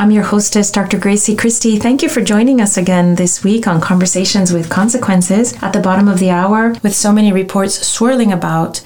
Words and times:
I'm 0.00 0.10
your 0.10 0.24
hostess, 0.24 0.70
Dr. 0.70 0.98
Grazie 0.98 1.36
Christie. 1.36 1.78
Thank 1.78 2.02
you 2.02 2.08
for 2.08 2.22
joining 2.22 2.58
us 2.58 2.78
again 2.78 3.16
this 3.16 3.44
week 3.44 3.66
on 3.66 3.82
Conversations 3.82 4.50
with 4.50 4.70
Consequences 4.70 5.52
at 5.62 5.74
the 5.74 5.80
bottom 5.80 6.08
of 6.08 6.18
the 6.18 6.30
hour, 6.30 6.74
with 6.82 6.96
so 6.96 7.12
many 7.12 7.34
reports 7.34 7.86
swirling 7.86 8.32
about 8.32 8.80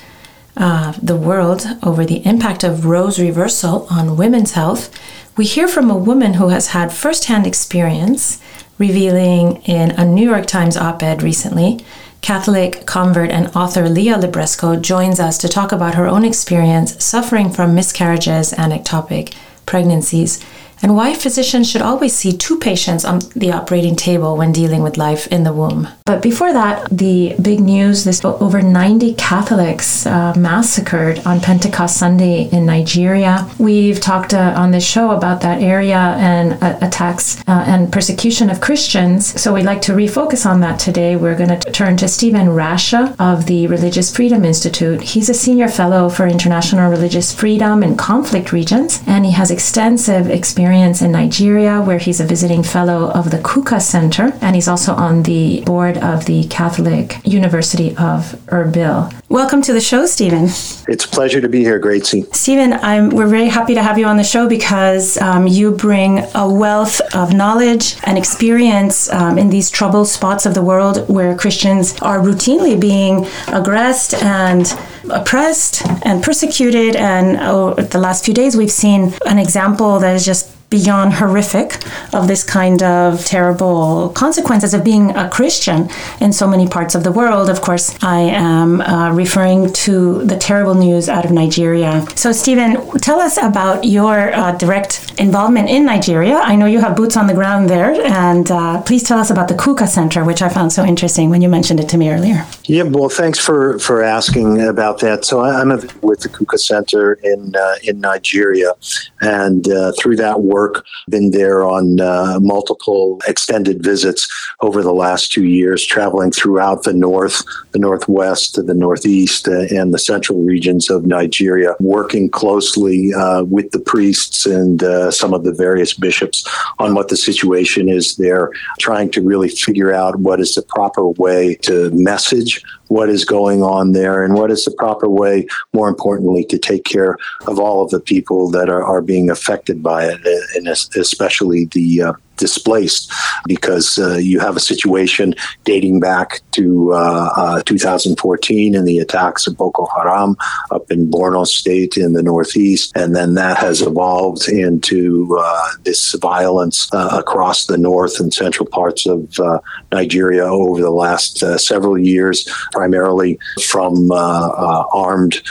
uh, 0.56 0.92
the 1.00 1.14
world 1.14 1.68
over 1.84 2.04
the 2.04 2.26
impact 2.26 2.64
of 2.64 2.84
Roe's 2.84 3.20
reversal 3.20 3.86
on 3.88 4.16
women's 4.16 4.54
health. 4.54 4.92
We 5.36 5.44
hear 5.44 5.68
from 5.68 5.88
a 5.88 5.96
woman 5.96 6.34
who 6.34 6.48
has 6.48 6.70
had 6.70 6.92
firsthand 6.92 7.46
experience, 7.46 8.42
revealing 8.76 9.62
in 9.66 9.92
a 9.92 10.04
New 10.04 10.28
York 10.28 10.46
Times 10.46 10.76
op 10.76 11.00
ed 11.00 11.22
recently. 11.22 11.84
Catholic 12.22 12.86
convert 12.86 13.30
and 13.30 13.54
author 13.54 13.88
Leah 13.88 14.18
Libresco 14.18 14.82
joins 14.82 15.20
us 15.20 15.38
to 15.38 15.48
talk 15.48 15.70
about 15.70 15.94
her 15.94 16.08
own 16.08 16.24
experience 16.24 17.04
suffering 17.04 17.50
from 17.50 17.72
miscarriages 17.72 18.52
and 18.52 18.72
ectopic 18.72 19.32
pregnancies 19.64 20.44
and 20.84 20.94
why 20.94 21.14
physicians 21.14 21.66
should 21.70 21.80
always 21.80 22.14
see 22.14 22.30
two 22.30 22.58
patients 22.58 23.06
on 23.06 23.20
the 23.34 23.50
operating 23.50 23.96
table 23.96 24.36
when 24.36 24.52
dealing 24.52 24.82
with 24.82 24.98
life 24.98 25.26
in 25.28 25.42
the 25.42 25.52
womb. 25.52 25.88
But 26.04 26.20
before 26.20 26.52
that, 26.52 26.90
the 26.90 27.34
big 27.40 27.60
news 27.60 28.04
this 28.04 28.22
over 28.22 28.60
90 28.60 29.14
Catholics 29.14 30.04
uh, 30.04 30.34
massacred 30.36 31.20
on 31.26 31.40
Pentecost 31.40 31.96
Sunday 31.96 32.50
in 32.52 32.66
Nigeria. 32.66 33.48
We've 33.58 33.98
talked 33.98 34.34
uh, 34.34 34.52
on 34.54 34.72
this 34.72 34.86
show 34.86 35.12
about 35.12 35.40
that 35.40 35.62
area 35.62 35.96
and 35.96 36.62
uh, 36.62 36.76
attacks 36.82 37.40
uh, 37.48 37.64
and 37.66 37.90
persecution 37.90 38.50
of 38.50 38.60
Christians. 38.60 39.40
So 39.40 39.54
we'd 39.54 39.64
like 39.64 39.80
to 39.82 39.92
refocus 39.92 40.44
on 40.44 40.60
that 40.60 40.78
today. 40.78 41.16
We're 41.16 41.38
going 41.38 41.58
to 41.58 41.72
turn 41.72 41.96
to 41.96 42.08
Stephen 42.08 42.48
Rasche 42.48 43.16
of 43.18 43.46
the 43.46 43.68
Religious 43.68 44.14
Freedom 44.14 44.44
Institute. 44.44 45.00
He's 45.00 45.30
a 45.30 45.34
senior 45.34 45.68
fellow 45.68 46.10
for 46.10 46.26
international 46.26 46.90
religious 46.90 47.34
freedom 47.34 47.82
in 47.82 47.96
conflict 47.96 48.52
regions, 48.52 49.02
and 49.06 49.24
he 49.24 49.32
has 49.32 49.50
extensive 49.50 50.28
experience 50.28 50.73
experience 50.74 51.02
in 51.02 51.12
Nigeria, 51.12 51.80
where 51.80 51.98
he's 51.98 52.18
a 52.18 52.24
visiting 52.24 52.64
fellow 52.64 53.08
of 53.12 53.30
the 53.30 53.38
Kukah 53.38 53.80
Center, 53.80 54.32
and 54.40 54.56
he's 54.56 54.66
also 54.66 54.92
on 54.92 55.22
the 55.22 55.60
board 55.60 55.96
of 55.98 56.24
the 56.24 56.48
Catholic 56.48 57.24
University 57.24 57.90
of 57.90 58.34
Erbil. 58.46 59.12
Welcome 59.28 59.62
to 59.62 59.72
the 59.72 59.80
show, 59.80 60.04
Stephen. 60.06 60.46
It's 60.88 61.04
a 61.04 61.08
pleasure 61.08 61.40
to 61.40 61.48
be 61.48 61.60
here, 61.60 61.78
Grazie. 61.78 62.22
Stephen, 62.32 62.72
I'm, 62.72 63.10
we're 63.10 63.28
very 63.28 63.46
happy 63.46 63.74
to 63.74 63.82
have 63.84 63.98
you 63.98 64.06
on 64.06 64.16
the 64.16 64.24
show 64.24 64.48
because 64.48 65.16
um, 65.18 65.46
you 65.46 65.70
bring 65.70 66.24
a 66.34 66.52
wealth 66.52 67.00
of 67.14 67.32
knowledge 67.32 67.94
and 68.02 68.18
experience 68.18 69.08
um, 69.12 69.38
in 69.38 69.50
these 69.50 69.70
troubled 69.70 70.08
spots 70.08 70.44
of 70.44 70.54
the 70.54 70.62
world 70.62 71.08
where 71.08 71.36
Christians 71.36 71.94
are 72.02 72.18
routinely 72.18 72.80
being 72.80 73.26
aggressed 73.46 74.14
and 74.14 74.66
oppressed 75.08 75.86
and 76.04 76.20
persecuted. 76.20 76.96
And 76.96 77.36
oh, 77.40 77.74
the 77.74 77.98
last 77.98 78.24
few 78.24 78.34
days, 78.34 78.56
we've 78.56 78.72
seen 78.72 79.14
an 79.24 79.38
example 79.38 80.00
that 80.00 80.16
is 80.16 80.24
just 80.26 80.50
beyond 80.78 81.12
horrific 81.20 81.68
of 82.12 82.26
this 82.26 82.42
kind 82.42 82.82
of 82.82 83.24
terrible 83.24 84.08
consequences 84.24 84.74
of 84.74 84.82
being 84.82 85.06
a 85.24 85.26
Christian 85.30 85.88
in 86.20 86.32
so 86.32 86.46
many 86.54 86.66
parts 86.76 86.92
of 86.96 87.02
the 87.06 87.12
world. 87.20 87.46
Of 87.48 87.60
course, 87.68 87.86
I 88.02 88.20
am 88.20 88.80
uh, 88.80 89.12
referring 89.12 89.72
to 89.84 90.24
the 90.24 90.36
terrible 90.36 90.74
news 90.86 91.08
out 91.08 91.24
of 91.24 91.30
Nigeria. 91.30 91.92
So, 92.16 92.32
Stephen, 92.32 92.70
tell 93.08 93.20
us 93.20 93.34
about 93.50 93.84
your 93.84 94.16
uh, 94.34 94.52
direct 94.64 94.92
involvement 95.26 95.68
in 95.76 95.82
Nigeria. 95.94 96.36
I 96.52 96.56
know 96.56 96.66
you 96.74 96.80
have 96.80 96.96
boots 96.96 97.16
on 97.16 97.26
the 97.28 97.34
ground 97.40 97.70
there, 97.70 97.92
and 98.26 98.50
uh, 98.50 98.82
please 98.82 99.04
tell 99.08 99.20
us 99.24 99.30
about 99.30 99.46
the 99.52 99.54
Kukah 99.54 99.86
Center, 99.86 100.24
which 100.24 100.42
I 100.42 100.48
found 100.48 100.72
so 100.72 100.82
interesting 100.84 101.30
when 101.30 101.40
you 101.40 101.48
mentioned 101.48 101.78
it 101.78 101.88
to 101.90 101.96
me 101.96 102.10
earlier. 102.10 102.44
Yeah, 102.64 102.82
well, 102.82 103.08
thanks 103.22 103.38
for, 103.38 103.78
for 103.78 104.02
asking 104.02 104.48
about 104.74 104.96
that. 105.04 105.24
So, 105.24 105.34
I'm 105.40 105.68
with 106.08 106.20
the 106.24 106.30
Kukah 106.36 106.58
Center 106.58 107.14
in 107.32 107.54
uh, 107.54 107.76
in 107.88 108.00
Nigeria, 108.00 108.72
and 109.20 109.62
uh, 109.68 109.92
through 109.98 110.16
that 110.16 110.36
work 110.40 110.63
work, 110.64 110.84
been 111.08 111.30
there 111.30 111.64
on 111.64 112.00
uh, 112.00 112.38
multiple 112.40 113.20
extended 113.26 113.82
visits 113.82 114.22
over 114.60 114.82
the 114.82 114.92
last 114.92 115.32
two 115.32 115.44
years, 115.44 115.84
traveling 115.84 116.30
throughout 116.30 116.84
the 116.84 116.92
north, 116.92 117.42
the 117.72 117.78
northwest, 117.78 118.54
the 118.66 118.74
northeast, 118.74 119.48
uh, 119.48 119.66
and 119.78 119.92
the 119.92 119.98
central 119.98 120.38
regions 120.42 120.90
of 120.90 121.04
Nigeria, 121.06 121.74
working 121.80 122.30
closely 122.30 123.12
uh, 123.14 123.42
with 123.44 123.70
the 123.72 123.80
priests 123.80 124.46
and 124.46 124.82
uh, 124.82 125.10
some 125.10 125.34
of 125.34 125.44
the 125.44 125.52
various 125.52 125.92
bishops 125.94 126.38
on 126.78 126.94
what 126.94 127.08
the 127.08 127.16
situation 127.16 127.88
is 127.88 128.16
there, 128.16 128.50
trying 128.78 129.10
to 129.10 129.20
really 129.22 129.48
figure 129.48 129.92
out 129.92 130.16
what 130.16 130.40
is 130.40 130.54
the 130.54 130.62
proper 130.62 131.08
way 131.24 131.54
to 131.56 131.90
message 131.92 132.62
what 132.88 133.08
is 133.08 133.24
going 133.24 133.62
on 133.62 133.92
there 133.92 134.22
and 134.22 134.34
what 134.34 134.50
is 134.50 134.64
the 134.64 134.70
proper 134.72 135.08
way, 135.08 135.46
more 135.72 135.88
importantly, 135.88 136.44
to 136.44 136.58
take 136.58 136.84
care 136.84 137.16
of 137.46 137.58
all 137.58 137.82
of 137.82 137.90
the 137.90 138.00
people 138.00 138.50
that 138.50 138.68
are, 138.68 138.84
are 138.84 139.02
being 139.02 139.30
affected 139.30 139.82
by 139.82 140.04
it, 140.06 140.20
and 140.54 140.68
especially 140.68 141.66
the 141.66 142.02
uh, 142.02 142.12
displaced 142.36 143.12
because 143.46 143.98
uh, 143.98 144.16
you 144.16 144.40
have 144.40 144.56
a 144.56 144.60
situation 144.60 145.34
dating 145.64 146.00
back 146.00 146.40
to 146.52 146.92
uh, 146.92 147.30
uh, 147.36 147.62
2014 147.62 148.74
and 148.74 148.86
the 148.86 148.98
attacks 148.98 149.46
of 149.46 149.56
Boko 149.56 149.86
Haram 149.96 150.36
up 150.70 150.90
in 150.90 151.10
Borno 151.10 151.46
State 151.46 151.96
in 151.96 152.12
the 152.12 152.22
Northeast. 152.22 152.92
And 152.96 153.14
then 153.14 153.34
that 153.34 153.58
has 153.58 153.82
evolved 153.82 154.48
into 154.48 155.36
uh, 155.38 155.68
this 155.84 156.14
violence 156.14 156.92
uh, 156.92 157.10
across 157.12 157.66
the 157.66 157.78
north 157.78 158.20
and 158.20 158.32
central 158.32 158.66
parts 158.66 159.06
of 159.06 159.38
uh, 159.38 159.58
Nigeria 159.92 160.44
over 160.44 160.80
the 160.80 160.90
last 160.90 161.38
several 161.58 161.98
years, 161.98 162.48
primarily 162.72 163.38
from 163.66 164.10
armed 164.12 165.42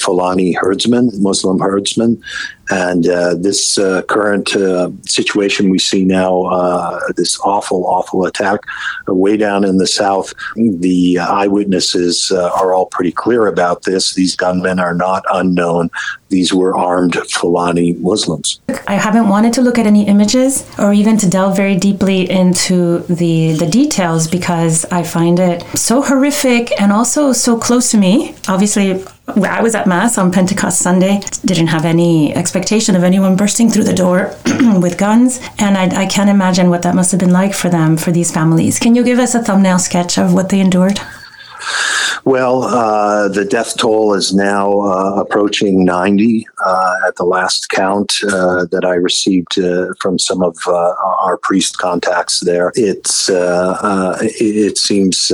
Fulani 0.00 0.52
herdsmen, 0.52 1.10
Muslim 1.22 1.58
herdsmen. 1.58 2.22
And 2.70 3.08
uh, 3.08 3.34
this 3.34 3.78
uh, 3.78 4.02
current 4.02 4.56
uh, 4.56 4.90
situation 5.02 5.70
we 5.70 5.78
see 5.78 6.04
now, 6.04 6.42
uh, 6.44 7.00
this 7.16 7.38
awful, 7.40 7.86
awful 7.86 8.24
attack 8.26 8.60
way 9.06 9.36
down 9.36 9.64
in 9.64 9.78
the 9.78 9.86
south, 9.86 10.34
the 10.56 11.18
eyewitnesses 11.18 12.32
uh, 12.32 12.50
are 12.50 12.74
all 12.74 12.86
pretty 12.86 13.12
clear 13.12 13.46
about 13.46 13.82
this. 13.82 14.14
These 14.14 14.34
gunmen 14.36 14.78
are 14.80 14.94
not 14.94 15.24
unknown. 15.32 15.90
These 16.28 16.52
were 16.52 16.76
armed 16.76 17.14
Fulani 17.30 17.92
Muslims. 17.94 18.60
I 18.88 18.94
haven't 18.94 19.28
wanted 19.28 19.52
to 19.54 19.62
look 19.62 19.78
at 19.78 19.86
any 19.86 20.06
images 20.06 20.68
or 20.78 20.92
even 20.92 21.16
to 21.18 21.28
delve 21.28 21.56
very 21.56 21.76
deeply 21.76 22.28
into 22.28 22.98
the, 23.08 23.52
the 23.52 23.66
details 23.66 24.26
because 24.28 24.84
I 24.86 25.02
find 25.02 25.38
it 25.38 25.62
so 25.76 26.02
horrific 26.02 26.78
and 26.80 26.92
also 26.92 27.32
so 27.32 27.58
close 27.58 27.90
to 27.92 27.98
me. 27.98 28.34
Obviously, 28.48 29.04
I 29.28 29.60
was 29.60 29.74
at 29.74 29.88
Mass 29.88 30.18
on 30.18 30.30
Pentecost 30.30 30.78
Sunday, 30.78 31.20
didn't 31.44 31.66
have 31.66 31.84
any 31.84 32.34
expectation 32.34 32.94
of 32.94 33.02
anyone 33.02 33.34
bursting 33.34 33.68
through 33.68 33.84
the 33.84 33.92
door 33.92 34.36
with 34.80 34.96
guns, 34.98 35.40
and 35.58 35.76
I, 35.76 36.02
I 36.02 36.06
can't 36.06 36.30
imagine 36.30 36.70
what 36.70 36.82
that 36.82 36.94
must 36.94 37.10
have 37.10 37.18
been 37.20 37.32
like 37.32 37.52
for 37.52 37.68
them, 37.68 37.96
for 37.96 38.12
these 38.12 38.30
families. 38.30 38.78
Can 38.78 38.94
you 38.94 39.02
give 39.02 39.18
us 39.18 39.34
a 39.34 39.42
thumbnail 39.42 39.80
sketch 39.80 40.16
of 40.16 40.32
what 40.32 40.50
they 40.50 40.60
endured? 40.60 41.00
Well, 42.24 42.64
uh, 42.64 43.28
the 43.28 43.44
death 43.44 43.76
toll 43.76 44.14
is 44.14 44.34
now 44.34 44.80
uh, 44.80 45.20
approaching 45.20 45.84
90 45.84 46.46
uh, 46.64 46.96
at 47.06 47.14
the 47.16 47.24
last 47.24 47.68
count 47.68 48.14
uh, 48.24 48.66
that 48.72 48.84
I 48.84 48.94
received 48.94 49.58
uh, 49.60 49.94
from 50.00 50.18
some 50.18 50.42
of 50.42 50.56
uh, 50.66 50.94
our 51.22 51.38
priest 51.42 51.78
contacts 51.78 52.40
there. 52.40 52.72
It's 52.74 53.30
it 53.30 54.78
seems 54.78 55.30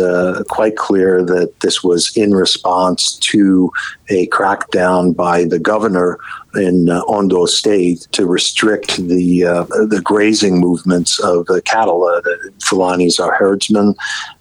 quite 0.48 0.76
clear 0.76 1.24
that 1.24 1.60
this 1.60 1.82
was 1.82 2.14
in 2.16 2.32
response 2.32 3.16
to 3.16 3.72
a 4.12 4.26
crackdown 4.28 5.14
by 5.14 5.44
the 5.44 5.58
governor 5.58 6.18
in 6.54 6.90
uh, 6.90 7.00
Ondo 7.08 7.46
State 7.46 8.06
to 8.12 8.26
restrict 8.26 8.96
the 9.08 9.44
uh, 9.44 9.64
the 9.64 10.00
grazing 10.02 10.60
movements 10.60 11.18
of 11.20 11.46
the 11.46 11.62
cattle. 11.62 12.04
Uh, 12.04 12.20
the 12.20 12.52
Fulanis 12.58 13.20
are 13.20 13.34
herdsmen, 13.34 13.94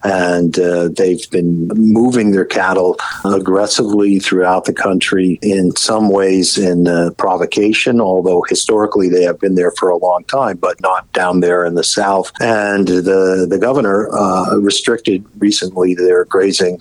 and 0.03 0.59
uh, 0.59 0.89
they've 0.89 1.29
been 1.31 1.68
moving 1.69 2.31
their 2.31 2.45
cattle 2.45 2.97
aggressively 3.23 4.19
throughout 4.19 4.65
the 4.65 4.73
country. 4.73 5.39
In 5.41 5.75
some 5.75 6.09
ways, 6.09 6.57
in 6.57 6.88
uh, 6.88 7.12
provocation, 7.17 8.01
although 8.01 8.44
historically 8.47 9.09
they 9.09 9.24
have 9.24 9.39
been 9.39 9.56
there 9.56 9.71
for 9.71 9.89
a 9.89 9.97
long 9.97 10.24
time, 10.25 10.57
but 10.57 10.81
not 10.81 11.12
down 11.13 11.39
there 11.39 11.65
in 11.65 11.75
the 11.75 11.83
south. 11.83 12.31
And 12.39 12.88
the 12.88 13.47
the 13.50 13.59
governor 13.59 14.09
uh, 14.13 14.57
restricted 14.57 15.25
recently 15.38 15.95
their 15.95 16.25
grazing 16.25 16.79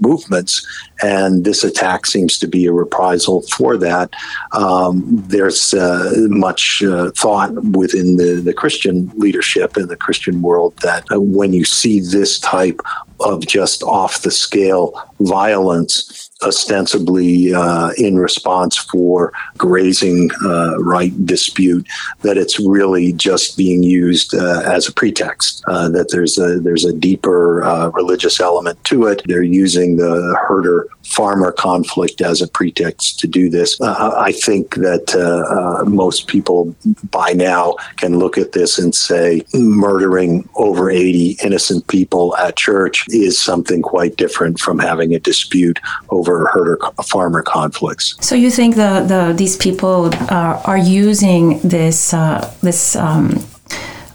movements, 0.00 0.66
and 1.02 1.44
this 1.44 1.64
attack 1.64 2.06
seems 2.06 2.21
to 2.28 2.46
be 2.46 2.66
a 2.66 2.72
reprisal 2.72 3.42
for 3.42 3.76
that. 3.76 4.10
Um, 4.52 5.02
there's 5.06 5.74
uh, 5.74 6.12
much 6.28 6.82
uh, 6.82 7.10
thought 7.12 7.52
within 7.64 8.16
the, 8.16 8.40
the 8.44 8.54
Christian 8.54 9.10
leadership 9.16 9.76
in 9.76 9.88
the 9.88 9.96
Christian 9.96 10.42
world 10.42 10.76
that 10.78 11.04
uh, 11.12 11.20
when 11.20 11.52
you 11.52 11.64
see 11.64 12.00
this 12.00 12.38
type 12.38 12.80
of 13.20 13.46
just 13.46 13.82
off 13.82 14.22
the 14.22 14.30
scale 14.30 14.94
violence 15.20 16.30
ostensibly 16.42 17.54
uh, 17.54 17.90
in 17.98 18.18
response 18.18 18.76
for 18.76 19.32
grazing 19.58 20.30
uh, 20.44 20.78
right 20.78 21.26
dispute 21.26 21.86
that 22.22 22.36
it's 22.36 22.58
really 22.60 23.12
just 23.12 23.56
being 23.56 23.82
used 23.82 24.34
uh, 24.34 24.62
as 24.64 24.88
a 24.88 24.92
pretext 24.92 25.62
uh, 25.68 25.88
that 25.88 26.10
there's 26.10 26.38
a 26.38 26.60
there's 26.60 26.84
a 26.84 26.92
deeper 26.92 27.62
uh, 27.64 27.88
religious 27.90 28.40
element 28.40 28.82
to 28.84 29.06
it 29.06 29.22
they're 29.26 29.42
using 29.42 29.96
the 29.96 30.36
herder 30.48 30.86
farmer 31.04 31.52
conflict 31.52 32.20
as 32.20 32.40
a 32.40 32.48
pretext 32.48 33.18
to 33.18 33.26
do 33.26 33.50
this. 33.50 33.78
Uh, 33.80 34.14
I 34.16 34.32
think 34.32 34.76
that 34.76 35.84
most 35.86 36.28
people 36.28 36.74
by 37.10 37.32
now 37.32 37.74
can 37.96 38.18
look 38.18 38.38
at 38.38 38.52
this 38.52 38.78
and 38.78 38.94
say 38.94 39.42
murdering 39.52 40.48
over 40.54 40.90
80 40.90 41.38
innocent 41.44 41.86
people 41.88 42.36
at 42.36 42.56
church 42.56 43.04
is 43.08 43.40
something 43.40 43.82
quite 43.82 44.16
different 44.16 44.58
from 44.58 44.78
having 44.78 45.14
a 45.14 45.20
dispute 45.20 45.80
over 46.10 46.31
herder 46.52 46.78
farmer 47.04 47.42
conflicts. 47.42 48.16
So 48.20 48.34
you 48.34 48.50
think 48.50 48.76
the, 48.76 49.04
the 49.06 49.34
these 49.36 49.56
people 49.56 50.10
uh, 50.30 50.62
are 50.64 50.78
using 50.78 51.60
this 51.60 52.14
uh, 52.14 52.52
this 52.62 52.96
um, 52.96 53.44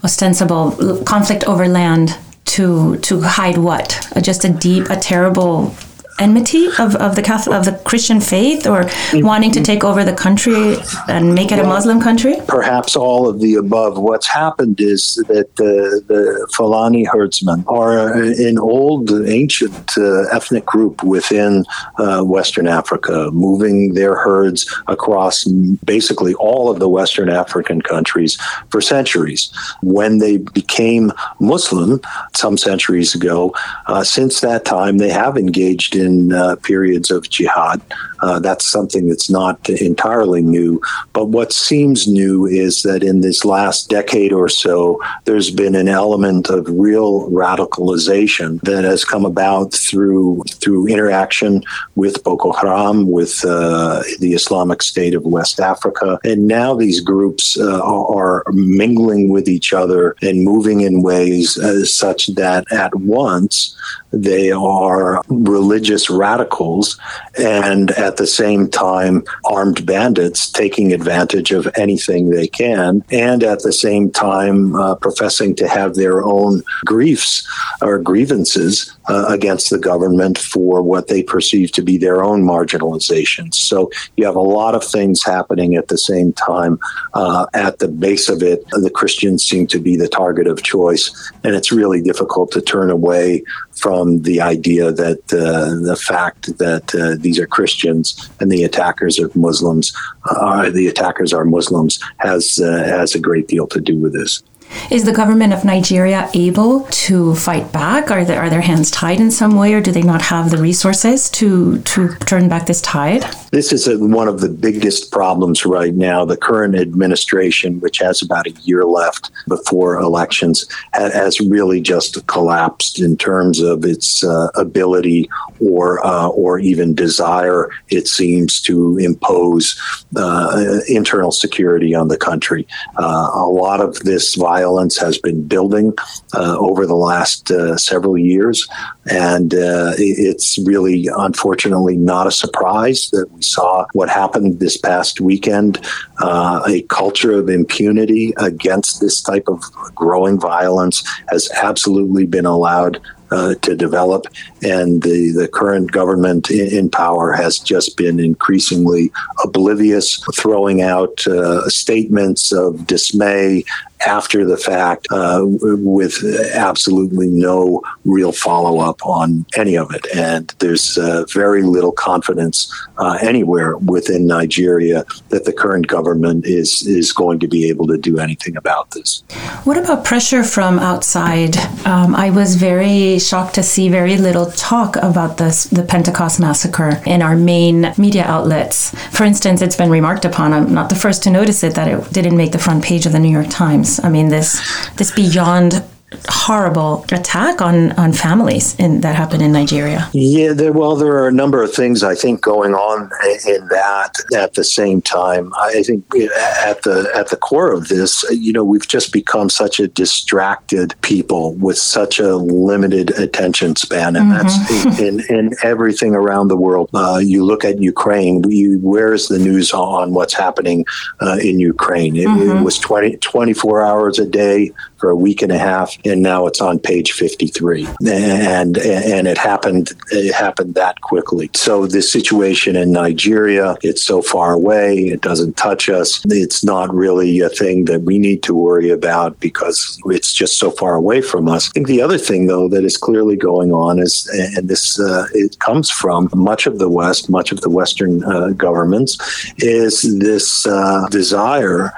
ostensible 0.04 1.04
conflict 1.06 1.44
over 1.48 1.68
land 1.68 2.18
to 2.46 2.98
to 2.98 3.22
hide 3.22 3.58
what? 3.58 3.88
Just 4.22 4.46
a 4.46 4.50
deep, 4.50 4.90
a 4.90 4.96
terrible 4.96 5.74
enmity 6.20 6.68
of, 6.80 6.96
of 6.96 7.16
the 7.16 7.22
Catholic, 7.22 7.56
of 7.56 7.66
the 7.66 7.74
Christian 7.84 8.20
faith 8.20 8.68
or 8.68 8.90
wanting 9.16 9.52
to 9.52 9.64
take 9.64 9.84
over 9.84 10.04
the 10.04 10.14
country 10.14 10.78
and 11.08 11.34
make 11.34 11.52
it 11.52 11.60
a 11.60 11.64
Muslim 11.64 12.02
country? 12.02 12.36
Perhaps 12.48 12.96
all 12.96 13.28
of 13.28 13.40
the 13.40 13.56
above. 13.56 14.00
What's 14.00 14.28
happened 14.28 14.80
is 14.80 15.16
that 15.28 15.56
the, 15.56 16.02
the 16.08 16.48
Fulani 16.56 17.04
herdsmen 17.04 17.64
are 17.68 18.14
an 18.24 18.58
old, 18.58 19.12
ancient 19.28 19.98
uh, 19.98 20.24
ethnic 20.32 20.66
group 20.66 21.04
within 21.04 21.66
uh, 21.98 22.24
Western 22.24 22.68
Africa, 22.68 23.30
moving 23.32 23.94
their 23.94 24.16
herds 24.16 24.60
across 24.88 25.44
basically 25.86 26.34
all 26.36 26.70
of 26.70 26.80
the 26.80 26.90
Western 26.90 27.30
African 27.30 27.82
countries 27.82 28.38
for 28.70 28.82
centuries. 28.82 29.52
When 29.82 30.20
they 30.20 30.38
became 30.38 31.12
Muslim 31.40 32.02
some 32.36 32.58
centuries 32.58 33.14
ago, 33.16 33.54
uh, 33.88 34.04
since 34.04 34.42
that 34.42 34.66
time, 34.66 34.98
they 34.98 35.10
have 35.10 35.38
engaged 35.38 35.96
in 35.96 36.07
in 36.08 36.34
uh, 36.34 36.56
periods 36.72 37.10
of 37.12 37.30
jihad. 37.30 37.80
Uh, 38.26 38.40
that's 38.40 38.66
something 38.78 39.04
that's 39.10 39.30
not 39.30 39.70
entirely 39.70 40.42
new. 40.42 40.82
But 41.14 41.26
what 41.38 41.52
seems 41.70 42.08
new 42.08 42.38
is 42.66 42.74
that 42.88 43.02
in 43.04 43.22
this 43.22 43.40
last 43.46 43.90
decade 43.98 44.34
or 44.34 44.50
so, 44.50 45.00
there's 45.26 45.52
been 45.52 45.76
an 45.76 45.90
element 46.04 46.50
of 46.50 46.66
real 46.88 47.30
radicalization 47.30 48.50
that 48.62 48.84
has 48.84 49.04
come 49.14 49.26
about 49.34 49.74
through 49.74 50.44
through 50.62 50.88
interaction 50.88 51.64
with 51.96 52.24
Boko 52.24 52.52
Haram, 52.60 52.98
with 53.18 53.36
uh, 53.46 54.02
the 54.20 54.34
Islamic 54.40 54.82
State 54.82 55.14
of 55.14 55.24
West 55.38 55.60
Africa, 55.60 56.20
and 56.24 56.48
now 56.48 56.70
these 56.76 57.00
groups 57.00 57.46
uh, 57.60 57.82
are 58.20 58.44
mingling 58.52 59.30
with 59.30 59.48
each 59.48 59.74
other 59.74 60.16
and 60.22 60.44
moving 60.44 60.82
in 60.82 61.04
ways 61.04 61.58
uh, 61.58 61.86
such 61.86 62.28
that 62.42 62.62
at 62.72 62.94
once 62.96 63.76
they 64.12 64.52
are 64.52 65.22
religious 65.30 65.97
radicals 66.10 67.00
and 67.40 67.92
at 67.92 68.18
the 68.18 68.28
same 68.28 68.70
time 68.70 69.24
armed 69.46 69.86
bandits 69.86 70.50
taking 70.50 70.94
advantage 70.94 71.52
of 71.52 71.68
anything 71.76 72.30
they 72.30 72.48
can, 72.48 73.04
and 73.12 73.44
at 73.44 73.64
the 73.64 73.74
same 73.74 74.12
time 74.12 74.76
uh, 74.76 74.96
professing 74.96 75.56
to 75.56 75.68
have 75.68 75.96
their 75.96 76.24
own 76.24 76.64
griefs 76.86 77.48
or 77.82 77.98
grievances 78.00 78.97
uh, 79.08 79.26
against 79.30 79.70
the 79.70 79.80
government 79.80 80.38
for 80.38 80.82
what 80.82 81.08
they 81.08 81.24
perceive 81.24 81.72
to 81.72 81.82
be 81.82 81.98
their 81.98 82.24
own 82.24 82.44
marginalizations. 82.44 83.56
So 83.56 83.90
you 84.16 84.26
have 84.26 84.36
a 84.36 84.42
lot 84.42 84.76
of 84.76 84.84
things 84.84 85.24
happening 85.24 85.76
at 85.76 85.88
the 85.88 85.98
same 85.98 86.34
time. 86.34 86.80
Uh, 87.14 87.46
at 87.54 87.80
the 87.80 87.88
base 87.88 88.30
of 88.30 88.44
it, 88.44 88.64
the 88.72 88.92
Christians 88.94 89.44
seem 89.44 89.68
to 89.68 89.80
be 89.80 89.96
the 89.96 90.08
target 90.08 90.48
of 90.48 90.64
choice, 90.64 91.32
and 91.44 91.56
it's 91.56 91.72
really 91.72 92.02
difficult 92.02 92.52
to 92.52 92.62
turn 92.62 92.90
away 92.90 93.44
from 93.72 94.24
the 94.24 94.42
idea 94.42 94.92
that 94.92 95.20
uh, 95.32 95.88
the 95.88 95.96
fact 95.96 96.58
that 96.58 96.94
uh, 96.96 97.16
these 97.20 97.40
are 97.40 97.48
Christians 97.48 98.30
and 98.40 98.52
the 98.52 98.64
attackers 98.64 99.20
are 99.20 99.32
Muslims, 99.36 99.94
uh, 100.30 100.70
the 100.70 100.88
attackers 100.88 101.34
are 101.34 101.46
Muslims, 101.46 102.00
has 102.18 102.60
uh, 102.60 102.84
has 102.86 103.16
a 103.16 103.20
great 103.20 103.48
deal 103.48 103.68
to 103.68 103.80
do 103.80 103.98
with 103.98 104.14
this. 104.14 104.44
Is 104.90 105.04
the 105.04 105.12
government 105.12 105.54
of 105.54 105.66
Nigeria 105.66 106.30
able 106.34 106.82
to 107.08 107.36
fight 107.36 107.72
back? 107.74 108.10
Are 108.10 108.24
there 108.24 108.40
are 108.40 108.50
their 108.50 108.62
hands 108.62 108.90
tied 108.90 109.20
in 109.20 109.32
some 109.32 109.58
way, 109.58 109.74
or 109.74 109.82
do 109.82 109.92
they 109.92 110.02
not 110.02 110.22
have 110.22 110.50
the 110.50 110.58
resources 110.58 111.30
to 111.32 111.80
to 111.80 112.16
turn 112.26 112.48
back 112.48 112.68
this 112.68 112.82
tide? 112.82 113.26
This 113.52 113.74
is 113.74 113.88
a, 113.88 113.98
one 113.98 114.28
of 114.28 114.40
the 114.40 114.50
biggest 114.50 115.12
problems 115.12 115.66
right 115.66 115.94
now. 115.94 116.24
The 116.26 116.38
current 116.38 116.76
administration, 116.76 117.80
which 117.82 117.98
has 118.00 118.22
about 118.22 118.48
a 118.48 118.52
year 118.64 118.86
left 118.86 119.32
before 119.48 120.00
elections, 120.00 120.66
has 120.94 121.40
really 121.42 121.82
just 121.82 122.26
collapsed 122.28 123.00
in 123.00 123.18
terms 123.18 123.60
of 123.60 123.84
its 123.84 124.24
uh, 124.24 124.50
ability 124.56 125.30
or 125.60 126.06
uh, 126.06 126.30
or 126.30 126.60
even 126.60 126.96
desire. 126.96 127.70
It 127.90 128.08
seems 128.08 128.62
to 128.62 128.98
impose 128.98 129.80
uh, 130.16 130.80
internal 130.88 131.32
security 131.32 131.94
on 131.94 132.08
the 132.08 132.18
country. 132.18 132.66
Uh, 132.98 133.32
a 133.34 133.48
lot 133.48 133.82
of 133.82 134.00
this 134.00 134.36
violence 134.36 134.57
has 135.00 135.18
been 135.18 135.48
building 135.48 135.94
uh, 136.34 136.58
over 136.58 136.86
the 136.86 136.96
last 136.96 137.52
uh, 137.52 137.78
several 137.78 138.18
years, 138.18 138.68
and 139.10 139.54
it's 139.54 140.58
really, 140.60 141.08
unfortunately, 141.18 141.98
not 141.98 142.28
a 142.28 142.32
surprise 142.32 143.10
that 143.12 143.32
we 143.32 143.42
saw 143.42 143.86
what 143.94 144.10
happened 144.10 144.60
this 144.60 144.78
past 144.78 145.22
weekend 145.22 145.80
uh, 146.20 146.62
a 146.68 146.82
culture 146.84 147.34
of 147.34 147.50
impunity 147.50 148.34
against 148.38 149.02
this 149.02 149.22
type 149.22 149.48
of 149.48 149.62
growing 149.96 150.40
violence 150.40 151.04
has 151.30 151.50
absolutely 151.62 152.26
been 152.26 152.46
allowed 152.46 153.00
uh, 153.30 153.56
to 153.56 153.76
develop. 153.76 154.26
And 154.64 155.04
the, 155.04 155.32
the 155.32 155.48
current 155.48 155.92
government 155.92 156.50
in, 156.50 156.68
in, 156.68 156.90
power 156.90 157.34
has 157.34 157.60
just 157.60 157.98
been 157.98 158.20
increasingly 158.20 159.12
oblivious, 159.44 160.24
throwing 160.36 160.82
out 160.82 161.28
uh, 161.28 161.68
statements 161.70 162.54
of 162.54 162.88
dismay 162.88 163.66
after 164.06 164.46
the 164.46 164.58
fact 164.58 165.08
uh, 165.12 165.42
with 165.44 166.24
absolutely 166.54 167.28
no 167.28 167.82
real 168.06 168.32
follow 168.32 168.80
up 168.80 169.06
on 169.06 169.46
any 169.56 169.78
of 169.78 169.94
it. 169.94 170.06
And 170.16 170.54
there's 170.60 170.98
uh, 170.98 171.26
very 171.34 171.64
little 171.64 171.92
confidence 171.92 172.72
uh, 172.98 173.18
anywhere 173.22 173.78
within 173.78 174.28
Nigeria 174.28 175.06
that 175.30 175.46
the 175.46 175.54
current 175.54 175.88
government 175.88 176.46
is, 176.46 176.86
is 176.88 177.12
going 177.12 177.40
to 177.40 177.48
be 177.48 177.70
able 177.70 177.88
to 177.88 177.98
do 177.98 178.20
anything 178.20 178.56
about 178.56 178.92
this. 178.92 179.24
What 179.64 179.78
about 179.78 180.06
pressure 180.06 180.44
from 180.44 180.80
outside? 180.80 181.58
Um, 181.86 182.16
I 182.16 182.30
was 182.30 182.56
very 182.56 183.20
shocked 183.20 183.56
to 183.56 183.64
see 183.64 183.90
very 183.90 184.18
little 184.18 184.52
talk 184.52 184.96
about 184.98 185.38
this, 185.38 185.66
the 185.66 185.84
Pentecost 185.84 186.40
massacre 186.40 187.02
in 187.06 187.22
our 187.22 187.36
main 187.36 187.94
media 187.98 188.24
outlets. 188.24 188.92
For 189.16 189.24
instance, 189.24 189.62
it's 189.62 189.76
been 189.76 189.90
remarked 189.90 190.26
upon, 190.26 190.54
I'm 190.54 190.74
not 190.74 190.90
the 190.90 190.96
first 190.96 191.24
to 191.24 191.30
notice 191.30 191.64
it, 191.64 191.76
that 191.76 191.88
it 191.88 192.14
didn't 192.14 192.38
make 192.38 192.52
the 192.52 192.60
front 192.60 192.84
page 192.84 193.06
of 193.06 193.12
the 193.12 193.20
New 193.20 193.32
York 193.32 193.48
Times. 193.50 193.87
I 194.04 194.10
mean, 194.10 194.30
this, 194.30 194.62
this 194.96 195.12
beyond 195.12 195.84
horrible 196.30 197.04
attack 197.12 197.62
on 197.62 197.92
on 197.94 198.14
families 198.14 198.76
in, 198.76 199.02
that 199.02 199.16
happened 199.16 199.42
in 199.42 199.52
Nigeria. 199.52 200.10
Yeah, 200.14 200.54
there, 200.54 200.72
well, 200.72 200.96
there 200.96 201.12
are 201.18 201.28
a 201.28 201.34
number 201.34 201.62
of 201.62 201.74
things 201.74 202.02
I 202.02 202.16
think 202.16 202.42
going 202.42 202.74
on 202.74 203.10
in 203.46 203.68
that 203.68 204.14
at 204.34 204.54
the 204.54 204.64
same 204.64 205.02
time. 205.02 205.52
I 205.58 205.84
think 205.84 206.06
at 206.16 206.84
the 206.84 207.12
at 207.14 207.30
the 207.30 207.36
core 207.36 207.74
of 207.74 207.90
this, 207.90 208.24
you 208.32 208.54
know, 208.54 208.64
we've 208.64 208.88
just 208.88 209.12
become 209.12 209.50
such 209.50 209.82
a 209.82 209.88
distracted 209.88 210.96
people 211.02 211.56
with 211.56 211.78
such 211.78 212.20
a 212.20 212.38
limited 212.38 213.12
attention 213.20 213.76
span, 213.76 214.16
and 214.16 214.32
mm-hmm. 214.32 214.48
that's 214.48 215.00
in, 215.00 215.20
in, 215.30 215.54
everything 215.64 216.16
around 216.16 216.48
the 216.48 216.56
world. 216.56 216.90
Uh, 216.94 217.20
you 217.22 217.44
look 217.44 217.66
at 217.66 217.82
Ukraine. 217.82 218.42
We, 218.44 218.78
where 218.78 219.14
is 219.14 219.28
the 219.28 219.40
news 219.40 219.74
on 219.74 220.14
what's 220.14 220.34
happening 220.34 220.86
uh, 221.20 221.38
in 221.42 221.60
Ukraine? 221.60 222.16
It, 222.16 222.28
mm-hmm. 222.28 222.60
it 222.60 222.64
was 222.64 222.80
20, 222.80 223.18
24 223.18 223.86
hours 223.86 224.20
a 224.20 224.26
day 224.26 224.72
for 224.98 225.10
a 225.10 225.16
week 225.16 225.42
and 225.42 225.52
a 225.52 225.58
half, 225.58 225.98
and 226.06 226.22
now 226.22 226.48
it's 226.48 226.62
on 226.62 226.80
page 226.80 227.12
53. 227.12 227.88
And 228.08 228.78
and 228.78 229.28
it 229.28 229.38
happened 229.38 229.92
it 230.12 230.34
happened 230.34 230.76
that 230.76 231.02
quickly. 231.02 231.50
So 231.56 231.86
the 231.88 232.02
situation 232.02 232.76
in 232.76 232.92
Nigeria, 232.92 233.76
it's 233.82 234.04
so 234.04 234.22
far 234.22 234.54
away, 234.54 234.98
it 234.98 235.22
doesn't 235.22 235.58
touch 235.58 235.90
us. 235.90 236.22
It's 236.26 236.64
not 236.64 236.94
really 236.94 237.40
a 237.42 237.50
thing 237.50 237.86
that 237.86 238.02
we 238.02 238.18
need 238.18 238.44
to 238.44 238.54
worry 238.54 238.90
about 238.90 239.40
because 239.40 240.00
it's 240.06 240.34
just 240.34 240.58
so 240.58 240.72
far 240.72 240.96
away 240.96 241.22
from 241.22 241.48
us. 241.48 241.70
I 241.70 241.72
think 241.74 241.88
the 241.88 242.02
other 242.02 242.18
thing, 242.18 242.48
though, 242.48 242.68
that 242.70 242.84
is 242.84 242.98
clearly 242.98 243.36
going 243.36 243.72
on 243.72 244.00
is, 244.00 244.28
and 244.56 244.68
this 244.68 245.00
uh, 245.00 245.28
it 245.34 245.60
comes 245.60 245.90
from 245.90 246.30
much 246.34 246.68
of 246.68 246.80
the 246.80 246.90
West, 246.90 247.30
much 247.30 247.52
of 247.52 247.62
the 247.62 247.70
Western 247.70 248.24
uh, 248.24 248.50
governments, 248.50 249.18
is 249.58 250.20
this 250.20 250.66
uh, 250.66 251.06
desire 251.10 251.92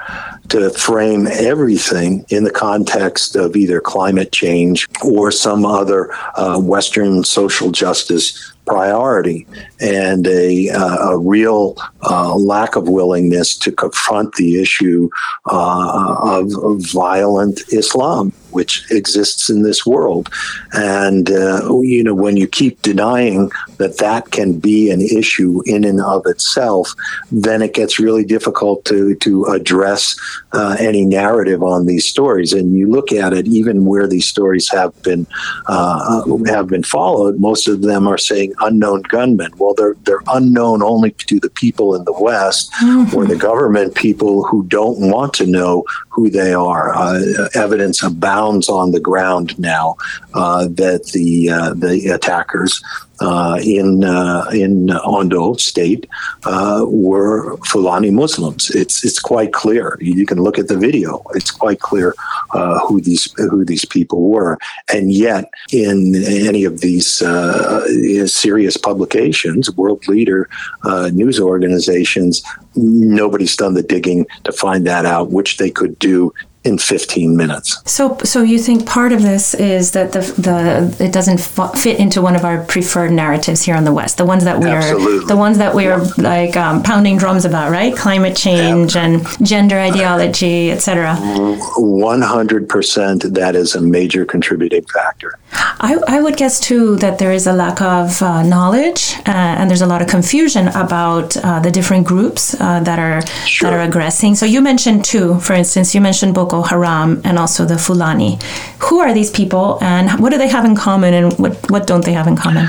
to 0.50 0.70
frame 0.70 1.26
everything 1.26 2.24
in 2.28 2.44
the 2.44 2.50
context 2.50 3.36
of 3.36 3.56
either 3.56 3.80
climate 3.80 4.32
change 4.32 4.88
or 5.04 5.30
some 5.30 5.64
other 5.64 6.12
uh, 6.34 6.58
Western 6.58 7.24
social 7.24 7.70
justice 7.70 8.52
priority 8.66 9.46
and 9.80 10.26
a, 10.26 10.68
uh, 10.70 11.10
a 11.10 11.18
real 11.18 11.76
uh, 12.02 12.34
lack 12.36 12.76
of 12.76 12.88
willingness 12.88 13.56
to 13.58 13.72
confront 13.72 14.34
the 14.34 14.60
issue 14.60 15.08
uh, 15.50 16.16
of, 16.22 16.52
of, 16.62 16.80
violent 16.92 17.60
Islam, 17.72 18.32
which 18.50 18.90
exists 18.90 19.50
in 19.50 19.62
this 19.62 19.84
world. 19.86 20.28
And, 20.72 21.30
uh, 21.30 21.80
you 21.80 22.02
know, 22.02 22.14
when 22.14 22.36
you 22.36 22.46
keep 22.46 22.80
denying 22.82 23.50
that 23.78 23.98
that 23.98 24.30
can 24.30 24.58
be 24.58 24.90
an 24.90 25.00
issue 25.00 25.62
in 25.66 25.84
and 25.84 26.00
of 26.00 26.22
itself, 26.26 26.94
then 27.30 27.62
it 27.62 27.74
gets 27.74 27.98
really 27.98 28.24
difficult 28.24 28.84
to, 28.86 29.14
to 29.16 29.44
address 29.46 30.16
uh, 30.52 30.76
any 30.78 31.04
narrative 31.04 31.62
on 31.62 31.86
these 31.86 32.06
stories. 32.06 32.52
And 32.52 32.76
you 32.76 32.90
look 32.90 33.12
at 33.12 33.32
it, 33.32 33.46
even 33.46 33.84
where 33.84 34.06
these 34.06 34.26
stories 34.26 34.68
have 34.70 35.00
been 35.02 35.26
uh, 35.66 36.24
have 36.46 36.68
been 36.68 36.82
followed, 36.82 37.38
most 37.38 37.68
of 37.68 37.82
them 37.82 38.06
are 38.08 38.18
saying 38.18 38.54
unknown 38.60 39.02
gunmen. 39.02 39.52
Well, 39.58 39.74
they're 39.74 39.96
they're 40.04 40.22
unknown 40.28 40.82
only 40.82 41.12
to 41.12 41.40
the 41.40 41.50
people 41.50 41.94
in 41.94 42.04
the 42.04 42.12
West 42.12 42.72
mm-hmm. 42.82 43.16
or 43.16 43.26
the 43.26 43.36
government 43.36 43.94
people 43.94 44.44
who 44.44 44.64
don't 44.66 45.10
want 45.10 45.34
to 45.34 45.46
know 45.46 45.84
who 46.08 46.30
they 46.30 46.52
are. 46.52 46.94
Uh, 46.94 47.48
evidence 47.54 48.02
abounds 48.02 48.68
on 48.68 48.92
the 48.92 49.00
ground 49.00 49.58
now 49.58 49.96
uh, 50.34 50.66
that 50.68 51.06
the 51.12 51.50
uh, 51.50 51.74
the 51.74 52.08
attackers 52.08 52.82
uh, 53.20 53.58
in 53.62 54.04
uh, 54.04 54.48
in 54.52 54.90
Ondo 54.90 55.54
State 55.54 56.08
uh, 56.44 56.84
were 56.88 57.56
Fulani 57.58 58.10
Muslims. 58.10 58.70
It's 58.70 59.04
it's 59.04 59.18
quite 59.18 59.52
clear. 59.52 59.98
You 60.00 60.26
can 60.26 60.42
look 60.42 60.58
at 60.58 60.68
the 60.68 60.76
video. 60.76 61.22
It's 61.34 61.50
quite 61.50 61.80
clear 61.80 62.14
uh, 62.54 62.78
who 62.80 63.00
these 63.00 63.32
who 63.36 63.64
these 63.64 63.84
people 63.84 64.28
were. 64.28 64.58
And 64.92 65.12
yet, 65.12 65.50
in 65.72 66.14
any 66.24 66.64
of 66.64 66.80
these 66.80 67.22
uh, 67.22 68.26
serious 68.26 68.76
publications, 68.76 69.70
world 69.70 70.06
leader 70.08 70.48
uh, 70.84 71.10
news 71.12 71.38
organizations, 71.38 72.42
nobody's 72.74 73.56
done 73.56 73.74
the 73.74 73.82
digging 73.82 74.26
to 74.44 74.52
find 74.52 74.86
that 74.86 75.06
out, 75.06 75.30
which 75.30 75.58
they 75.58 75.70
could 75.70 75.98
do 75.98 76.32
in 76.62 76.76
15 76.76 77.36
minutes. 77.36 77.80
So, 77.90 78.18
so 78.18 78.42
you 78.42 78.58
think 78.58 78.86
part 78.86 79.12
of 79.12 79.22
this 79.22 79.54
is 79.54 79.92
that 79.92 80.12
the 80.12 80.20
the 80.20 80.94
it 81.02 81.10
doesn't 81.12 81.40
fit 81.78 81.98
into 81.98 82.20
one 82.20 82.36
of 82.36 82.44
our 82.44 82.62
preferred 82.64 83.12
narratives 83.12 83.62
here 83.62 83.76
in 83.76 83.84
the 83.84 83.92
West, 83.92 84.18
the 84.18 84.26
ones 84.26 84.44
that 84.44 84.58
we 84.58 84.68
are 84.68 85.24
the 85.26 85.36
ones 85.36 85.56
that 85.58 85.74
we 85.74 85.86
are 85.86 86.04
like 86.18 86.56
um, 86.56 86.82
pounding 86.82 87.16
drums 87.16 87.46
about, 87.46 87.70
right? 87.70 87.96
Climate 87.96 88.36
change 88.36 88.94
yeah. 88.94 89.06
and 89.06 89.46
gender 89.46 89.78
ideology, 89.78 90.70
etc. 90.70 91.16
100%. 91.16 93.34
That 93.34 93.56
is 93.56 93.74
a 93.74 93.80
major 93.80 94.26
contributing 94.26 94.84
factor. 94.84 95.38
I, 95.52 95.98
I 96.06 96.20
would 96.20 96.36
guess 96.36 96.60
too 96.60 96.96
that 96.96 97.18
there 97.18 97.32
is 97.32 97.46
a 97.46 97.52
lack 97.52 97.80
of 97.80 98.20
uh, 98.22 98.42
knowledge 98.42 99.14
uh, 99.26 99.56
and 99.58 99.70
there's 99.70 99.82
a 99.82 99.86
lot 99.86 100.02
of 100.02 100.08
confusion 100.08 100.68
about 100.68 101.36
uh, 101.38 101.60
the 101.60 101.70
different 101.70 102.06
groups 102.06 102.54
uh, 102.60 102.80
that 102.80 102.98
are 102.98 103.26
sure. 103.46 103.70
that 103.70 103.78
are 103.78 103.82
aggressing. 103.82 104.34
So 104.34 104.46
you 104.46 104.60
mentioned 104.60 105.04
two, 105.04 105.38
for 105.40 105.54
instance, 105.54 105.94
you 105.94 106.00
mentioned 106.00 106.34
Boko 106.34 106.49
Haram 106.58 107.20
and 107.24 107.38
also 107.38 107.64
the 107.64 107.78
Fulani. 107.78 108.38
Who 108.84 108.98
are 108.98 109.12
these 109.14 109.30
people 109.30 109.78
and 109.80 110.20
what 110.20 110.30
do 110.30 110.38
they 110.38 110.48
have 110.48 110.64
in 110.64 110.74
common 110.74 111.14
and 111.14 111.32
what, 111.38 111.70
what 111.70 111.86
don't 111.86 112.04
they 112.04 112.12
have 112.12 112.26
in 112.26 112.36
common? 112.36 112.66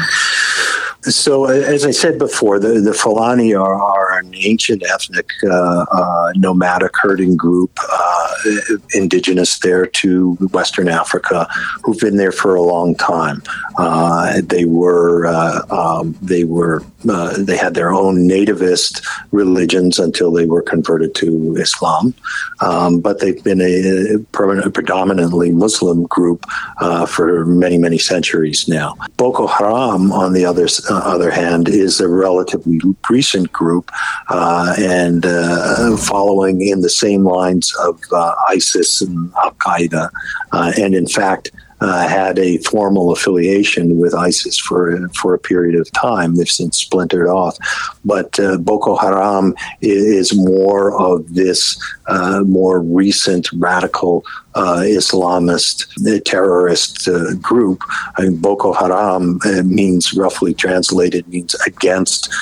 So, 1.04 1.46
as 1.46 1.84
I 1.84 1.90
said 1.90 2.20
before, 2.20 2.60
the, 2.60 2.80
the 2.80 2.94
Fulani 2.94 3.56
are, 3.56 3.74
are 3.74 4.20
an 4.20 4.36
ancient 4.36 4.84
ethnic 4.86 5.32
uh, 5.44 5.86
uh, 5.92 6.32
nomadic 6.36 6.92
herding 7.02 7.36
group, 7.36 7.72
uh, 7.92 8.34
indigenous 8.94 9.58
there 9.60 9.88
to 9.88 10.34
Western 10.54 10.88
Africa, 10.88 11.48
who've 11.84 12.00
been 12.00 12.18
there 12.18 12.32
for 12.32 12.54
a 12.54 12.62
long 12.62 12.94
time. 12.94 13.42
Uh, 13.80 14.42
they 14.44 14.66
were 14.66 15.26
uh, 15.26 15.66
um, 15.72 16.16
they 16.22 16.44
were 16.44 16.84
uh, 17.10 17.36
they 17.38 17.58
had 17.58 17.74
their 17.74 17.92
own 17.92 18.28
nativist 18.28 19.06
religions 19.32 20.00
until 20.00 20.32
they 20.32 20.46
were 20.46 20.62
converted 20.62 21.16
to 21.16 21.56
Islam, 21.58 22.14
um, 22.62 23.00
but 23.00 23.20
they've 23.20 23.44
been 23.44 23.62
a, 23.62 24.16
a 24.16 24.70
predominantly 24.70 25.52
Muslim 25.52 26.04
group 26.04 26.46
for 27.08 27.46
many 27.46 27.78
many 27.78 27.98
centuries 27.98 28.68
now. 28.68 28.96
Boko 29.18 29.48
Haram, 29.48 30.12
on 30.12 30.34
the 30.34 30.46
other 30.46 30.68
other 30.90 31.32
hand, 31.32 31.70
is 31.70 32.00
a 32.00 32.08
relatively 32.08 32.80
recent 33.10 33.52
group 33.52 33.92
uh, 34.30 34.76
and 34.78 35.26
uh, 35.26 35.98
following 35.98 36.62
in 36.62 36.82
the 36.82 36.90
same 36.90 37.24
lines 37.24 37.74
of 37.80 38.00
uh, 38.12 38.34
ISIS 38.50 39.02
and 39.02 39.32
Al 39.44 39.52
Qaeda. 39.56 40.10
Uh, 40.52 40.72
and 40.78 40.96
in 40.96 41.08
fact, 41.08 41.52
uh, 41.82 42.08
had 42.08 42.38
a 42.38 42.58
formal 42.60 43.12
affiliation 43.12 43.98
with 43.98 44.14
ISIS 44.14 44.58
for 44.58 45.10
for 45.10 45.34
a 45.34 45.40
period 45.40 45.80
of 45.80 45.92
time. 45.92 46.36
They've 46.36 46.48
since 46.48 46.78
splintered 46.78 47.28
off, 47.28 47.58
but 48.06 48.40
uh, 48.40 48.58
Boko 48.58 48.96
Haram 48.96 49.56
is, 49.82 50.32
more 50.36 50.98
of 51.00 51.34
this 51.34 51.78
uh, 52.08 52.42
more 52.46 52.82
recent 52.82 53.50
radical 53.54 54.24
uh, 54.56 54.82
Islamist 54.84 55.88
uh, 56.08 56.20
terrorist 56.24 57.08
uh, 57.08 57.34
group. 57.36 57.82
I 58.18 58.24
mean, 58.24 58.38
Boko 58.38 58.74
Haram 58.74 59.40
means 59.64 60.14
roughly 60.14 60.54
translated 60.54 61.28
means 61.28 61.56
against 61.66 62.34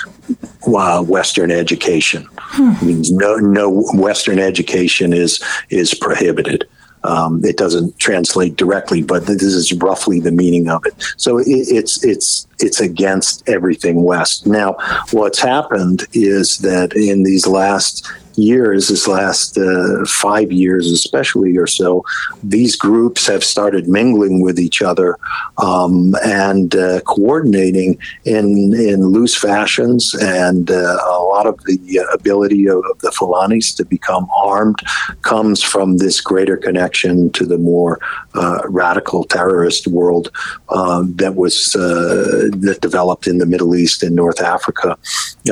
Western 0.67 1.51
education. 1.51 2.27
Hmm. 2.37 2.71
It 2.71 2.81
means 2.81 3.11
no 3.11 3.35
no 3.37 3.83
Western 3.93 4.39
education 4.39 5.13
is 5.13 5.41
is 5.69 5.93
prohibited. 5.93 6.67
Um, 7.03 7.43
it 7.45 7.57
doesn't 7.57 7.97
translate 7.99 8.55
directly, 8.55 9.03
but 9.03 9.25
this 9.25 9.41
is 9.43 9.71
roughly 9.73 10.19
the 10.19 10.31
meaning 10.31 10.69
of 10.69 10.85
it. 10.85 10.93
So 11.17 11.37
it, 11.37 11.45
it's 11.47 12.03
it's 12.03 12.47
it's 12.59 12.79
against 12.79 13.47
everything 13.47 14.03
West. 14.03 14.45
Now, 14.45 14.75
what's 15.11 15.39
happened 15.39 16.05
is 16.13 16.57
that 16.59 16.93
in 16.93 17.23
these 17.23 17.47
last 17.47 18.07
years, 18.39 18.87
this 18.87 19.07
last 19.07 19.57
uh, 19.57 20.05
five 20.05 20.51
years 20.51 20.91
especially 20.91 21.57
or 21.57 21.67
so, 21.67 22.03
these 22.43 22.75
groups 22.75 23.27
have 23.27 23.43
started 23.43 23.87
mingling 23.87 24.41
with 24.41 24.59
each 24.59 24.81
other 24.81 25.17
um, 25.57 26.15
and 26.25 26.75
uh, 26.75 27.01
coordinating 27.01 27.97
in 28.25 28.73
in 28.73 29.07
loose 29.07 29.35
fashions, 29.35 30.15
and 30.15 30.71
uh, 30.71 30.97
a 31.05 31.21
lot 31.21 31.45
of 31.45 31.59
the 31.65 31.99
ability 32.13 32.67
of, 32.67 32.77
of, 32.77 32.99
the 32.99 33.09
Fulanis 33.09 33.75
to 33.75 33.85
become 33.85 34.27
armed 34.43 34.79
comes 35.21 35.61
from 35.63 35.97
this 35.97 36.21
greater 36.21 36.57
connection 36.57 37.31
to 37.31 37.45
the 37.45 37.57
more 37.57 37.99
uh, 38.35 38.61
radical 38.67 39.23
terrorist 39.23 39.87
world 39.87 40.31
um, 40.69 41.15
that 41.15 41.35
was 41.35 41.75
uh, 41.75 42.48
that 42.51 42.81
developed 42.81 43.27
in 43.27 43.37
the 43.37 43.45
Middle 43.45 43.75
East 43.75 44.03
and 44.03 44.15
North 44.15 44.41
Africa 44.41 44.97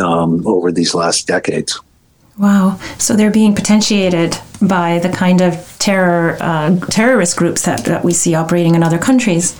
um, 0.01 0.45
over 0.45 0.71
these 0.71 0.93
last 0.93 1.27
decades. 1.27 1.79
Wow. 2.37 2.79
So 2.99 3.15
they're 3.15 3.31
being 3.31 3.55
potentiated 3.55 4.37
by 4.61 4.99
the 4.99 5.09
kind 5.09 5.41
of 5.41 5.75
terror 5.79 6.37
uh, 6.39 6.79
terrorist 6.87 7.35
groups 7.37 7.63
that, 7.63 7.85
that 7.85 8.03
we 8.03 8.13
see 8.13 8.35
operating 8.35 8.75
in 8.75 8.83
other 8.83 8.99
countries. 8.99 9.59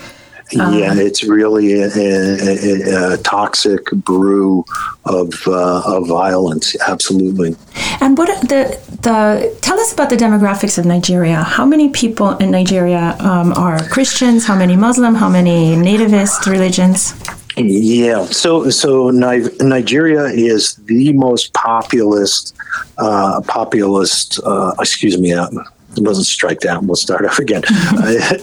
Um, 0.60 0.80
yeah, 0.80 0.94
it's 0.96 1.24
really 1.24 1.74
a, 1.74 1.88
a, 1.88 3.14
a 3.14 3.18
toxic 3.18 3.92
brew 3.92 4.64
of 5.04 5.34
uh, 5.46 5.82
of 5.86 6.08
violence. 6.08 6.76
Absolutely. 6.88 7.56
And 8.00 8.18
what 8.18 8.30
the 8.48 8.80
the 9.02 9.54
tell 9.62 9.80
us 9.80 9.92
about 9.92 10.10
the 10.10 10.16
demographics 10.16 10.78
of 10.78 10.86
Nigeria. 10.86 11.44
How 11.44 11.66
many 11.66 11.90
people 11.90 12.38
in 12.38 12.52
Nigeria 12.52 13.18
um, 13.20 13.52
are 13.54 13.84
Christians? 13.90 14.46
How 14.46 14.56
many 14.56 14.76
Muslim? 14.78 15.16
How 15.16 15.30
many 15.30 15.76
nativist 15.76 16.50
religions? 16.50 17.14
Yeah, 17.58 18.26
so 18.26 18.70
so 18.70 19.10
Nigeria 19.10 20.26
is 20.26 20.76
the 20.86 21.12
most 21.14 21.54
populist, 21.54 22.56
uh, 23.00 23.42
populist. 23.48 24.40
Uh, 24.46 24.74
excuse 24.80 25.18
me, 25.18 25.34
uh, 25.34 25.50
it 25.98 26.04
wasn't 26.04 26.28
strike 26.28 26.60
down. 26.60 26.88
We'll 26.88 26.96
start 26.96 27.26
off 27.26 27.40
again. 27.40 27.64
uh, 27.70 28.38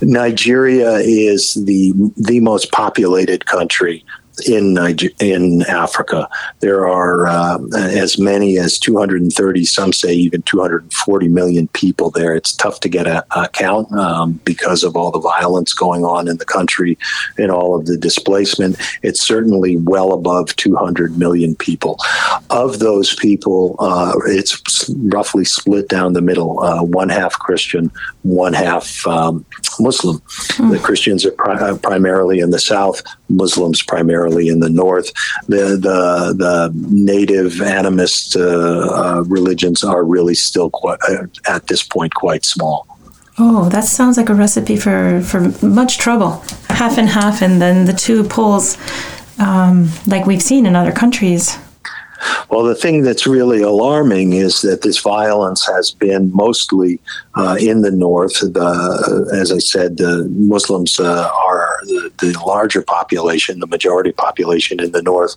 Nigeria 0.00 0.94
is 0.96 1.54
the 1.54 1.92
the 2.16 2.40
most 2.40 2.70
populated 2.72 3.46
country 3.46 4.04
in 4.48 4.74
Niger- 4.74 5.10
in 5.20 5.62
Africa. 5.62 6.28
There 6.60 6.88
are 6.88 7.26
uh, 7.26 7.58
as 7.74 8.18
many 8.18 8.58
as 8.58 8.78
230, 8.78 9.64
some 9.64 9.92
say 9.92 10.12
even 10.12 10.42
240 10.42 11.28
million 11.28 11.68
people 11.68 12.10
there. 12.10 12.34
It's 12.34 12.54
tough 12.54 12.80
to 12.80 12.88
get 12.88 13.06
a, 13.06 13.24
a 13.36 13.48
count 13.48 13.90
um, 13.92 14.40
because 14.44 14.82
of 14.84 14.96
all 14.96 15.10
the 15.10 15.20
violence 15.20 15.72
going 15.72 16.04
on 16.04 16.28
in 16.28 16.38
the 16.38 16.44
country 16.44 16.98
and 17.38 17.50
all 17.50 17.74
of 17.74 17.86
the 17.86 17.96
displacement. 17.96 18.76
It's 19.02 19.20
certainly 19.20 19.76
well 19.76 20.12
above 20.12 20.54
200 20.56 21.18
million 21.18 21.54
people. 21.56 21.98
Of 22.50 22.78
those 22.78 23.14
people, 23.14 23.76
uh, 23.78 24.12
it's 24.26 24.90
roughly 24.96 25.44
split 25.44 25.88
down 25.88 26.12
the 26.12 26.20
middle: 26.20 26.60
uh, 26.60 26.82
one 26.82 27.08
half 27.08 27.38
Christian, 27.38 27.90
one 28.22 28.52
half 28.52 29.06
um, 29.06 29.44
Muslim. 29.80 30.18
Mm. 30.58 30.72
The 30.72 30.78
Christians 30.78 31.24
are 31.24 31.32
pri- 31.32 31.78
primarily 31.78 32.40
in 32.40 32.50
the 32.50 32.58
south, 32.58 33.02
Muslims 33.28 33.82
primarily 33.82 34.31
in 34.38 34.60
the 34.60 34.70
north. 34.70 35.12
The 35.48 35.76
the, 35.76 36.34
the 36.36 36.72
native 36.74 37.52
animist 37.54 38.36
uh, 38.36 39.18
uh, 39.18 39.22
religions 39.22 39.84
are 39.84 40.04
really 40.04 40.34
still 40.34 40.70
quite, 40.70 40.98
uh, 41.08 41.26
at 41.48 41.66
this 41.66 41.82
point 41.82 42.14
quite 42.14 42.44
small. 42.44 42.86
Oh, 43.38 43.68
that 43.70 43.84
sounds 43.84 44.16
like 44.18 44.28
a 44.28 44.34
recipe 44.34 44.76
for, 44.76 45.22
for 45.22 45.40
much 45.64 45.98
trouble. 45.98 46.44
Half 46.68 46.98
and 46.98 47.08
half, 47.08 47.42
and 47.42 47.62
then 47.62 47.86
the 47.86 47.92
two 47.92 48.24
poles, 48.24 48.76
um, 49.38 49.88
like 50.06 50.26
we've 50.26 50.42
seen 50.42 50.66
in 50.66 50.76
other 50.76 50.92
countries. 50.92 51.58
Well, 52.50 52.62
the 52.62 52.74
thing 52.74 53.02
that's 53.02 53.26
really 53.26 53.62
alarming 53.62 54.34
is 54.34 54.60
that 54.60 54.82
this 54.82 54.98
violence 54.98 55.66
has 55.66 55.90
been 55.90 56.30
mostly 56.34 57.00
uh, 57.34 57.56
in 57.58 57.82
the 57.82 57.90
north. 57.90 58.38
The, 58.40 59.30
as 59.34 59.50
I 59.50 59.58
said, 59.58 59.96
the 59.96 60.28
Muslims 60.30 61.00
uh, 61.00 61.28
are 61.48 61.71
the, 61.86 62.12
the, 62.20 62.42
larger 62.46 62.82
population, 62.82 63.60
the 63.60 63.66
majority 63.66 64.12
population 64.12 64.80
in 64.80 64.92
the 64.92 65.02
north, 65.02 65.34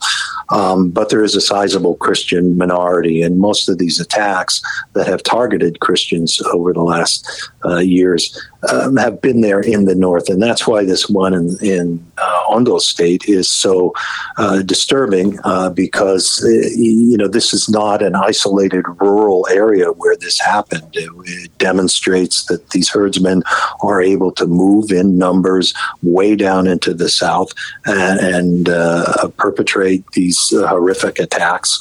um, 0.50 0.90
but 0.90 1.10
there 1.10 1.24
is 1.24 1.36
a 1.36 1.42
sizable 1.42 1.96
Christian 1.96 2.58
minority, 2.58 3.22
and 3.22 3.40
most 3.40 3.70
of 3.70 3.78
these 3.78 4.00
attacks 4.00 4.62
that 4.94 5.08
have 5.08 5.24
targeted 5.24 5.80
Christians 5.80 6.42
over 6.54 6.74
the 6.74 6.84
last 6.84 7.52
uh, 7.66 7.78
years 7.78 8.40
um, 8.72 8.98
have 8.98 9.22
been 9.22 9.42
there 9.42 9.60
in 9.60 9.86
the 9.86 9.96
north, 9.96 10.30
and 10.30 10.42
that's 10.42 10.68
why 10.68 10.84
this 10.84 11.10
one 11.10 11.34
in, 11.34 11.58
in 11.62 12.06
uh, 12.18 12.44
Ondo 12.50 12.78
State 12.78 13.26
is 13.26 13.50
so 13.50 13.94
uh, 14.38 14.62
disturbing 14.62 15.40
uh, 15.44 15.70
because 15.70 16.44
uh, 16.44 16.70
you 16.76 17.18
know 17.18 17.28
this 17.28 17.54
is 17.54 17.70
not 17.70 18.02
an 18.02 18.16
isolated 18.16 18.86
rural 19.00 19.48
area 19.52 19.92
where 19.92 20.16
this 20.18 20.40
happened. 20.40 20.90
It, 20.94 21.10
it, 21.26 21.52
demonstrates 21.58 22.46
that 22.46 22.70
these 22.72 22.90
herdsmen 22.90 23.42
are 23.82 24.00
able 24.00 24.32
to 24.34 24.46
move 24.46 24.92
in 24.92 25.18
numbers 25.18 25.74
way 26.04 26.36
down 26.36 26.68
into 26.68 26.94
the 26.94 27.10
south 27.10 27.50
and, 27.86 28.20
and 28.20 28.70
uh, 28.70 29.28
perpetrate 29.38 30.06
these 30.12 30.54
uh, 30.54 30.68
horrific 30.68 31.18
attacks 31.18 31.80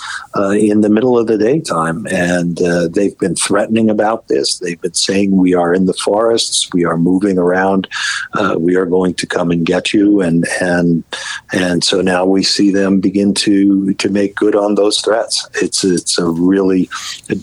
in 0.54 0.80
the 0.80 0.88
middle 0.88 1.18
of 1.18 1.26
the 1.26 1.36
daytime. 1.36 2.06
And 2.06 2.56
they've 2.94 3.18
been 3.18 3.34
threatening 3.34 3.90
about 3.90 4.28
this. 4.28 4.58
They've 4.58 4.80
been 4.80 4.94
saying 4.94 5.36
we 5.36 5.54
are 5.54 5.74
in 5.74 5.86
the 5.86 5.94
forests 5.94 6.72
we 6.75 6.85
are 6.85 6.99
moving 6.99 7.38
around. 7.38 7.88
Uh, 8.35 8.57
we 8.59 8.76
are 8.76 8.85
going 8.85 9.14
to 9.14 9.26
come 9.26 9.50
and 9.50 9.64
get 9.64 9.95
you, 9.95 10.21
and 10.21 10.45
and 10.61 11.04
and 11.52 11.83
so 11.83 12.02
now 12.02 12.26
we 12.26 12.43
see 12.43 12.71
them 12.71 13.00
begin 13.00 13.33
to 13.35 13.95
to 13.95 14.11
make 14.11 14.35
good 14.35 14.54
on 14.54 14.75
those 14.75 15.00
threats. 15.00 15.49
It's 15.62 15.85
it's 15.85 16.19
a 16.19 16.26
really 16.26 16.90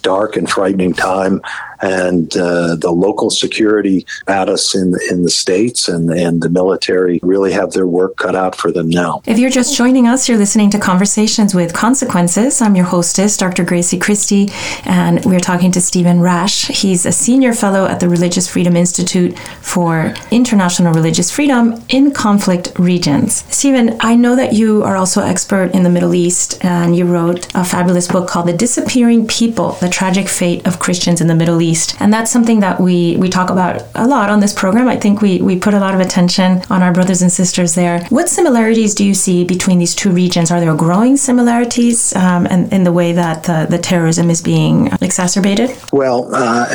dark 0.01 0.35
and 0.35 0.49
frightening 0.49 0.93
time 0.93 1.41
and 1.81 2.35
uh, 2.37 2.75
the 2.75 2.91
local 2.91 3.29
security 3.29 4.05
apparatus 4.27 4.75
in 4.75 4.93
in 5.09 5.23
the 5.23 5.29
states 5.29 5.87
and 5.87 6.09
and 6.09 6.41
the 6.41 6.49
military 6.49 7.19
really 7.23 7.51
have 7.51 7.71
their 7.71 7.87
work 7.87 8.17
cut 8.17 8.35
out 8.35 8.55
for 8.55 8.71
them 8.71 8.89
now. 8.89 9.21
If 9.25 9.37
you're 9.39 9.49
just 9.49 9.75
joining 9.75 10.07
us, 10.07 10.27
you're 10.27 10.37
listening 10.37 10.69
to 10.71 10.79
Conversations 10.79 11.53
with 11.53 11.73
Consequences. 11.73 12.61
I'm 12.61 12.75
your 12.75 12.85
hostess, 12.85 13.37
Dr. 13.37 13.63
Grazie 13.63 13.99
Christie, 13.99 14.49
and 14.85 15.23
we're 15.25 15.39
talking 15.39 15.71
to 15.71 15.81
Stephen 15.81 16.19
Rasche. 16.19 16.71
He's 16.71 17.05
a 17.05 17.11
senior 17.11 17.53
fellow 17.53 17.85
at 17.85 17.99
the 17.99 18.09
Religious 18.09 18.47
Freedom 18.47 18.75
Institute 18.75 19.37
for 19.61 20.13
International 20.31 20.93
Religious 20.93 21.31
Freedom 21.31 21.83
in 21.89 22.11
conflict 22.11 22.71
regions. 22.77 23.43
Stephen, 23.49 23.97
I 23.99 24.15
know 24.15 24.35
that 24.35 24.53
you 24.53 24.83
are 24.83 24.97
also 24.97 25.21
expert 25.21 25.73
in 25.73 25.83
the 25.83 25.89
Middle 25.89 26.13
East, 26.13 26.63
and 26.63 26.95
you 26.95 27.05
wrote 27.05 27.47
a 27.55 27.63
fabulous 27.63 28.07
book 28.07 28.27
called 28.27 28.47
The 28.47 28.57
Disappearing 28.65 29.27
People: 29.27 29.73
The 29.81 29.89
Tragic 29.89 30.27
Fate 30.29 30.65
of 30.67 30.79
Christians 30.79 31.21
in 31.21 31.27
the 31.27 31.35
Middle 31.35 31.61
East. 31.61 31.70
And 31.99 32.13
that's 32.13 32.31
something 32.31 32.59
that 32.59 32.79
we, 32.79 33.15
we 33.17 33.29
talk 33.29 33.49
about 33.49 33.83
a 33.95 34.07
lot 34.07 34.29
on 34.29 34.39
this 34.39 34.53
program. 34.53 34.87
I 34.87 34.97
think 34.97 35.21
we, 35.21 35.41
we 35.41 35.57
put 35.57 35.73
a 35.73 35.79
lot 35.79 35.93
of 35.93 35.99
attention 35.99 36.61
on 36.69 36.81
our 36.81 36.93
brothers 36.93 37.21
and 37.21 37.31
sisters 37.31 37.75
there. 37.75 38.03
What 38.09 38.29
similarities 38.29 38.93
do 38.95 39.05
you 39.05 39.13
see 39.13 39.43
between 39.43 39.79
these 39.79 39.95
two 39.95 40.11
regions? 40.11 40.51
Are 40.51 40.59
there 40.59 40.75
growing 40.75 41.17
similarities 41.17 42.15
um, 42.15 42.45
in, 42.47 42.69
in 42.71 42.83
the 42.83 42.91
way 42.91 43.13
that 43.13 43.43
the, 43.43 43.67
the 43.69 43.77
terrorism 43.77 44.29
is 44.29 44.41
being 44.41 44.87
exacerbated? 45.01 45.69
Well, 45.91 46.33
uh, 46.33 46.67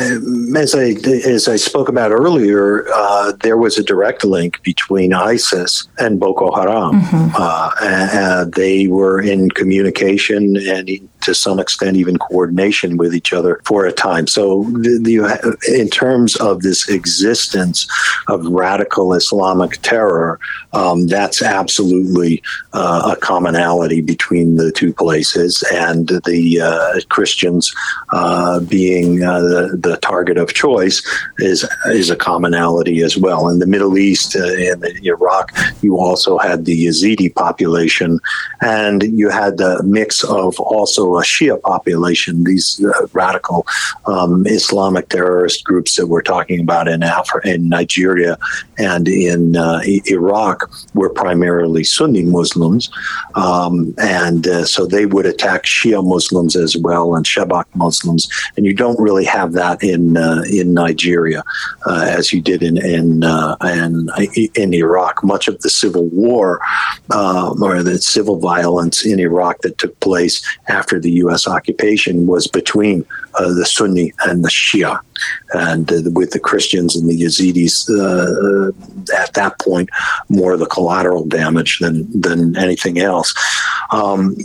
as, 0.55 0.75
I, 0.75 0.95
as 1.25 1.47
I 1.47 1.55
spoke 1.55 1.89
about 1.89 2.11
earlier, 2.11 2.87
uh, 2.93 3.33
there 3.43 3.57
was 3.57 3.77
a 3.77 3.83
direct 3.83 4.23
link 4.23 4.61
between 4.63 5.13
ISIS 5.13 5.87
and 5.99 6.19
Boko 6.19 6.51
Haram. 6.55 7.01
Mm-hmm. 7.01 7.35
Uh, 7.37 7.71
and 7.81 8.53
they 8.53 8.87
were 8.87 9.21
in 9.21 9.49
communication 9.51 10.57
and 10.57 10.89
to 11.21 11.33
some 11.33 11.59
extent 11.59 11.97
even 11.97 12.17
coordination 12.17 12.97
with 12.97 13.13
each 13.13 13.33
other 13.33 13.61
for 13.65 13.85
a 13.85 13.91
time. 13.91 14.27
So, 14.27 14.63
the, 14.63 14.99
the, 15.03 15.79
in 15.79 15.89
terms 15.89 16.35
of 16.37 16.61
this 16.61 16.89
existence 16.89 17.87
of 18.27 18.45
radical 18.45 19.13
Islamic 19.13 19.81
terror, 19.81 20.39
um, 20.73 21.07
that's 21.07 21.41
absolutely 21.41 22.41
uh, 22.73 23.13
a 23.15 23.19
commonality 23.19 24.01
between 24.01 24.57
the 24.57 24.71
two 24.71 24.93
places, 24.93 25.63
and 25.73 26.07
the 26.25 26.61
uh, 26.61 26.99
Christians 27.09 27.73
uh, 28.13 28.59
being 28.61 29.23
uh, 29.23 29.41
the, 29.41 29.77
the 29.79 29.97
target 29.97 30.37
of 30.37 30.53
choice 30.53 31.01
is 31.39 31.67
is 31.87 32.09
a 32.09 32.15
commonality 32.15 33.01
as 33.01 33.17
well. 33.17 33.49
In 33.49 33.59
the 33.59 33.65
Middle 33.65 33.97
East, 33.97 34.35
uh, 34.35 34.53
in 34.53 34.83
Iraq, 35.03 35.51
you 35.81 35.97
also 35.97 36.37
had 36.37 36.65
the 36.65 36.85
Yazidi 36.85 37.33
population, 37.33 38.19
and 38.61 39.03
you 39.03 39.29
had 39.29 39.57
the 39.57 39.81
mix 39.83 40.23
of 40.23 40.59
also 40.59 41.16
a 41.17 41.21
Shia 41.21 41.61
population, 41.61 42.43
these 42.43 42.83
uh, 42.83 43.07
radical 43.13 43.65
um, 44.05 44.45
Islamic 44.47 45.09
terrorist 45.09 45.63
groups 45.63 45.95
that 45.95 46.07
we're 46.07 46.21
talking 46.21 46.59
about 46.59 46.87
in 46.87 47.03
Africa, 47.03 47.53
in 47.53 47.69
Nigeria, 47.69 48.37
and 48.77 49.07
in 49.07 49.57
uh, 49.57 49.81
Iraq 50.05 50.69
were 50.93 51.09
primarily 51.09 51.83
Sunni 51.83 52.23
Muslims, 52.23 52.89
um, 53.35 53.93
and 53.97 54.47
uh, 54.47 54.65
so 54.65 54.85
they 54.85 55.05
would 55.05 55.25
attack 55.25 55.63
Shia 55.63 56.05
Muslims 56.05 56.55
as 56.55 56.77
well 56.77 57.15
and 57.15 57.25
Shabak 57.25 57.65
Muslims, 57.75 58.29
and 58.55 58.65
you 58.65 58.73
don't 58.73 58.99
really 58.99 59.25
have 59.25 59.53
that 59.53 59.83
in 59.83 60.17
uh, 60.17 60.43
in 60.49 60.73
Nigeria 60.73 61.43
uh, 61.85 62.05
as 62.07 62.31
you 62.33 62.41
did 62.41 62.63
in 62.63 62.77
in, 62.77 63.23
uh, 63.23 63.55
in 63.63 64.09
in 64.55 64.73
Iraq. 64.73 65.23
Much 65.23 65.47
of 65.47 65.61
the 65.61 65.69
civil 65.69 66.05
war 66.09 66.59
or 67.11 67.83
the 67.83 67.99
civil 67.99 68.39
violence 68.39 69.05
in 69.05 69.19
Iraq 69.19 69.61
that 69.61 69.77
took 69.77 69.99
place 69.99 70.45
after 70.67 70.96
the 70.99 71.11
U.S. 71.23 71.47
occupation 71.47 72.27
was 72.27 72.47
between 72.47 73.05
uh, 73.35 73.53
the 73.53 73.65
Sunni 73.65 74.13
and 74.25 74.43
the 74.43 74.49
Shia, 74.49 74.99
and 75.53 75.91
uh, 75.91 76.11
with 76.11 76.31
the 76.31 76.39
Christians 76.39 76.95
and 76.95 77.09
the 77.09 77.21
Yazidis 77.21 77.89
uh, 77.89 78.71
at 79.15 79.33
that 79.33 79.59
point 79.59 79.89
more 80.29 80.57
the 80.57 80.65
collateral 80.65 81.25
damage 81.25 81.79
than 81.79 82.07
than 82.19 82.57
anything 82.57 82.99
else. 82.99 83.33
Um, 83.91 84.35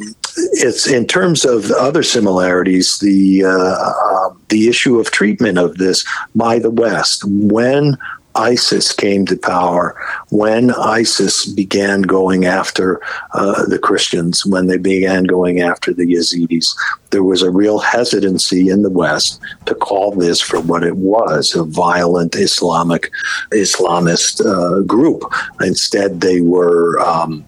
it's 0.53 0.87
in 0.87 1.07
terms 1.07 1.45
of 1.45 1.71
other 1.73 2.03
similarities, 2.03 2.99
the 2.99 3.45
uh, 3.45 4.35
the 4.49 4.69
issue 4.69 4.99
of 4.99 5.11
treatment 5.11 5.59
of 5.59 5.79
this 5.79 6.05
by 6.35 6.59
the 6.59 6.71
West 6.71 7.25
when 7.27 7.97
ISIS 8.35 8.93
came 8.93 9.27
to 9.27 9.37
power, 9.37 9.97
when 10.31 10.71
ISIS 10.73 11.47
began 11.47 12.03
going 12.03 12.45
after 12.45 13.01
uh, 13.33 13.67
the 13.67 13.79
Christians, 13.79 14.47
when 14.47 14.67
they 14.67 14.79
began 14.79 15.25
going 15.25 15.61
after 15.61 15.93
the 15.93 16.07
Yazidis, 16.07 16.75
there 17.11 17.23
was 17.23 17.43
a 17.43 17.51
real 17.51 17.79
hesitancy 17.79 18.69
in 18.69 18.83
the 18.83 18.91
West 18.91 19.41
to 19.67 19.75
call 19.75 20.13
this 20.13 20.41
for 20.41 20.61
what 20.61 20.83
it 20.83 20.97
was 20.97 21.55
a 21.55 21.65
violent 21.65 22.35
Islamic 22.37 23.11
Islamist 23.51 24.45
uh, 24.45 24.83
group. 24.83 25.23
Instead, 25.61 26.21
they 26.21 26.41
were. 26.41 26.99
Um, 27.01 27.45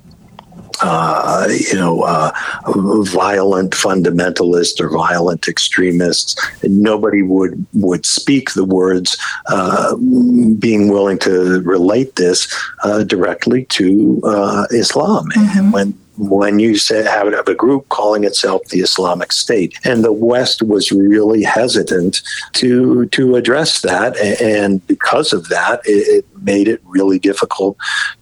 uh, 0.82 1.48
you 1.48 1.74
know, 1.74 2.02
uh, 2.02 2.32
violent 3.02 3.72
fundamentalists 3.72 4.80
or 4.80 4.90
violent 4.90 5.48
extremists. 5.48 6.36
Nobody 6.62 7.22
would 7.22 7.64
would 7.72 8.06
speak 8.06 8.52
the 8.52 8.64
words, 8.64 9.16
uh, 9.46 9.96
being 10.58 10.88
willing 10.88 11.18
to 11.20 11.60
relate 11.62 12.16
this 12.16 12.52
uh, 12.82 13.04
directly 13.04 13.64
to 13.66 14.20
uh, 14.24 14.66
Islam. 14.70 15.28
Mm-hmm. 15.30 15.58
And 15.58 15.72
when 15.72 16.03
when 16.16 16.58
you 16.58 16.76
say 16.76 17.02
have, 17.02 17.26
a 17.48 17.54
group 17.54 17.88
calling 17.88 18.24
itself 18.24 18.62
the 18.66 18.80
Islamic 18.80 19.32
State, 19.32 19.78
and 19.84 20.04
the 20.04 20.12
West 20.12 20.62
was 20.62 20.92
really 20.92 21.42
hesitant 21.42 22.22
to 22.52 23.06
to 23.06 23.36
address 23.36 23.82
that, 23.82 24.16
and 24.40 24.86
because 24.86 25.32
of 25.32 25.48
that, 25.48 25.80
it, 25.84 26.24
made 26.44 26.68
it 26.68 26.80
really 26.84 27.18
difficult 27.18 27.76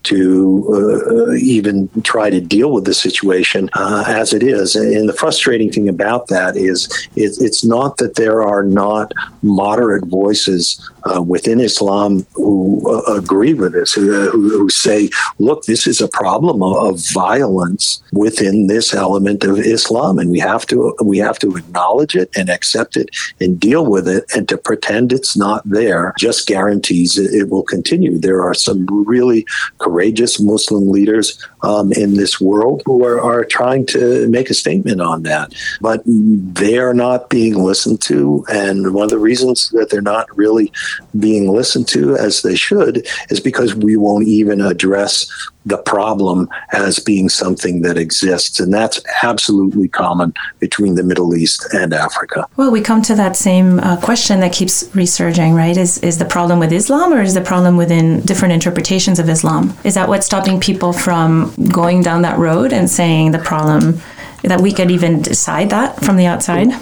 to 0.05 0.69
uh, 0.73 1.33
even 1.35 1.89
try 2.03 2.31
to 2.31 2.41
deal 2.41 2.73
with 2.73 2.85
the 2.85 2.95
situation 2.95 3.69
uh, 3.75 4.05
as 4.07 4.33
it 4.33 4.43
is. 4.43 4.75
And 4.77 5.09
the 5.09 5.13
frustrating 5.13 5.71
thing 5.71 5.89
about 5.89 6.29
that 6.29 6.57
is 6.57 6.87
it, 7.17 7.37
it's 7.41 7.65
not 7.65 7.97
that 7.99 8.15
there 8.15 8.43
are 8.43 8.63
not 8.63 9.13
moderate 9.43 10.07
voices 10.07 10.91
uh, 11.05 11.23
within 11.23 11.61
Islam 11.61 12.27
who 12.35 12.83
uh, 12.89 13.15
agree 13.15 13.55
with 13.55 13.73
this, 13.73 13.93
who, 13.93 14.31
who, 14.31 14.69
say, 14.69 15.09
look, 15.39 15.65
this 15.65 15.87
is 15.87 16.01
a 16.01 16.09
problem 16.09 16.63
of, 16.63 16.77
of, 16.77 17.03
violence 17.13 18.03
within 18.13 18.67
this 18.69 18.95
element 18.95 19.45
of 19.45 19.59
Islam, 19.59 20.19
and 20.19 20.31
we 20.31 20.39
have 20.39 20.67
to 20.67 20.95
we 21.05 21.19
have 21.19 21.39
to 21.41 21.57
acknowledge 21.57 22.15
it 22.15 22.31
and 22.37 22.49
accept 22.49 22.97
it 22.97 23.11
and 23.41 23.59
deal 23.59 23.87
with 23.87 24.09
it, 24.09 24.25
and 24.35 24.49
to 24.49 24.57
pretend 24.57 25.13
it's 25.13 25.37
not 25.37 25.63
there 25.65 26.15
just 26.19 26.47
guarantees 26.47 27.19
it, 27.19 27.35
it 27.35 27.51
will 27.51 27.63
continue. 27.63 28.19
There 28.19 28.43
are 28.43 28.55
some 28.55 28.87
really 29.07 29.45
courageous 29.79 30.41
Muslim 30.41 30.89
leaders 30.89 31.39
um, 31.63 31.93
in 31.93 32.15
this 32.15 32.41
world 32.41 32.83
who 32.87 33.05
are, 33.05 33.21
are 33.21 33.45
trying 33.45 33.87
to 33.87 34.29
make 34.29 34.51
a 34.51 34.55
statement 34.55 35.01
on 35.01 35.23
that, 35.23 35.53
but 35.81 36.03
they 36.07 36.79
are 36.79 36.95
not 36.95 37.31
being 37.31 37.55
listened 37.55 38.01
to, 38.03 38.45
and 38.49 38.95
one 38.95 39.05
of 39.05 39.11
the 39.11 39.19
reasons 39.19 39.71
that 39.71 39.91
they're 39.91 40.01
not 40.01 40.35
really 40.37 40.73
being 41.19 41.51
listened 41.51 41.89
to 41.89 42.17
as 42.17 42.43
they 42.43 42.57
should 42.57 43.07
is 43.31 43.41
because 43.41 43.75
we 43.75 43.97
won't 43.97 44.27
even 44.27 44.61
address 44.61 45.31
the 45.67 45.79
problem 45.79 46.49
as 46.73 46.99
being 46.99 47.29
something 47.29 47.83
that 47.83 47.97
exists. 47.97 48.61
And 48.61 48.73
that's 48.73 49.01
absolutely 49.23 49.89
common 49.89 50.35
between 50.59 50.95
the 50.95 51.03
Middle 51.03 51.35
East 51.35 51.67
and 51.73 51.93
Africa. 51.93 52.47
Well, 52.57 52.71
we 52.71 52.81
come 52.81 53.03
to 53.03 53.15
that 53.15 53.37
same 53.37 53.79
uh, 53.81 54.01
question 54.01 54.41
that 54.41 54.53
keeps 54.53 54.91
resurging, 54.95 55.55
right? 55.55 55.77
Is, 55.77 55.99
is 55.99 56.19
the 56.19 56.25
problem 56.25 56.59
with 56.59 56.73
Islam 56.73 57.13
or 57.13 57.23
is 57.23 57.35
the 57.35 57.41
problem 57.41 57.77
within 57.77 58.21
different 58.23 58.55
interpretations 58.55 59.19
of 59.19 59.29
Islam? 59.29 59.77
Is 59.85 59.95
that 59.95 60.09
what's 60.09 60.27
stopping 60.27 60.61
people 60.61 60.93
from 60.93 61.55
going 61.73 62.03
down 62.03 62.23
that 62.23 62.39
road 62.39 62.73
and 62.73 62.91
saying 62.91 63.33
the 63.33 63.39
problem? 63.39 64.01
That 64.43 64.61
we 64.61 64.73
could 64.73 64.91
even 64.91 65.23
decide 65.23 65.71
that 65.71 66.03
from 66.05 66.17
the 66.17 66.27
outside? 66.27 66.73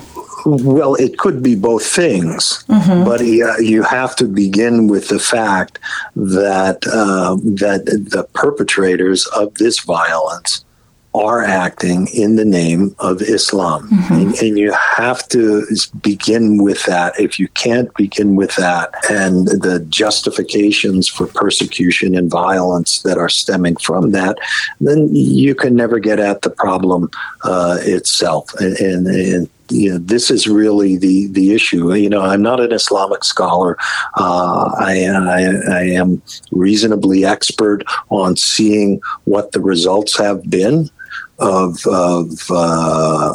Well, 0.46 0.94
it 0.94 1.18
could 1.18 1.42
be 1.42 1.54
both 1.54 1.84
things, 1.84 2.64
mm-hmm. 2.68 3.04
but 3.04 3.20
uh, 3.20 3.58
you 3.58 3.82
have 3.82 4.16
to 4.16 4.24
begin 4.24 4.88
with 4.88 5.08
the 5.08 5.18
fact 5.18 5.78
that 6.16 6.86
uh, 6.86 7.36
that 7.36 7.86
the 7.86 8.26
perpetrators 8.34 9.26
of 9.26 9.54
this 9.54 9.80
violence 9.80 10.64
are 11.12 11.42
acting 11.42 12.06
in 12.14 12.36
the 12.36 12.44
name 12.44 12.94
of 13.00 13.20
Islam. 13.20 13.88
Mm-hmm. 13.88 14.14
And, 14.14 14.34
and, 14.36 14.58
you 14.58 14.72
have 14.96 15.26
to 15.30 15.66
begin 16.02 16.62
with 16.62 16.84
that. 16.84 17.18
If 17.18 17.40
you 17.40 17.48
can't 17.48 17.92
begin 17.94 18.36
with 18.36 18.54
that 18.56 18.90
and 19.10 19.48
the 19.48 19.84
justifications 19.88 21.08
for 21.08 21.26
persecution 21.26 22.16
and 22.16 22.30
violence 22.30 23.02
that 23.02 23.18
are 23.18 23.28
stemming 23.28 23.76
from 23.76 24.12
that, 24.12 24.38
then 24.80 25.12
you 25.12 25.56
can 25.56 25.74
never 25.74 25.98
get 25.98 26.20
at 26.20 26.42
the 26.42 26.50
problem 26.50 27.10
uh, 27.42 27.78
itself. 27.80 28.54
And, 28.60 28.76
and, 28.78 29.06
and 29.08 29.50
you 29.70 29.92
know, 29.92 29.98
this 29.98 30.30
is 30.30 30.46
really 30.46 30.96
the 30.96 31.28
the 31.28 31.54
issue. 31.54 31.94
You 31.94 32.10
know, 32.10 32.22
I'm 32.22 32.42
not 32.42 32.60
an 32.60 32.72
Islamic 32.72 33.24
scholar. 33.24 33.76
Uh, 34.16 34.72
I, 34.78 35.06
I, 35.06 35.78
I 35.78 35.82
am 35.82 36.22
reasonably 36.50 37.24
expert 37.24 37.84
on 38.08 38.36
seeing 38.36 39.00
what 39.24 39.52
the 39.52 39.60
results 39.60 40.16
have 40.18 40.48
been 40.50 40.90
of 41.38 41.78
of 41.86 42.30
uh, 42.50 43.32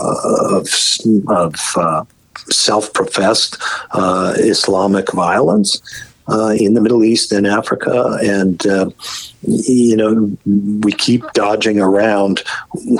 of, 0.51 0.67
of 1.27 1.55
uh, 1.75 2.05
self-professed 2.49 3.61
uh, 3.91 4.33
Islamic 4.37 5.11
violence 5.13 5.81
uh, 6.29 6.55
in 6.57 6.73
the 6.73 6.81
Middle 6.81 7.03
East 7.03 7.31
and 7.31 7.47
Africa, 7.47 8.17
and 8.21 8.65
uh, 8.67 8.89
you 9.47 9.95
know 9.95 10.37
we 10.81 10.91
keep 10.91 11.23
dodging 11.33 11.79
around 11.79 12.43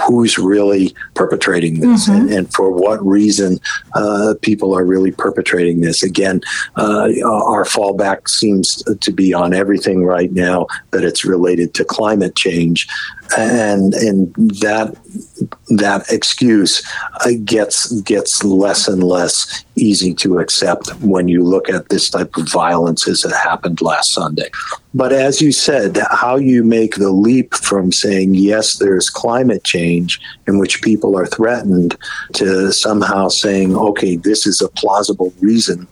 who's 0.06 0.38
really 0.38 0.96
perpetrating 1.14 1.80
this 1.80 2.08
mm-hmm. 2.08 2.22
and, 2.22 2.32
and, 2.32 2.54
for 2.54 2.72
what 2.72 3.06
reason 3.06 3.60
uh, 3.94 4.34
people 4.42 4.78
are 4.78 4.86
really 4.86 5.12
perpetrating 5.12 5.82
this. 5.82 6.04
Again, 6.04 6.42
uh, 6.78 7.10
our 7.24 7.66
fallback 7.66 8.30
seems 8.30 8.84
to 8.84 9.12
be 9.12 9.34
on 9.34 9.54
everything 9.54 10.04
right 10.04 10.32
now 10.32 10.68
that 10.92 11.04
it's 11.04 11.26
related 11.26 11.74
to 11.76 11.86
climate 11.86 12.36
change, 12.36 12.88
and 13.38 13.94
and 13.94 14.34
that 14.36 14.96
that 15.70 16.06
excuse 16.10 16.84
uh, 17.26 17.32
gets 17.44 17.92
gets 18.02 18.44
less 18.44 18.88
and 18.88 19.04
less 19.04 19.66
easy 19.76 20.14
to 20.14 20.40
accept 20.40 20.90
when 21.02 21.28
you 21.28 21.44
look 21.44 21.70
at 21.70 21.90
this 21.90 22.10
type 22.10 22.36
of 22.38 22.50
violence 22.50 23.08
as 23.08 23.26
it 23.26 23.34
happened 23.34 23.82
last 23.82 24.14
Sunday. 24.14 24.50
But 24.96 25.12
as 25.12 25.42
you 25.42 25.52
said, 25.52 26.00
how 26.10 26.38
you 26.38 26.64
make 26.64 26.96
the 26.96 27.12
leap 27.12 27.54
from 27.54 27.92
saying 27.92 28.36
yes, 28.36 28.78
there's 28.78 29.10
climate 29.10 29.66
change 29.66 30.22
in 30.48 30.58
which 30.58 30.82
people 30.82 31.18
are 31.18 31.26
threatened 31.26 31.98
to 32.36 32.72
somehow 32.72 33.28
saying, 33.28 33.76
okay, 33.76 34.16
this 34.16 34.48
is 34.48 34.62
a 34.62 34.70
plausible 34.70 35.34
reason 35.42 35.86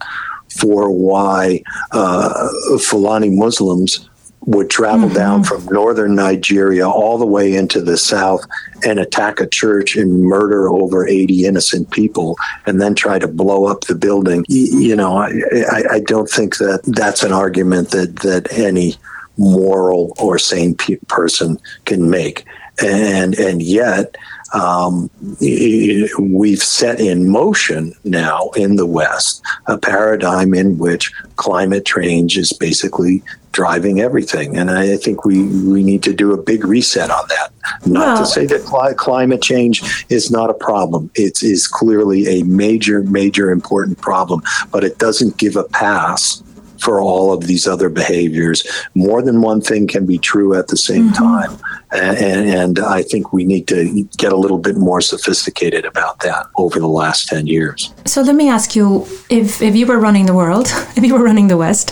for 0.57 0.89
why 0.89 1.61
uh, 1.91 2.47
Fulani 2.79 3.29
Muslims 3.29 4.09
would 4.45 4.69
travel 4.69 5.07
mm-hmm. 5.07 5.15
down 5.15 5.43
from 5.43 5.65
northern 5.65 6.15
Nigeria 6.15 6.87
all 6.87 7.17
the 7.17 7.25
way 7.25 7.53
into 7.55 7.81
the 7.81 7.97
south 7.97 8.45
and 8.85 8.99
attack 8.99 9.39
a 9.39 9.47
church 9.47 9.95
and 9.95 10.23
murder 10.23 10.69
over 10.69 11.07
80 11.07 11.45
innocent 11.45 11.91
people 11.91 12.37
and 12.65 12.81
then 12.81 12.95
try 12.95 13.19
to 13.19 13.27
blow 13.27 13.65
up 13.65 13.81
the 13.81 13.95
building. 13.95 14.45
You 14.49 14.95
know, 14.95 15.17
I, 15.17 15.29
I, 15.71 15.83
I 15.93 15.99
don't 16.01 16.29
think 16.29 16.57
that 16.57 16.81
that's 16.83 17.23
an 17.23 17.31
argument 17.31 17.91
that, 17.91 18.17
that 18.17 18.51
any 18.57 18.95
moral 19.37 20.13
or 20.19 20.37
sane 20.37 20.75
pe- 20.75 20.97
person 21.07 21.57
can 21.85 22.09
make. 22.09 22.45
And, 22.81 23.35
and 23.35 23.61
yet, 23.61 24.15
um, 24.53 25.09
we've 25.39 26.61
set 26.61 26.99
in 26.99 27.29
motion 27.29 27.93
now 28.03 28.49
in 28.55 28.75
the 28.75 28.85
West 28.85 29.41
a 29.67 29.77
paradigm 29.77 30.53
in 30.53 30.77
which 30.77 31.11
climate 31.35 31.85
change 31.85 32.37
is 32.37 32.53
basically 32.53 33.23
driving 33.51 33.99
everything. 33.99 34.57
And 34.57 34.69
I 34.71 34.97
think 34.97 35.25
we, 35.25 35.43
we 35.63 35.83
need 35.83 36.03
to 36.03 36.13
do 36.13 36.33
a 36.33 36.41
big 36.41 36.65
reset 36.65 37.09
on 37.09 37.27
that. 37.29 37.51
Not 37.85 37.99
well, 37.99 38.17
to 38.17 38.25
say 38.25 38.45
that 38.47 38.61
cli- 38.63 38.95
climate 38.95 39.41
change 39.41 40.05
is 40.09 40.31
not 40.31 40.49
a 40.49 40.55
problem. 40.55 41.09
It 41.15 41.43
is 41.43 41.67
clearly 41.67 42.27
a 42.27 42.43
major, 42.43 43.03
major 43.03 43.51
important 43.51 43.99
problem, 43.99 44.41
but 44.71 44.83
it 44.83 44.97
doesn't 44.97 45.37
give 45.37 45.55
a 45.55 45.63
pass 45.65 46.43
for 46.79 46.99
all 46.99 47.31
of 47.31 47.47
these 47.47 47.65
other 47.65 47.89
behaviors. 47.89 48.67
More 48.93 49.21
than 49.21 49.41
one 49.41 49.61
thing 49.61 49.87
can 49.87 50.05
be 50.05 50.17
true 50.17 50.53
at 50.53 50.67
the 50.67 50.75
same 50.75 51.11
mm-hmm. 51.11 51.23
time. 51.23 51.57
And, 51.93 52.49
and, 52.49 52.79
I 52.79 53.03
think 53.03 53.31
we 53.31 53.45
need 53.45 53.67
to 53.67 54.03
get 54.17 54.33
a 54.33 54.35
little 54.35 54.57
bit 54.57 54.77
more 54.77 54.99
sophisticated 54.99 55.85
about 55.85 56.19
that 56.19 56.47
over 56.57 56.79
the 56.79 56.87
last 56.87 57.27
10 57.27 57.47
years. 57.47 57.93
So 58.05 58.21
let 58.21 58.35
me 58.35 58.49
ask 58.49 58.75
you 58.75 59.05
if, 59.29 59.61
if 59.61 59.75
you 59.75 59.85
were 59.85 59.99
running 59.99 60.25
the 60.25 60.33
world, 60.33 60.67
if 60.95 61.03
you 61.03 61.13
were 61.13 61.23
running 61.23 61.47
the 61.47 61.57
West, 61.57 61.91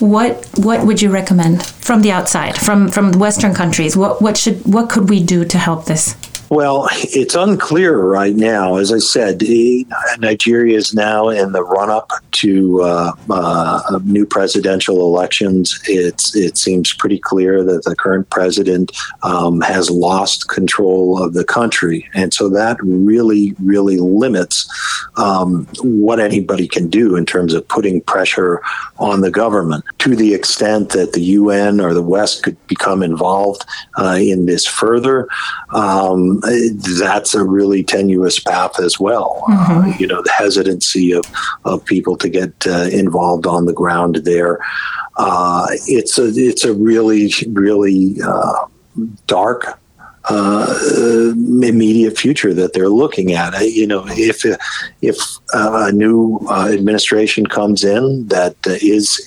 what 0.00 0.46
what 0.56 0.86
would 0.86 1.02
you 1.02 1.10
recommend 1.10 1.64
from 1.64 2.02
the 2.02 2.12
outside, 2.12 2.56
from, 2.56 2.88
from 2.88 3.12
Western 3.12 3.54
countries? 3.54 3.96
What, 3.96 4.22
what, 4.22 4.36
should, 4.36 4.60
what 4.64 4.88
could 4.90 5.08
we 5.10 5.22
do 5.22 5.44
to 5.44 5.58
help 5.58 5.86
this? 5.86 6.14
Well, 6.50 6.88
it's 6.92 7.36
unclear 7.36 7.96
right 7.96 8.34
now. 8.34 8.74
As 8.74 8.92
I 8.92 8.98
said, 8.98 9.40
Nigeria 10.18 10.76
is 10.76 10.92
now 10.92 11.28
in 11.28 11.52
the 11.52 11.62
run 11.62 11.90
up 11.90 12.10
to 12.32 12.82
uh, 12.82 13.12
uh, 13.30 14.00
new 14.02 14.26
presidential 14.26 15.00
elections. 15.02 15.78
It's, 15.86 16.34
it 16.34 16.58
seems 16.58 16.92
pretty 16.92 17.20
clear 17.20 17.62
that 17.62 17.84
the 17.84 17.94
current 17.94 18.30
president 18.30 18.90
um, 19.22 19.60
has 19.60 19.92
lost 19.92 20.48
control 20.48 21.22
of 21.22 21.34
the 21.34 21.44
country. 21.44 22.08
And 22.14 22.34
so 22.34 22.48
that 22.48 22.78
really, 22.82 23.54
really 23.62 23.98
limits 23.98 24.68
um, 25.16 25.68
what 25.82 26.18
anybody 26.18 26.66
can 26.66 26.88
do 26.88 27.14
in 27.14 27.26
terms 27.26 27.54
of 27.54 27.68
putting 27.68 28.00
pressure 28.00 28.60
on 28.98 29.20
the 29.20 29.30
government 29.30 29.84
to 30.00 30.16
the 30.16 30.32
extent 30.34 30.90
that 30.90 31.12
the 31.12 31.20
UN 31.20 31.80
or 31.80 31.92
the 31.92 32.02
West 32.02 32.42
could 32.42 32.56
become 32.66 33.02
involved 33.02 33.64
uh, 33.98 34.18
in 34.18 34.46
this 34.46 34.66
further. 34.66 35.28
Um, 35.74 36.40
that's 36.98 37.34
a 37.34 37.44
really 37.44 37.84
tenuous 37.84 38.40
path 38.40 38.80
as 38.80 38.98
well. 38.98 39.44
Mm-hmm. 39.48 39.72
Uh, 39.72 39.96
you 39.98 40.06
know, 40.06 40.22
the 40.22 40.32
hesitancy 40.32 41.12
of, 41.12 41.24
of 41.64 41.84
people 41.84 42.16
to 42.16 42.28
get 42.28 42.52
uh, 42.66 42.88
involved 42.90 43.46
on 43.46 43.66
the 43.66 43.74
ground 43.74 44.16
there. 44.24 44.58
Uh, 45.16 45.66
it's 45.86 46.18
a 46.18 46.28
it's 46.34 46.64
a 46.64 46.72
really 46.72 47.30
really 47.48 48.16
uh, 48.24 48.64
dark 49.26 49.79
uh, 50.30 51.32
immediate 51.62 52.16
future 52.16 52.54
that 52.54 52.72
they're 52.72 52.88
looking 52.88 53.32
at. 53.32 53.54
Uh, 53.54 53.58
you 53.58 53.86
know, 53.86 54.04
if 54.08 54.44
if 55.02 55.18
uh, 55.52 55.88
a 55.88 55.92
new 55.92 56.40
uh, 56.48 56.68
administration 56.68 57.46
comes 57.46 57.82
in 57.82 58.28
that 58.28 58.54
uh, 58.66 58.76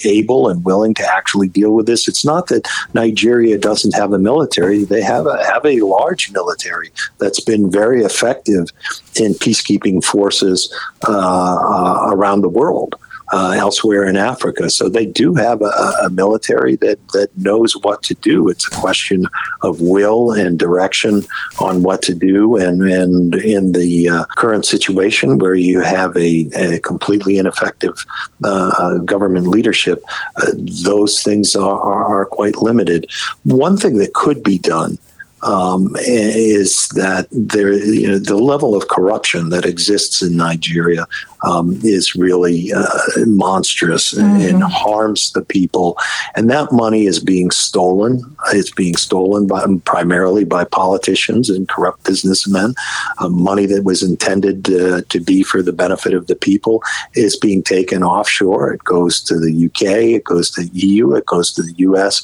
able 0.07 0.47
and 0.47 0.63
willing 0.63 0.93
to 0.93 1.05
actually 1.05 1.49
deal 1.49 1.73
with 1.73 1.85
this, 1.87 2.07
it's 2.07 2.23
not 2.23 2.47
that 2.47 2.67
Nigeria 2.93 3.57
doesn't 3.57 3.93
have 3.95 4.13
a 4.13 4.19
military; 4.19 4.83
they 4.85 5.01
have 5.01 5.27
a 5.27 5.43
have 5.43 5.65
a 5.65 5.81
large 5.81 6.31
military 6.31 6.91
that's 7.17 7.41
been 7.41 7.69
very 7.69 8.03
effective 8.03 8.69
in 9.15 9.33
peacekeeping 9.33 10.03
forces 10.03 10.73
uh, 11.07 12.09
around 12.11 12.41
the 12.41 12.49
world. 12.49 12.95
Uh, 13.33 13.51
elsewhere 13.57 14.05
in 14.05 14.15
Africa. 14.15 14.69
So 14.69 14.89
they 14.89 15.07
do 15.07 15.33
have 15.33 15.61
a, 15.63 15.73
a, 16.03 16.09
military 16.11 16.75
that, 16.77 16.99
that 17.13 17.35
knows 17.35 17.73
what 17.73 18.03
to 18.03 18.13
do. 18.13 18.47
It's 18.47 18.67
a 18.67 18.69
question 18.69 19.25
of 19.63 19.81
will 19.81 20.31
and 20.31 20.59
direction 20.59 21.23
on 21.59 21.81
what 21.81 22.03
to 22.03 22.13
do. 22.13 22.57
And, 22.57 22.83
and 22.83 23.33
in 23.33 23.71
the 23.71 24.07
uh, 24.07 24.25
current 24.37 24.65
situation 24.65 25.39
where 25.39 25.55
you 25.55 25.81
have 25.81 26.15
a, 26.15 26.47
a 26.55 26.79
completely 26.81 27.39
ineffective 27.39 28.05
uh, 28.43 28.99
government 28.99 29.47
leadership, 29.47 30.03
uh, 30.35 30.51
those 30.83 31.23
things 31.23 31.55
are, 31.55 31.81
are, 31.81 32.05
are 32.05 32.25
quite 32.27 32.57
limited. 32.57 33.09
One 33.45 33.77
thing 33.77 33.97
that 33.97 34.13
could 34.13 34.43
be 34.43 34.59
done 34.59 34.99
um, 35.43 35.95
is 35.99 36.87
that 36.89 37.27
there, 37.31 37.73
you 37.73 38.07
know, 38.07 38.17
the 38.17 38.37
level 38.37 38.75
of 38.75 38.87
corruption 38.87 39.49
that 39.49 39.65
exists 39.65 40.21
in 40.21 40.37
Nigeria 40.37 41.05
um, 41.43 41.79
is 41.83 42.15
really 42.15 42.71
uh, 42.73 42.87
monstrous 43.25 44.13
mm-hmm. 44.13 44.41
and, 44.41 44.63
harms 44.63 45.31
the 45.33 45.43
people. 45.43 45.97
And 46.35 46.49
that 46.49 46.71
money 46.71 47.05
is 47.05 47.19
being 47.19 47.51
stolen. 47.51 48.21
It's 48.53 48.71
being 48.71 48.95
stolen 48.95 49.45
by, 49.45 49.65
primarily 49.83 50.45
by 50.45 50.63
politicians 50.63 51.49
and 51.49 51.67
corrupt 51.67 52.05
businessmen. 52.05 52.73
Uh, 53.17 53.29
money 53.29 53.65
that 53.65 53.83
was 53.83 54.01
intended 54.01 54.69
uh, 54.73 55.01
to 55.09 55.19
be 55.19 55.43
for 55.43 55.61
the 55.61 55.73
benefit 55.73 56.13
of 56.13 56.27
the 56.27 56.35
people 56.35 56.81
is 57.13 57.35
being 57.35 57.61
taken 57.61 58.03
offshore. 58.03 58.73
It 58.73 58.83
goes 58.85 59.21
to 59.23 59.37
the 59.37 59.65
UK, 59.65 60.15
it 60.15 60.23
goes 60.23 60.49
to 60.51 60.61
the 60.61 60.79
EU, 60.79 61.13
it 61.13 61.25
goes 61.25 61.51
to 61.53 61.61
the 61.61 61.73
US. 61.79 62.23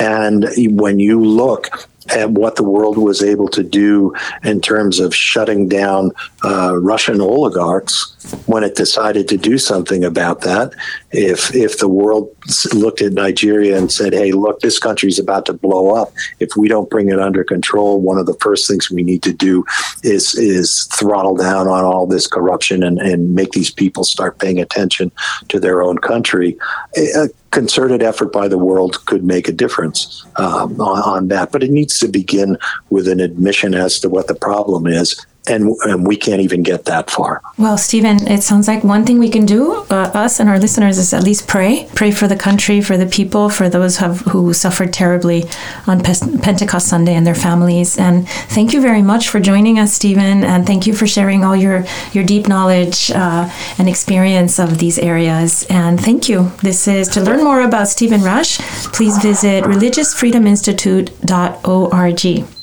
And 0.00 0.48
when 0.70 0.98
you 0.98 1.20
look 1.20 1.88
at 2.10 2.30
what 2.30 2.56
the 2.56 2.62
world 2.62 2.98
was 2.98 3.22
able 3.22 3.48
to 3.48 3.62
do 3.62 4.14
in 4.42 4.60
terms 4.60 5.00
of 5.00 5.14
shutting 5.14 5.68
down 5.68 6.10
uh, 6.44 6.76
Russian 6.76 7.20
oligarchs 7.20 8.16
when 8.46 8.64
it 8.64 8.74
decided 8.74 9.28
to 9.28 9.36
do 9.36 9.58
something 9.58 10.04
about 10.04 10.40
that. 10.42 10.72
If 11.10 11.54
if 11.54 11.78
the 11.78 11.88
world 11.88 12.34
looked 12.72 13.02
at 13.02 13.12
Nigeria 13.12 13.76
and 13.76 13.90
said, 13.90 14.12
"Hey, 14.12 14.32
look, 14.32 14.60
this 14.60 14.78
country's 14.78 15.18
about 15.18 15.46
to 15.46 15.52
blow 15.52 15.94
up. 15.94 16.12
If 16.40 16.56
we 16.56 16.68
don't 16.68 16.90
bring 16.90 17.08
it 17.08 17.18
under 17.18 17.44
control, 17.44 18.00
one 18.00 18.18
of 18.18 18.26
the 18.26 18.36
first 18.40 18.68
things 18.68 18.90
we 18.90 19.02
need 19.02 19.22
to 19.22 19.32
do 19.32 19.64
is 20.02 20.34
is 20.34 20.88
throttle 20.92 21.36
down 21.36 21.68
on 21.68 21.84
all 21.84 22.06
this 22.06 22.26
corruption 22.26 22.82
and, 22.82 22.98
and 22.98 23.34
make 23.34 23.52
these 23.52 23.70
people 23.70 24.04
start 24.04 24.38
paying 24.38 24.60
attention 24.60 25.12
to 25.48 25.60
their 25.60 25.82
own 25.82 25.98
country." 25.98 26.56
A 26.96 27.28
concerted 27.50 28.02
effort 28.02 28.30
by 28.32 28.46
the 28.46 28.58
world 28.58 29.04
could 29.06 29.24
make 29.24 29.48
a 29.48 29.52
difference 29.52 30.24
um, 30.36 30.78
on, 30.80 31.02
on 31.02 31.28
that, 31.28 31.50
but 31.50 31.62
it 31.62 31.70
needs 31.70 31.98
to 31.98 32.06
begin 32.06 32.58
with 32.90 33.08
an 33.08 33.20
admission 33.20 33.74
as 33.74 33.98
to 34.00 34.08
what 34.08 34.26
the 34.26 34.34
problem 34.34 34.86
is 34.86 35.24
and, 35.48 35.74
and 35.84 36.06
we 36.06 36.16
can't 36.16 36.40
even 36.40 36.62
get 36.62 36.84
that 36.86 37.10
far. 37.10 37.42
Well, 37.56 37.78
Stephen, 37.78 38.26
it 38.28 38.42
sounds 38.42 38.68
like 38.68 38.84
one 38.84 39.04
thing 39.04 39.18
we 39.18 39.30
can 39.30 39.46
do, 39.46 39.86
uh, 39.90 40.10
us 40.14 40.38
and 40.40 40.48
our 40.48 40.58
listeners, 40.58 40.98
is 40.98 41.12
at 41.12 41.22
least 41.22 41.48
pray. 41.48 41.88
Pray 41.94 42.10
for 42.10 42.28
the 42.28 42.36
country, 42.36 42.80
for 42.80 42.96
the 42.96 43.06
people, 43.06 43.48
for 43.48 43.68
those 43.68 43.98
have, 43.98 44.20
who 44.20 44.52
suffered 44.52 44.92
terribly 44.92 45.44
on 45.86 46.00
Pentecost 46.00 46.88
Sunday 46.88 47.14
and 47.14 47.24
their 47.26 47.34
families. 47.34 47.98
And 47.98 48.28
thank 48.28 48.72
you 48.72 48.80
very 48.80 49.02
much 49.02 49.28
for 49.28 49.40
joining 49.40 49.78
us, 49.78 49.92
Stephen, 49.92 50.44
and 50.44 50.66
thank 50.66 50.86
you 50.86 50.94
for 50.94 51.06
sharing 51.06 51.44
all 51.44 51.56
your, 51.56 51.84
your 52.12 52.24
deep 52.24 52.48
knowledge 52.48 53.10
uh, 53.10 53.50
and 53.78 53.88
experience 53.88 54.58
of 54.58 54.78
these 54.78 54.98
areas. 54.98 55.66
And 55.70 56.00
thank 56.00 56.28
you. 56.28 56.50
This 56.62 56.88
is 56.88 57.08
to 57.08 57.20
learn 57.20 57.44
more 57.44 57.62
about 57.62 57.88
Stephen 57.88 58.20
Rasche, 58.20 58.60
please 58.92 59.18
visit 59.18 59.64
religiousfreedominstitute.org. 59.64 62.57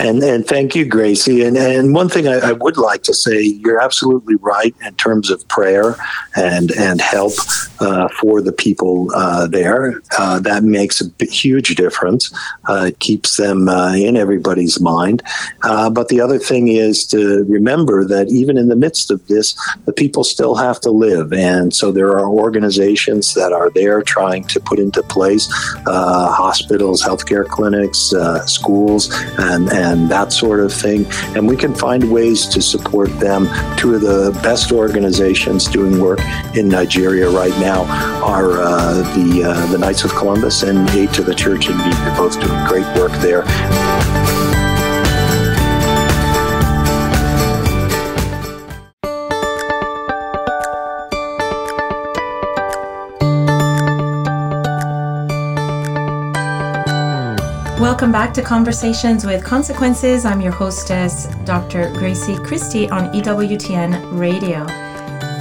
And 0.00 0.22
and 0.22 0.46
thank 0.46 0.74
you, 0.74 0.84
Grazie. 0.84 1.42
And 1.44 1.56
and 1.56 1.94
one 1.94 2.08
thing 2.08 2.26
I, 2.26 2.38
I, 2.38 2.52
would 2.52 2.76
like 2.76 3.02
to 3.04 3.14
say, 3.14 3.42
you're 3.42 3.80
absolutely 3.80 4.36
right 4.36 4.74
in 4.84 4.94
terms 4.94 5.30
of 5.30 5.46
prayer 5.48 5.96
and 6.34 6.70
and 6.72 7.00
help 7.00 7.34
uh, 7.80 8.08
for 8.20 8.40
the 8.40 8.52
people 8.52 9.10
uh, 9.14 9.46
there. 9.46 10.00
Uh, 10.18 10.38
that 10.40 10.62
makes 10.62 11.02
a 11.02 11.24
huge 11.24 11.74
difference. 11.74 12.32
Uh, 12.68 12.86
it 12.88 12.98
keeps 13.00 13.36
them 13.36 13.68
uh, 13.68 13.92
in 13.92 14.16
everybody's 14.16 14.80
mind. 14.80 15.22
Uh, 15.62 15.90
but 15.90 16.08
the 16.08 16.20
other 16.20 16.38
thing 16.38 16.68
is 16.68 17.04
to 17.06 17.44
remember 17.48 18.04
that 18.04 18.28
even 18.28 18.56
in 18.56 18.68
the 18.68 18.76
midst 18.76 19.10
of 19.10 19.26
this, 19.26 19.54
the 19.84 19.92
people 19.92 20.24
still 20.24 20.54
have 20.54 20.80
to 20.80 20.90
live, 20.90 21.32
and 21.32 21.74
so 21.74 21.92
there 21.92 22.10
are 22.10 22.28
organizations 22.28 23.34
that 23.34 23.52
are 23.52 23.70
there 23.70 24.02
trying 24.02 24.44
to 24.44 24.60
put 24.60 24.78
into 24.78 25.02
place 25.02 25.48
hospitals, 25.86 27.02
healthcare 27.02 27.46
clinics, 27.46 28.12
schools 28.46 29.12
and, 29.52 29.70
and 29.72 30.08
that 30.10 30.32
sort 30.32 30.60
of 30.60 30.72
thing. 30.72 31.06
And 31.36 31.46
we 31.46 31.56
can 31.56 31.74
find 31.74 32.10
ways 32.10 32.46
to 32.48 32.62
support 32.62 33.08
them. 33.20 33.48
Two 33.76 33.94
of 33.94 34.00
the 34.00 34.38
best 34.42 34.72
organizations 34.72 35.66
doing 35.66 36.00
work 36.00 36.20
in 36.54 36.68
Nigeria 36.68 37.28
right 37.28 37.56
now 37.60 37.84
are 38.24 38.60
uh, 38.60 38.94
the, 39.14 39.44
uh, 39.44 39.66
the 39.66 39.78
Knights 39.78 40.04
of 40.04 40.12
Columbus 40.12 40.62
and 40.62 40.88
Aid 40.90 41.12
to 41.14 41.22
the 41.22 41.34
Church 41.34 41.68
in 41.68 41.76
Need. 41.78 41.92
They're 41.92 42.16
both 42.16 42.40
doing 42.40 42.66
great 42.66 42.86
work 42.98 43.12
there. 43.20 43.44
Welcome 57.92 58.10
back 58.10 58.32
to 58.34 58.42
Conversations 58.42 59.26
with 59.26 59.44
Consequences. 59.44 60.24
I'm 60.24 60.40
your 60.40 60.50
hostess, 60.50 61.26
Dr. 61.44 61.92
Grazie 61.92 62.36
Christie 62.36 62.88
on 62.88 63.12
EWTN 63.12 64.18
Radio. 64.18 64.64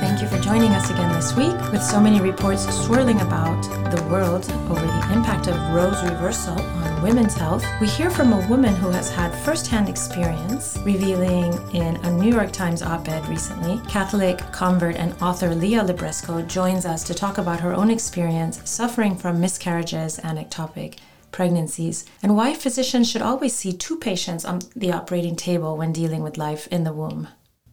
Thank 0.01 0.21
you 0.21 0.27
for 0.27 0.37
joining 0.37 0.73
us 0.73 0.89
again 0.89 1.13
this 1.13 1.33
week 1.33 1.55
with 1.71 1.81
so 1.81 2.01
many 2.01 2.19
reports 2.19 2.63
swirling 2.85 3.21
about 3.21 3.61
the 3.95 4.03
world 4.11 4.51
over 4.69 4.85
the 4.85 5.13
impact 5.13 5.47
of 5.47 5.55
Roe's 5.73 6.03
reversal 6.03 6.61
on 6.61 7.01
women's 7.01 7.35
health. 7.35 7.65
We 7.79 7.87
hear 7.87 8.09
from 8.09 8.33
a 8.33 8.45
woman 8.49 8.75
who 8.75 8.89
has 8.89 9.09
had 9.09 9.33
firsthand 9.45 9.87
experience, 9.87 10.77
revealing 10.83 11.53
in 11.73 11.95
a 12.03 12.11
New 12.11 12.33
York 12.33 12.51
Times 12.51 12.81
op 12.81 13.07
ed 13.07 13.25
recently. 13.29 13.79
Catholic 13.89 14.39
convert 14.51 14.97
and 14.97 15.13
author 15.21 15.55
Leah 15.55 15.85
Libresco 15.85 16.45
joins 16.47 16.85
us 16.85 17.05
to 17.05 17.13
talk 17.13 17.37
about 17.37 17.61
her 17.61 17.73
own 17.73 17.89
experience 17.89 18.59
suffering 18.69 19.15
from 19.15 19.39
miscarriages 19.39 20.19
and 20.19 20.37
ectopic 20.37 20.97
pregnancies, 21.41 22.05
and 22.21 22.37
why 22.37 22.53
physicians 22.53 23.09
should 23.09 23.23
always 23.23 23.51
see 23.51 23.73
two 23.73 23.97
patients 23.97 24.45
on 24.45 24.59
the 24.75 24.91
operating 24.91 25.35
table 25.35 25.75
when 25.75 25.91
dealing 25.91 26.21
with 26.21 26.37
life 26.37 26.67
in 26.67 26.83
the 26.83 26.93
womb. 26.93 27.27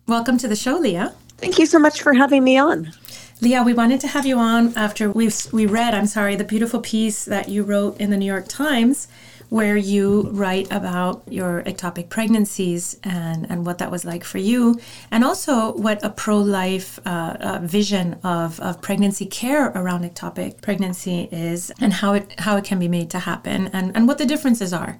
Welcome 0.06 0.38
to 0.38 0.48
the 0.48 0.56
show, 0.56 0.78
Leah. 0.78 1.12
Thank 1.36 1.58
you 1.58 1.66
so 1.66 1.78
much 1.78 2.00
for 2.00 2.14
having 2.14 2.42
me 2.42 2.56
on. 2.56 2.94
Leah, 3.42 3.62
we 3.62 3.74
wanted 3.74 4.00
to 4.00 4.08
have 4.08 4.24
you 4.24 4.38
on 4.38 4.72
after 4.74 5.10
we 5.10 5.28
we 5.52 5.66
read, 5.66 5.92
I'm 5.92 6.06
sorry, 6.06 6.34
the 6.34 6.44
beautiful 6.44 6.80
piece 6.80 7.26
that 7.26 7.50
you 7.50 7.62
wrote 7.62 8.00
in 8.00 8.08
the 8.08 8.16
New 8.16 8.24
York 8.24 8.48
Times 8.48 9.06
where 9.48 9.76
you 9.76 10.28
write 10.30 10.70
about 10.70 11.22
your 11.30 11.62
ectopic 11.62 12.08
pregnancies 12.08 12.98
and, 13.02 13.50
and 13.50 13.64
what 13.64 13.78
that 13.78 13.90
was 13.90 14.04
like 14.04 14.24
for 14.24 14.38
you, 14.38 14.78
and 15.10 15.24
also 15.24 15.72
what 15.72 16.04
a 16.04 16.10
pro 16.10 16.38
life 16.38 16.98
uh, 17.06 17.36
uh, 17.40 17.58
vision 17.62 18.14
of, 18.22 18.60
of 18.60 18.80
pregnancy 18.82 19.26
care 19.26 19.68
around 19.68 20.02
ectopic 20.02 20.60
pregnancy 20.60 21.28
is, 21.32 21.72
and 21.80 21.92
how 21.94 22.12
it, 22.14 22.38
how 22.40 22.56
it 22.56 22.64
can 22.64 22.78
be 22.78 22.88
made 22.88 23.10
to 23.10 23.18
happen, 23.18 23.68
and, 23.68 23.96
and 23.96 24.06
what 24.06 24.18
the 24.18 24.26
differences 24.26 24.72
are 24.72 24.98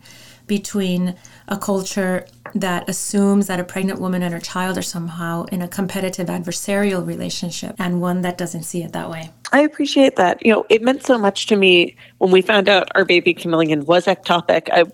between 0.49 1.15
a 1.47 1.57
culture 1.57 2.27
that 2.55 2.89
assumes 2.89 3.47
that 3.47 3.61
a 3.61 3.65
pregnant 3.65 4.01
woman 4.01 4.23
and 4.23 4.33
her 4.33 4.41
child 4.41 4.77
are 4.79 4.83
somehow 4.83 5.45
in 5.53 5.63
a 5.63 5.69
competitive 5.69 6.29
adversarial 6.29 7.07
relationship 7.07 7.77
and 7.79 8.01
one 8.01 8.23
that 8.23 8.39
doesn't 8.39 8.65
see 8.65 8.83
it 8.83 8.93
that 8.93 9.11
way. 9.11 9.31
I 9.53 9.61
appreciate 9.61 10.17
that. 10.17 10.45
You 10.45 10.53
know, 10.53 10.67
it 10.69 10.83
meant 10.83 11.05
so 11.05 11.19
much 11.19 11.47
to 11.47 11.57
me 11.57 11.95
when 12.19 12.31
we 12.31 12.43
found 12.43 12.69
out 12.69 12.89
our 12.95 13.05
baby 13.05 13.35
chameleon 13.35 13.85
was 13.85 14.07
ectopic. 14.07 14.69
I 14.73 14.85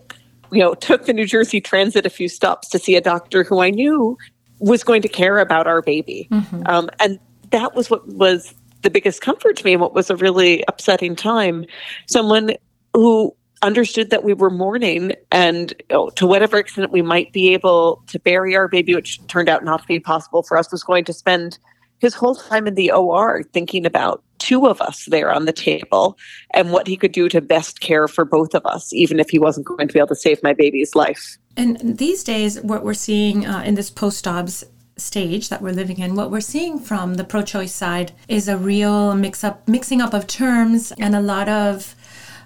you 0.53 0.61
know, 0.61 0.75
took 0.75 1.07
the 1.07 1.13
New 1.13 1.27
Jersey 1.27 1.61
Transit 1.61 2.07
a 2.07 2.11
few 2.11 2.29
stops 2.29 2.69
to 2.69 2.79
see 2.79 2.95
a 2.97 3.01
doctor 3.01 3.43
who 3.43 3.61
I 3.61 3.71
knew 3.71 4.17
was 4.61 4.85
going 4.85 5.03
to 5.03 5.09
care 5.09 5.39
about 5.39 5.67
our 5.67 5.83
baby. 5.83 6.29
Mm-hmm. 6.31 6.63
Um, 6.67 6.91
and 7.01 7.19
that 7.51 7.75
was 7.75 7.91
what 7.91 8.07
was 8.09 8.55
the 8.83 8.91
biggest 8.91 9.21
comfort 9.21 9.57
to 9.57 9.65
me 9.65 9.73
and 9.73 9.81
what 9.81 9.95
was 9.95 10.11
a 10.11 10.17
really 10.17 10.63
upsetting 10.69 11.17
time. 11.17 11.65
Someone 12.07 12.53
who 12.93 13.35
understood 13.65 14.11
that 14.11 14.23
we 14.23 14.35
were 14.35 14.51
mourning 14.51 15.13
and 15.33 15.75
know, 15.91 16.11
to 16.11 16.27
whatever 16.27 16.59
extent 16.59 16.93
we 16.93 17.03
might 17.03 17.33
be 17.33 17.53
able 17.55 18.03
to 18.07 18.21
bury 18.21 18.55
our 18.55 18.69
baby, 18.69 18.95
which 18.95 19.27
turned 19.27 19.49
out 19.49 19.65
not 19.65 19.83
to 19.83 19.89
be 19.89 19.99
possible 19.99 20.43
for 20.43 20.57
us, 20.57 20.71
was 20.71 20.85
going 20.85 21.05
to 21.05 21.13
spend 21.13 21.59
his 21.99 22.15
whole 22.15 22.35
time 22.35 22.67
in 22.67 22.75
the 22.75 22.93
OR 22.93 23.43
thinking 23.53 23.87
about 23.87 24.23
two 24.39 24.67
of 24.67 24.81
us 24.83 25.07
there 25.07 25.33
on 25.33 25.47
the 25.47 25.53
table 25.53 26.19
and 26.53 26.71
what 26.71 26.87
he 26.87 26.97
could 26.97 27.13
do 27.13 27.29
to 27.31 27.41
best 27.41 27.81
care 27.81 28.07
for 28.07 28.25
both 28.27 28.55
of 28.55 28.65
us, 28.67 28.93
even 28.93 29.19
if 29.19 29.31
he 29.31 29.39
wasn't 29.39 29.67
going 29.67 29.89
to 29.89 29.93
be 29.95 29.99
able 29.99 30.09
to 30.09 30.15
save 30.15 30.43
my 30.43 30.53
baby's 30.53 30.95
life. 30.95 31.39
And 31.57 31.99
these 31.99 32.23
days, 32.23 32.61
what 32.61 32.85
we're 32.85 32.95
seeing 32.95 33.47
uh, 33.47 33.63
in 33.63 33.75
this 33.75 33.91
post 33.91 34.25
Dobbs 34.25 34.65
stage 34.97 35.49
that 35.49 35.63
we're 35.63 35.73
living 35.73 35.99
in, 35.99 36.15
what 36.15 36.31
we're 36.31 36.41
seeing 36.41 36.79
from 36.79 37.15
the 37.15 37.25
pro 37.25 37.43
choice 37.43 37.75
side 37.75 38.13
is 38.29 38.49
a 38.49 38.59
real 38.59 39.15
mix 39.15 39.43
up, 39.43 39.67
mixing 39.67 40.01
up 40.01 40.13
of 40.13 40.27
terms 40.27 40.93
and 40.99 41.17
a 41.17 41.21
lot 41.21 41.49
of 41.49 41.95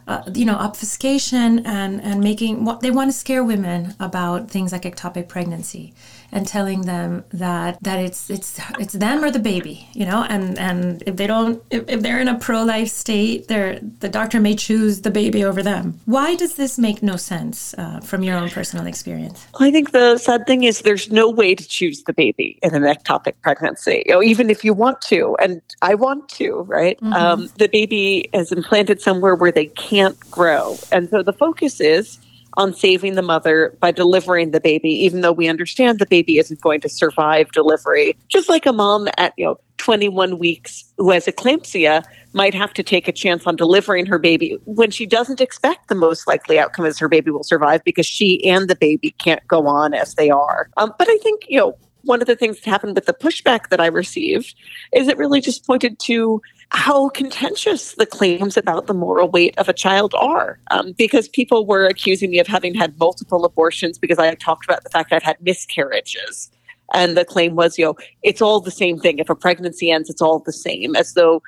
uh, 0.09 0.23
you 0.35 0.47
know, 0.47 0.55
obfuscation 0.55 1.65
and, 1.67 2.01
and 2.01 2.21
making 2.21 2.65
what 2.65 2.81
they 2.81 2.91
want 2.91 3.11
to 3.11 3.17
scare 3.17 3.45
women 3.45 3.95
about 4.01 4.51
things 4.51 4.73
like 4.73 4.83
ectopic 4.83 5.29
pregnancy. 5.29 5.93
And 6.33 6.47
telling 6.47 6.83
them 6.83 7.25
that 7.31 7.83
that 7.83 7.99
it's 7.99 8.31
it's 8.31 8.61
it's 8.79 8.93
them 8.93 9.25
or 9.25 9.31
the 9.31 9.39
baby, 9.39 9.89
you 9.93 10.05
know, 10.05 10.25
and 10.29 10.59
and 10.59 11.03
if 11.07 11.17
they 11.17 11.27
don't 11.27 11.63
if, 11.71 11.89
if 11.89 12.03
they're 12.03 12.21
in 12.21 12.29
a 12.29 12.39
pro 12.39 12.63
life 12.63 12.89
state, 12.89 13.49
they're 13.49 13.79
the 14.01 14.09
doctor 14.09 14.41
may 14.41 14.55
choose 14.55 15.03
the 15.03 15.11
baby 15.11 15.45
over 15.45 15.63
them. 15.63 16.01
Why 16.05 16.35
does 16.35 16.55
this 16.55 16.79
make 16.79 17.03
no 17.03 17.17
sense 17.17 17.75
uh, 17.79 18.01
from 18.01 18.23
your 18.23 18.37
own 18.37 18.51
personal 18.51 18.87
experience? 18.87 19.47
I 19.59 19.71
think 19.71 19.93
the 19.93 20.19
sad 20.19 20.47
thing 20.47 20.65
is 20.65 20.83
there's 20.83 21.11
no 21.11 21.31
way 21.31 21.55
to 21.55 21.67
choose 21.67 22.03
the 22.03 22.13
baby 22.13 22.59
in 22.63 22.75
an 22.75 22.83
ectopic 22.83 23.35
pregnancy, 23.43 24.03
you 24.07 24.13
know, 24.13 24.23
even 24.23 24.51
if 24.51 24.65
you 24.65 24.75
want 24.75 25.01
to, 25.03 25.37
and 25.41 25.63
I 25.83 25.95
want 25.95 26.29
to, 26.31 26.63
right? 26.63 26.99
Mm-hmm. 27.01 27.13
Um, 27.13 27.49
the 27.57 27.69
baby 27.69 28.29
is 28.33 28.53
implanted 28.53 29.01
somewhere 29.01 29.35
where 29.35 29.53
they 29.53 29.67
can't 29.67 30.19
grow, 30.31 30.77
and 30.93 31.09
so 31.09 31.23
the 31.23 31.33
focus 31.33 31.81
is 31.81 32.19
on 32.59 32.75
saving 32.75 33.15
the 33.15 33.23
mother 33.23 33.75
by 33.81 33.93
delivering 33.93 34.51
the 34.51 34.61
baby, 34.61 34.91
even 34.91 35.21
though 35.21 35.33
we 35.33 35.49
understand 35.49 36.01
the 36.01 36.07
baby 36.07 36.39
isn't 36.39 36.61
going 36.61 36.81
to 36.81 36.89
survive 36.89 37.51
delivery. 37.53 38.17
Just 38.29 38.49
like 38.49 38.67
a 38.67 38.73
mom 38.73 39.09
at, 39.17 39.33
you 39.37 39.47
know, 39.47 39.61
21 39.79 40.39
weeks 40.39 40.85
who 40.99 41.11
has 41.11 41.27
eclampsia 41.27 42.05
might 42.33 42.53
have 42.53 42.75
to 42.75 42.83
take 42.83 43.07
a 43.07 43.13
chance 43.13 43.47
on 43.47 43.55
delivering 43.55 44.07
her 44.07 44.19
baby 44.19 44.59
when 44.65 44.91
she 44.91 45.07
doesn't 45.07 45.41
expect 45.41 45.87
the 45.87 45.95
most 45.95 46.27
likely 46.27 46.59
outcome 46.59 46.85
is 46.85 46.99
her 46.99 47.09
baby 47.09 47.31
will 47.31 47.45
survive 47.45 47.83
because 47.85 48.05
she 48.05 48.45
and 48.45 48.69
the 48.69 48.77
baby 48.77 49.13
can't 49.19 49.47
go 49.47 49.69
on 49.69 49.95
as 49.95 50.17
they 50.17 50.29
are. 50.29 50.69
Um, 50.77 50.93
but 50.99 51.09
I 51.09 51.17
think, 51.19 51.45
you 51.49 51.59
know, 51.59 51.79
one 52.03 52.21
of 52.21 52.27
the 52.27 52.37
things 52.37 52.61
that 52.61 52.69
happened 52.69 52.97
with 52.97 53.07
the 53.07 53.15
pushback 53.15 53.69
that 53.69 53.81
I 53.81 53.87
received 53.87 54.55
is 54.93 55.07
it 55.07 55.17
really 55.17 55.41
just 55.41 55.65
pointed 55.65 55.99
to 56.01 56.43
how 56.71 57.09
contentious 57.11 57.95
the 57.95 58.07
claims 58.07 58.57
about 58.57 58.87
the 58.87 58.95
moral 58.95 59.31
weight 59.31 59.57
of 59.59 59.69
a 59.69 59.73
child 59.73 60.15
are. 60.15 60.59
Um, 60.71 60.93
because 60.93 61.29
people 61.29 61.67
were 61.67 61.87
accusing 61.87 62.31
me 62.31 62.39
of 62.39 62.47
having 62.47 62.75
had 62.75 62.99
multiple 62.99 63.45
abortions 63.45 63.99
because 63.99 64.19
I 64.19 64.27
had 64.27 64.41
talked 64.41 64.67
about 64.67 64.85
the 64.85 64.91
fact 64.91 65.13
I've 65.13 65.23
had 65.23 65.41
miscarriages. 65.41 66.51
And 66.95 67.17
the 67.17 67.25
claim 67.25 67.55
was, 67.55 67.79
you 67.79 67.85
know, 67.85 67.97
it's 68.23 68.43
all 68.43 68.61
the 68.61 68.71
same 68.71 68.99
thing. 68.99 69.19
If 69.19 69.31
a 69.31 69.35
pregnancy 69.35 69.91
ends, 69.91 70.09
it's 70.09 70.23
all 70.23 70.41
the 70.41 70.53
same, 70.53 70.97
as 70.97 71.13
though, 71.15 71.43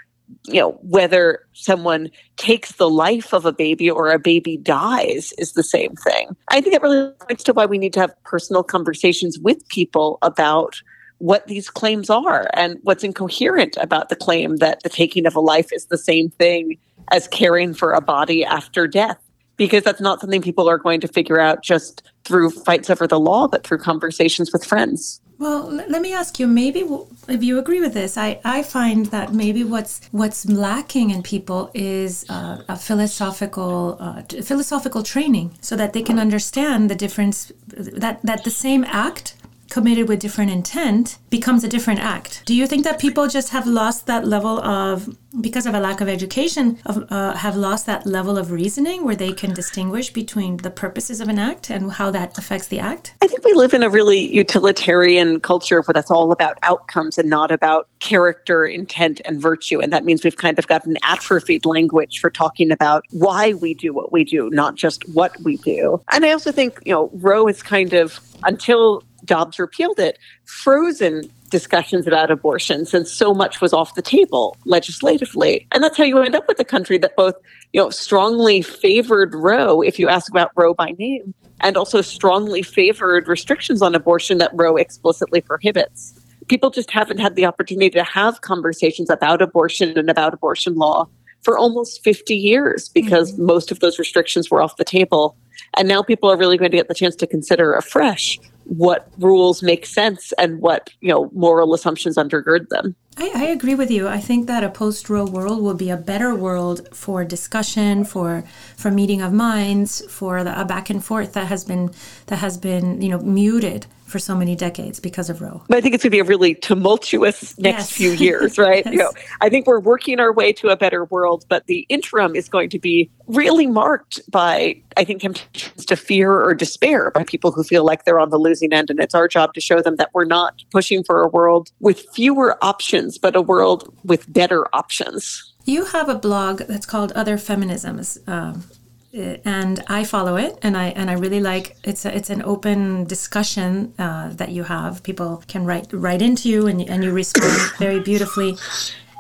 you 0.45 0.61
know, 0.61 0.73
whether 0.83 1.47
someone 1.53 2.11
takes 2.37 2.73
the 2.73 2.91
life 2.91 3.33
of 3.33 3.47
a 3.47 3.53
baby 3.53 3.91
or 3.91 4.11
a 4.11 4.19
baby 4.19 4.59
dies 4.59 5.33
is 5.39 5.53
the 5.53 5.63
same 5.63 5.95
thing. 5.97 6.37
I 6.49 6.61
think 6.61 6.75
it 6.75 6.83
really 6.83 7.13
points 7.21 7.43
to 7.45 7.55
why 7.55 7.67
we 7.67 7.79
need 7.79 7.95
to 7.95 8.01
have 8.01 8.15
personal 8.25 8.63
conversations 8.63 9.39
with 9.39 9.67
people 9.69 10.19
about 10.23 10.81
what 11.21 11.47
these 11.47 11.69
claims 11.69 12.09
are 12.11 12.51
and 12.55 12.79
what's 12.83 13.05
incoherent 13.05 13.77
about 13.79 14.09
the 14.09 14.17
claim 14.17 14.57
that 14.57 14.83
the 14.83 14.89
taking 14.89 15.27
of 15.27 15.37
a 15.37 15.41
life 15.41 15.71
is 15.73 15.87
the 15.87 15.99
same 15.99 16.31
thing 16.31 16.77
as 17.13 17.29
caring 17.29 17.75
for 17.75 17.93
a 17.93 18.01
body 18.01 18.45
after 18.45 18.87
death 18.87 19.19
because 19.57 19.85
that's 19.85 20.01
not 20.01 20.19
something 20.19 20.41
people 20.41 20.69
are 20.69 20.79
going 20.79 21.01
to 21.01 21.09
figure 21.09 21.39
out 21.39 21.63
just 21.63 22.03
through 22.25 22.51
fights 22.51 22.89
over 22.89 23.07
the 23.07 23.21
law 23.21 23.47
but 23.47 23.67
through 23.67 23.79
conversations 23.79 24.51
with 24.51 24.65
friends 24.65 25.21
well, 25.41 25.71
let 25.71 26.03
me 26.03 26.13
ask 26.13 26.39
you. 26.39 26.47
Maybe 26.47 26.87
if 27.27 27.43
you 27.43 27.59
agree 27.59 27.81
with 27.81 27.95
this, 27.95 28.19
I, 28.19 28.41
I 28.45 28.63
find 28.63 29.07
that 29.07 29.33
maybe 29.33 29.65
what's 29.65 30.07
what's 30.13 30.45
lacking 30.45 31.09
in 31.09 31.23
people 31.23 31.71
is 31.73 32.27
uh, 32.29 32.63
a 32.69 32.77
philosophical 32.77 33.97
uh, 33.99 34.21
philosophical 34.43 35.03
training, 35.03 35.57
so 35.63 35.77
that 35.77 35.95
they 35.95 36.03
can 36.03 36.19
understand 36.19 36.91
the 36.91 36.95
difference 36.95 37.53
that 37.69 38.21
that 38.23 38.45
the 38.45 38.51
same 38.51 38.85
act 38.85 39.35
committed 39.71 40.09
with 40.09 40.21
different 40.21 40.51
intent 40.51 41.19
becomes 41.31 41.65
a 41.65 41.69
different 41.69 42.01
act. 42.01 42.43
Do 42.45 42.55
you 42.55 42.67
think 42.67 42.85
that 42.85 42.99
people 42.99 43.29
just 43.29 43.51
have 43.51 43.67
lost 43.67 44.07
that 44.07 44.27
level 44.27 44.61
of, 44.61 45.17
because 45.41 45.65
of 45.65 45.75
a 45.75 45.81
lack 45.81 46.01
of 46.01 46.09
education, 46.09 46.79
of, 46.85 47.11
uh, 47.11 47.35
have 47.35 47.57
lost 47.57 47.87
that 47.87 48.05
level 48.05 48.37
of 48.37 48.51
reasoning 48.51 49.05
where 49.05 49.17
they 49.17 49.33
can 49.33 49.55
distinguish 49.55 50.11
between 50.11 50.59
the 50.59 50.71
purposes 50.71 51.21
of 51.21 51.29
an 51.29 51.39
act 51.39 51.71
and 51.71 51.93
how 51.93 52.11
that 52.11 52.37
affects 52.37 52.67
the 52.67 52.79
act? 52.79 53.15
I 53.23 53.29
think 53.29 53.45
we 53.45 53.55
live 53.55 53.73
in 53.73 53.83
a 53.83 53.89
really 53.89 54.21
utilitarian 54.35 55.41
culture 55.41 55.81
where 55.83 55.93
that's 55.95 56.11
all 56.11 56.33
about 56.33 56.59
outcomes 56.63 57.17
and 57.17 57.31
not 57.31 57.51
about 57.51 57.89
character, 58.01 58.65
intent, 58.65 59.21
and 59.25 59.41
virtue. 59.41 59.81
And 59.81 59.93
that 59.93 60.05
means 60.05 60.25
we've 60.25 60.37
kind 60.37 60.59
of 60.59 60.67
got 60.67 60.85
an 60.85 60.97
atrophied 61.05 61.65
language 61.65 62.19
for 62.19 62.31
talking 62.31 62.73
about 62.73 63.05
why 63.11 63.55
we 63.55 63.75
do 63.75 63.93
what 63.93 64.13
we 64.13 64.25
do, 64.25 64.51
not 64.51 64.75
just 64.75 65.09
what 65.11 65.33
we 65.43 65.59
do. 65.59 66.03
And 66.13 66.25
I 66.25 66.33
also 66.33 66.51
think, 66.51 66.81
you 66.85 66.93
know, 66.93 67.11
Roe 67.15 67.47
is 67.47 67.63
kind 67.63 67.93
of 67.93 68.19
until 68.43 69.05
Dobbs 69.31 69.61
repealed 69.61 70.01
it, 70.01 70.19
frozen 70.45 71.31
discussions 71.51 72.05
about 72.09 72.33
abortion 72.33 72.85
since 72.85 73.13
so 73.13 73.33
much 73.33 73.61
was 73.61 73.73
off 73.73 73.95
the 73.95 74.03
table 74.03 74.57
legislatively. 74.65 75.69
And 75.71 75.85
that's 75.85 75.97
how 75.97 76.03
you 76.03 76.19
end 76.19 76.35
up 76.35 76.49
with 76.49 76.59
a 76.59 76.65
country 76.65 76.99
that 76.99 77.15
both, 77.15 77.37
you 77.73 77.81
know, 77.81 77.91
strongly 77.91 78.61
favored 78.61 79.33
Roe, 79.33 79.83
if 79.83 80.01
you 80.01 80.09
ask 80.09 80.29
about 80.29 80.51
Roe 80.57 80.75
by 80.75 80.97
name, 80.99 81.33
and 81.61 81.77
also 81.77 82.01
strongly 82.01 82.63
favored 82.63 83.29
restrictions 83.29 83.83
on 83.83 83.95
abortion 83.95 84.39
that 84.39 84.51
Roe 84.53 84.75
explicitly 84.75 85.41
prohibits. 85.41 86.13
People 86.49 86.71
just 86.71 86.91
haven't 86.91 87.19
had 87.19 87.37
the 87.37 87.47
opportunity 87.47 87.91
to 87.91 88.03
have 88.03 88.41
conversations 88.41 89.11
about 89.11 89.41
abortion 89.41 89.97
and 89.97 90.11
about 90.11 90.35
abortion 90.35 90.75
law 90.75 91.09
for 91.43 91.57
almost 91.57 92.03
50 92.03 92.35
years 92.35 92.89
because 92.89 93.33
mm-hmm. 93.33 93.47
most 93.47 93.71
of 93.71 93.79
those 93.79 93.97
restrictions 93.97 94.51
were 94.51 94.61
off 94.61 94.77
the 94.77 94.85
table. 94.85 95.37
And 95.77 95.87
now 95.87 96.03
people 96.03 96.29
are 96.29 96.37
really 96.37 96.59
going 96.59 96.73
to 96.73 96.77
get 96.77 96.89
the 96.89 96.95
chance 96.95 97.15
to 97.17 97.29
consider 97.29 97.75
afresh 97.75 98.37
what 98.71 99.09
rules 99.19 99.65
make 99.65 99.85
sense 99.85 100.33
and 100.39 100.61
what 100.61 100.91
you 101.01 101.09
know 101.09 101.29
moral 101.35 101.75
assumptions 101.75 102.17
undergird 102.17 102.69
them. 102.69 102.95
I, 103.17 103.33
I 103.35 103.45
agree 103.47 103.75
with 103.75 103.91
you. 103.91 104.07
I 104.07 104.21
think 104.21 104.47
that 104.47 104.63
a 104.63 104.71
post-Roe 104.71 105.27
world 105.27 105.61
will 105.61 105.75
be 105.75 105.91
a 105.91 105.97
better 105.97 106.35
world 106.37 106.89
for 106.95 107.25
discussion, 107.25 108.05
for 108.05 108.45
for 108.77 108.93
meeting 108.93 109.23
of 109.23 109.33
minds, 109.33 110.03
for 110.09 110.45
the, 110.45 110.59
a 110.59 110.65
back 110.65 110.89
and 110.89 111.05
forth 111.05 111.33
that 111.33 111.49
has 111.49 111.65
been 111.65 111.91
that 112.27 112.37
has 112.37 112.57
been 112.57 113.03
you 113.03 113.09
know 113.09 113.19
muted 113.19 113.87
for 114.11 114.19
so 114.19 114.35
many 114.35 114.57
decades 114.57 115.01
because 115.01 115.31
of 115.31 115.41
Roe. 115.41 115.63
But 115.69 115.79
I 115.79 115.81
think 115.81 115.95
it's 115.95 116.03
going 116.03 116.11
to 116.11 116.17
be 116.17 116.21
a 116.21 116.25
really 116.25 116.55
tumultuous 116.55 117.57
next 117.59 117.91
yes. 117.91 117.93
few 117.93 118.11
years, 118.13 118.59
right? 118.59 118.85
yes. 118.85 118.93
You 118.93 118.99
know, 118.99 119.13
I 119.41 119.49
think 119.49 119.67
we're 119.67 119.81
working 119.81 120.21
our 120.21 120.33
way 120.33 120.53
to 120.55 120.69
a 120.69 120.77
better 120.77 121.05
world, 121.07 121.45
but 121.49 121.67
the 121.67 121.87
interim 121.89 122.35
is 122.35 122.49
going 122.49 122.71
to 122.71 122.79
be 122.79 123.11
really 123.29 123.67
marked 123.67 124.21
by, 124.31 124.81
I 124.97 125.05
think, 125.05 125.23
temptations 125.23 125.87
to 125.87 125.97
fear 125.97 126.33
or 126.33 126.55
despair 126.55 127.11
by 127.11 127.25
people 127.25 127.53
who 127.53 127.63
feel 127.63 127.85
like 127.85 128.05
they're 128.05 128.21
on 128.21 128.31
the 128.31 128.39
losing 128.39 128.73
end. 128.73 128.91
And 128.91 129.01
it's 129.01 129.15
our 129.15 129.29
job 129.29 129.55
to 129.55 129.61
show 129.61 129.81
them 129.81 129.97
that 129.97 130.11
we're 130.13 130.25
not 130.25 130.63
pushing 130.71 131.05
for 131.05 131.23
a 131.23 131.29
world 131.29 131.71
with 131.81 132.01
fewer 132.13 132.63
options, 132.63 133.19
but 133.19 133.37
a 133.37 133.43
world 133.43 133.95
with 134.05 134.31
better 134.33 134.67
options. 134.75 135.55
You 135.65 135.85
have 135.87 136.09
a 136.09 136.15
blog 136.15 136.63
that's 136.63 136.87
called 136.87 137.13
Other 137.13 137.37
Feminisms. 137.37 138.19
Um, 138.27 138.65
and 139.13 139.83
I 139.89 140.05
follow 140.05 140.37
it, 140.37 140.59
and 140.63 140.77
I 140.77 140.89
and 140.89 141.11
I 141.11 141.15
really 141.15 141.41
like 141.41 141.77
it's 141.85 142.05
a, 142.05 142.17
it's 142.17 142.31
an 142.31 142.43
open 142.43 143.05
discussion 143.05 143.93
uh, 143.99 144.31
that 144.35 144.51
you 144.51 144.65
have. 144.65 145.03
People 145.03 145.43
can 145.49 145.65
write 145.65 145.89
write 145.93 146.23
into 146.23 146.49
you, 146.49 146.67
and 146.67 146.81
and 146.89 147.03
you 147.03 147.13
respond 147.13 147.73
very 147.79 148.01
beautifully. 148.01 148.57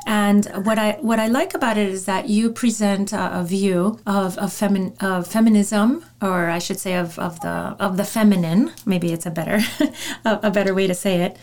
And 0.07 0.46
what 0.64 0.79
I 0.79 0.92
what 1.00 1.18
I 1.18 1.26
like 1.26 1.55
about 1.55 1.76
it 1.76 1.88
is 1.88 2.07
that 2.07 2.29
you 2.29 2.50
present 2.53 3.12
a, 3.12 3.40
a 3.40 3.44
view 3.44 3.98
of 4.07 4.38
of, 4.38 4.50
femin, 4.50 5.00
of 5.03 5.26
feminism, 5.26 6.05
or 6.22 6.48
I 6.48 6.59
should 6.59 6.79
say 6.79 6.94
of, 6.94 7.18
of 7.18 7.40
the 7.40 7.76
of 7.79 7.96
the 7.96 8.05
feminine. 8.05 8.72
Maybe 8.87 9.12
it's 9.12 9.26
a 9.26 9.31
better 9.31 9.61
a, 10.24 10.40
a 10.44 10.50
better 10.50 10.72
way 10.72 10.87
to 10.87 10.94
say 10.94 11.22
it. 11.22 11.37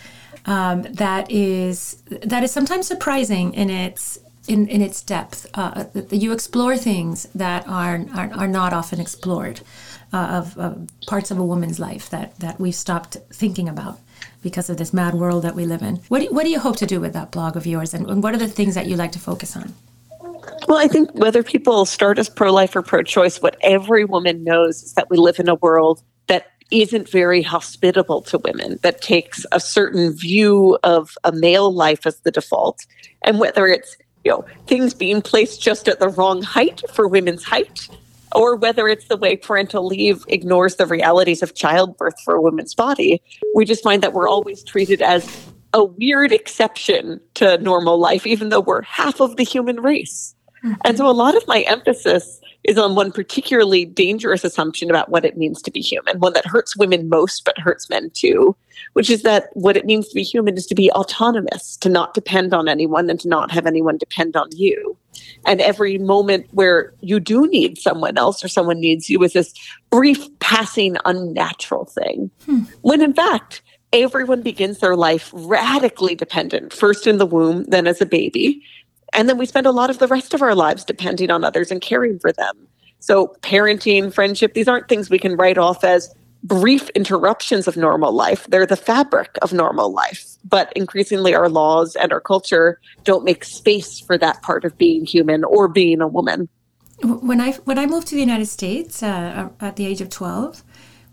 Um, 0.46 0.84
that 0.84 1.30
is 1.30 2.02
that 2.10 2.44
is 2.44 2.52
sometimes 2.52 2.88
surprising 2.88 3.54
in 3.54 3.70
its 3.70 4.20
in, 4.48 4.68
in 4.68 4.82
its 4.82 5.02
depth. 5.02 5.48
Uh, 5.54 5.86
you 6.12 6.32
explore 6.32 6.78
things 6.78 7.28
that 7.36 7.68
are, 7.68 8.06
are, 8.16 8.32
are 8.34 8.48
not 8.48 8.74
often 8.74 9.00
explored 9.00 9.62
uh, 10.14 10.18
of, 10.18 10.58
of, 10.58 10.88
parts 11.08 11.32
of 11.32 11.38
a 11.38 11.44
woman's 11.44 11.80
life 11.80 12.10
that, 12.10 12.38
that 12.40 12.60
we've 12.60 12.76
stopped 12.76 13.18
thinking 13.34 13.68
about 13.68 14.00
because 14.42 14.70
of 14.70 14.78
this 14.78 14.94
mad 14.94 15.14
world 15.14 15.44
that 15.44 15.56
we 15.56 15.66
live 15.66 15.82
in. 15.82 15.98
What 16.08 16.22
do, 16.22 16.28
what 16.28 16.44
do 16.44 16.50
you 16.50 16.60
hope 16.60 16.78
to 16.78 16.86
do 16.86 17.00
with 17.00 17.14
that 17.14 17.32
blog 17.32 17.56
of 17.56 17.66
yours, 17.66 17.94
and, 17.94 18.10
and 18.10 18.24
what 18.24 18.34
are 18.34 18.38
the 18.38 18.48
things 18.48 18.76
that 18.76 18.88
you 18.88 18.96
like 18.96 19.12
to 19.14 19.20
focus 19.20 19.56
on? 19.56 19.74
Well, 20.68 20.78
I 20.78 20.88
think 20.88 21.14
whether 21.14 21.44
people 21.44 21.86
start 21.86 22.20
as 22.20 22.30
pro 22.30 22.52
life 22.52 22.76
or 22.76 22.82
pro 22.82 23.04
choice, 23.04 23.42
what 23.42 23.58
every 23.62 24.06
woman 24.06 24.44
knows 24.44 24.84
is 24.84 24.94
that 24.94 25.10
we 25.10 25.18
live 25.18 25.40
in 25.40 25.50
a 25.50 25.56
world 25.56 26.02
that 26.28 26.52
isn't 26.72 27.10
very 27.10 27.42
hospitable 27.42 28.22
to 28.24 28.38
women, 28.40 28.80
that 28.82 29.02
takes 29.02 29.46
a 29.52 29.60
certain 29.60 30.12
view 30.14 30.78
of 30.84 31.18
a 31.24 31.32
male 31.32 31.74
life 31.74 32.06
as 32.06 32.20
the 32.22 32.32
default. 32.32 32.86
And 33.24 33.40
whether 33.40 33.68
it's 33.68 33.96
you 34.28 34.34
know 34.34 34.46
things 34.68 34.94
being 34.94 35.22
placed 35.22 35.62
just 35.62 35.88
at 35.88 36.00
the 36.00 36.10
wrong 36.10 36.42
height 36.42 36.82
for 36.92 37.08
women's 37.08 37.46
height 37.46 37.88
or 38.36 38.58
whether 38.58 38.90
it's 38.90 39.08
the 39.08 39.16
way 39.16 39.38
parental 39.38 39.88
leave 39.88 40.26
ignores 40.28 40.76
the 40.76 40.86
realities 40.86 41.42
of 41.42 41.56
childbirth 41.56 42.20
for 42.26 42.36
a 42.36 42.42
woman's 42.42 42.76
body 42.76 43.22
we 43.56 43.64
just 43.64 43.82
find 43.82 44.04
that 44.04 44.12
we're 44.12 44.28
always 44.28 44.64
treated 44.64 45.02
as 45.02 45.48
a 45.74 45.84
weird 45.84 46.32
exception 46.34 47.22
to 47.36 47.58
normal 47.60 47.98
life 47.98 48.26
even 48.26 48.50
though 48.50 48.60
we're 48.60 48.82
half 48.82 49.22
of 49.22 49.36
the 49.38 49.44
human 49.44 49.80
race. 49.80 50.34
And 50.86 50.98
so 50.98 51.10
a 51.10 51.12
lot 51.12 51.36
of 51.36 51.48
my 51.48 51.62
emphasis 51.62 52.40
is 52.64 52.78
on 52.78 52.96
one 52.96 53.12
particularly 53.12 53.86
dangerous 53.86 54.44
assumption 54.44 54.90
about 54.90 55.10
what 55.10 55.24
it 55.24 55.38
means 55.38 55.62
to 55.62 55.72
be 55.72 55.80
human, 55.80 56.20
one 56.20 56.34
that 56.34 56.46
hurts 56.46 56.76
women 56.76 57.08
most 57.08 57.46
but 57.46 57.58
hurts 57.58 57.90
men 57.90 58.10
too, 58.14 58.56
which 58.94 59.10
is 59.10 59.24
that 59.24 59.50
what 59.54 59.78
it 59.78 59.86
means 59.86 60.08
to 60.10 60.16
be 60.16 60.24
human 60.24 60.58
is 60.58 60.66
to 60.68 60.76
be 60.76 60.92
autonomous, 60.92 61.78
to 61.78 61.90
not 61.90 62.14
depend 62.14 62.54
on 62.54 62.68
anyone 62.68 63.10
and 63.10 63.20
to 63.22 63.30
not 63.30 63.52
have 63.52 63.66
anyone 63.66 63.98
depend 63.98 64.36
on 64.36 64.50
you. 64.52 64.98
And 65.46 65.62
every 65.62 65.98
moment 65.98 66.48
where 66.52 66.94
you 67.02 67.20
do 67.20 67.48
need 67.48 67.78
someone 67.78 68.18
else 68.18 68.44
or 68.44 68.48
someone 68.48 68.80
needs 68.80 69.10
you 69.10 69.24
is 69.24 69.34
this 69.34 69.54
brief, 69.90 70.28
passing, 70.40 70.98
unnatural 71.06 71.86
thing. 71.86 72.30
Hmm. 72.46 72.64
When 72.82 73.02
in 73.02 73.14
fact, 73.14 73.62
everyone 73.94 74.42
begins 74.42 74.80
their 74.80 74.96
life 74.96 75.30
radically 75.34 76.16
dependent, 76.16 76.74
first 76.74 77.08
in 77.08 77.18
the 77.18 77.26
womb, 77.26 77.64
then 77.66 77.88
as 77.88 78.02
a 78.02 78.06
baby. 78.06 78.62
And 79.14 79.28
then 79.28 79.38
we 79.38 79.46
spend 79.46 79.66
a 79.66 79.72
lot 79.72 79.90
of 79.90 80.00
the 80.00 80.08
rest 80.08 80.34
of 80.34 80.42
our 80.42 80.56
lives 80.56 80.84
depending 80.84 81.32
on 81.32 81.44
others 81.44 81.72
and 81.72 81.82
caring 81.82 82.20
for 82.20 82.32
them. 82.32 82.68
So, 83.00 83.36
parenting, 83.42 84.14
friendship, 84.14 84.54
these 84.54 84.68
aren't 84.68 84.90
things 84.90 85.10
we 85.10 85.20
can 85.20 85.36
write 85.36 85.58
off 85.58 85.84
as 85.84 86.14
brief 86.44 86.90
interruptions 86.90 87.68
of 87.68 87.78
normal 87.78 88.12
life. 88.12 88.48
They're 88.50 88.66
the 88.66 88.76
fabric 88.76 89.38
of 89.42 89.54
normal 89.54 89.92
life. 89.92 90.26
But 90.44 90.72
increasingly, 90.76 91.36
our 91.36 91.50
laws 91.50 91.96
and 91.96 92.12
our 92.14 92.22
culture 92.22 92.80
don't 93.04 93.24
make 93.24 93.44
space 93.44 94.00
for 94.00 94.18
that 94.18 94.42
part 94.42 94.66
of 94.66 94.78
being 94.78 95.06
human 95.06 95.44
or 95.44 95.68
being 95.68 96.02
a 96.02 96.08
woman. 96.08 96.50
When 97.04 97.40
I 97.40 97.52
when 97.66 97.78
I 97.78 97.86
moved 97.86 98.08
to 98.08 98.16
the 98.16 98.22
United 98.22 98.48
States 98.48 99.04
uh, 99.04 99.50
at 99.60 99.76
the 99.76 99.86
age 99.86 100.02
of 100.02 100.10
twelve, 100.10 100.64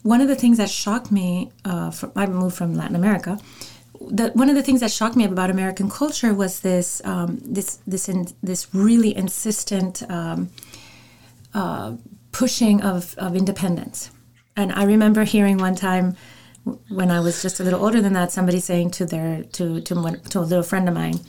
one 0.03 0.21
of 0.21 0.29
the 0.29 0.37
things 0.37 0.57
that 0.57 0.71
shocked 0.71 1.13
me, 1.13 1.51
uh, 1.65 1.91
from, 1.91 2.13
I 2.17 2.27
moved 2.27 2.57
from 2.57 2.75
Latin 2.75 2.97
America. 2.97 3.39
That 4.11 4.35
one 4.37 4.51
of 4.51 4.57
the 4.57 4.63
things 4.63 4.81
that 4.81 4.91
shocked 4.91 5.17
me 5.17 5.25
about 5.25 5.51
American 5.51 5.89
culture 5.89 6.35
was 6.35 6.61
this 6.61 7.01
um, 7.05 7.41
this 7.43 7.79
this 7.87 8.09
in, 8.09 8.29
this 8.43 8.75
really 8.75 9.17
insistent 9.17 10.03
um, 10.11 10.51
uh, 11.55 11.97
pushing 12.33 12.83
of, 12.83 13.15
of 13.17 13.37
independence. 13.37 14.11
And 14.57 14.73
I 14.73 14.85
remember 14.85 15.25
hearing 15.25 15.59
one 15.59 15.75
time 15.75 16.17
when 16.89 17.11
I 17.11 17.21
was 17.21 17.43
just 17.43 17.61
a 17.61 17.63
little 17.65 17.85
older 17.85 18.01
than 18.01 18.13
that, 18.15 18.33
somebody 18.33 18.61
saying 18.61 18.91
to 18.93 19.07
their 19.07 19.45
to 19.53 19.81
to, 19.81 20.17
to 20.31 20.39
a 20.39 20.41
little 20.41 20.63
friend 20.63 20.89
of 20.89 20.95
mine, 20.95 21.21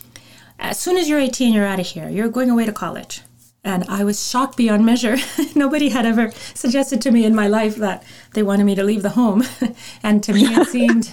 "As 0.59 0.79
soon 0.79 0.97
as 0.97 1.07
you're 1.07 1.19
18, 1.19 1.53
you're 1.53 1.65
out 1.65 1.79
of 1.79 1.87
here. 1.87 2.09
You're 2.09 2.29
going 2.29 2.49
away 2.49 2.65
to 2.65 2.73
college." 2.73 3.21
And 3.65 3.83
I 3.89 4.03
was 4.03 4.29
shocked 4.29 4.57
beyond 4.57 4.85
measure. 4.85 5.17
Nobody 5.55 5.89
had 5.89 6.05
ever 6.05 6.31
suggested 6.53 7.01
to 7.01 7.11
me 7.11 7.25
in 7.25 7.33
my 7.33 7.47
life 7.47 7.75
that 7.77 8.03
they 8.33 8.43
wanted 8.43 8.65
me 8.65 8.75
to 8.75 8.83
leave 8.83 9.01
the 9.01 9.09
home. 9.09 9.43
and 10.03 10.23
to 10.23 10.33
me, 10.33 10.43
it 10.45 10.67
seemed, 10.75 11.11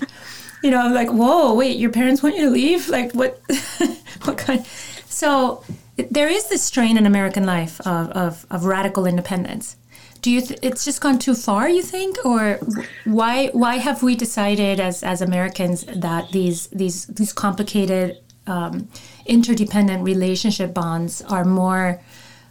you 0.63 0.71
know, 0.71 0.89
like, 0.89 1.11
whoa, 1.11 1.55
wait, 1.55 1.79
your 1.79 1.91
parents 1.91 2.23
want 2.23 2.37
you 2.37 2.43
to 2.45 2.51
leave? 2.51 2.89
Like, 2.89 3.13
what, 3.13 3.41
what 4.25 4.39
kind? 4.39 4.65
So 5.07 5.65
there 5.97 6.29
is 6.29 6.49
this 6.49 6.63
strain 6.63 6.97
in 6.97 7.07
American 7.07 7.45
life 7.45 7.81
of, 7.81 8.11
of, 8.11 8.47
of 8.51 8.65
radical 8.65 9.07
independence. 9.07 9.77
Do 10.23 10.31
you? 10.31 10.41
Th- 10.41 10.59
it's 10.63 10.85
just 10.85 11.01
gone 11.01 11.19
too 11.19 11.35
far, 11.35 11.69
you 11.69 11.83
think, 11.83 12.25
or 12.25 12.61
why? 13.05 13.49
Why 13.49 13.79
have 13.79 14.05
we 14.05 14.15
decided 14.15 14.79
as 14.79 15.03
as 15.03 15.21
Americans 15.21 15.83
that 15.83 16.31
these 16.31 16.69
these 16.69 17.07
these 17.07 17.33
complicated 17.33 18.19
um, 18.47 18.89
interdependent 19.27 20.05
relationship 20.05 20.73
bonds 20.73 21.23
are 21.23 21.45
more 21.45 22.01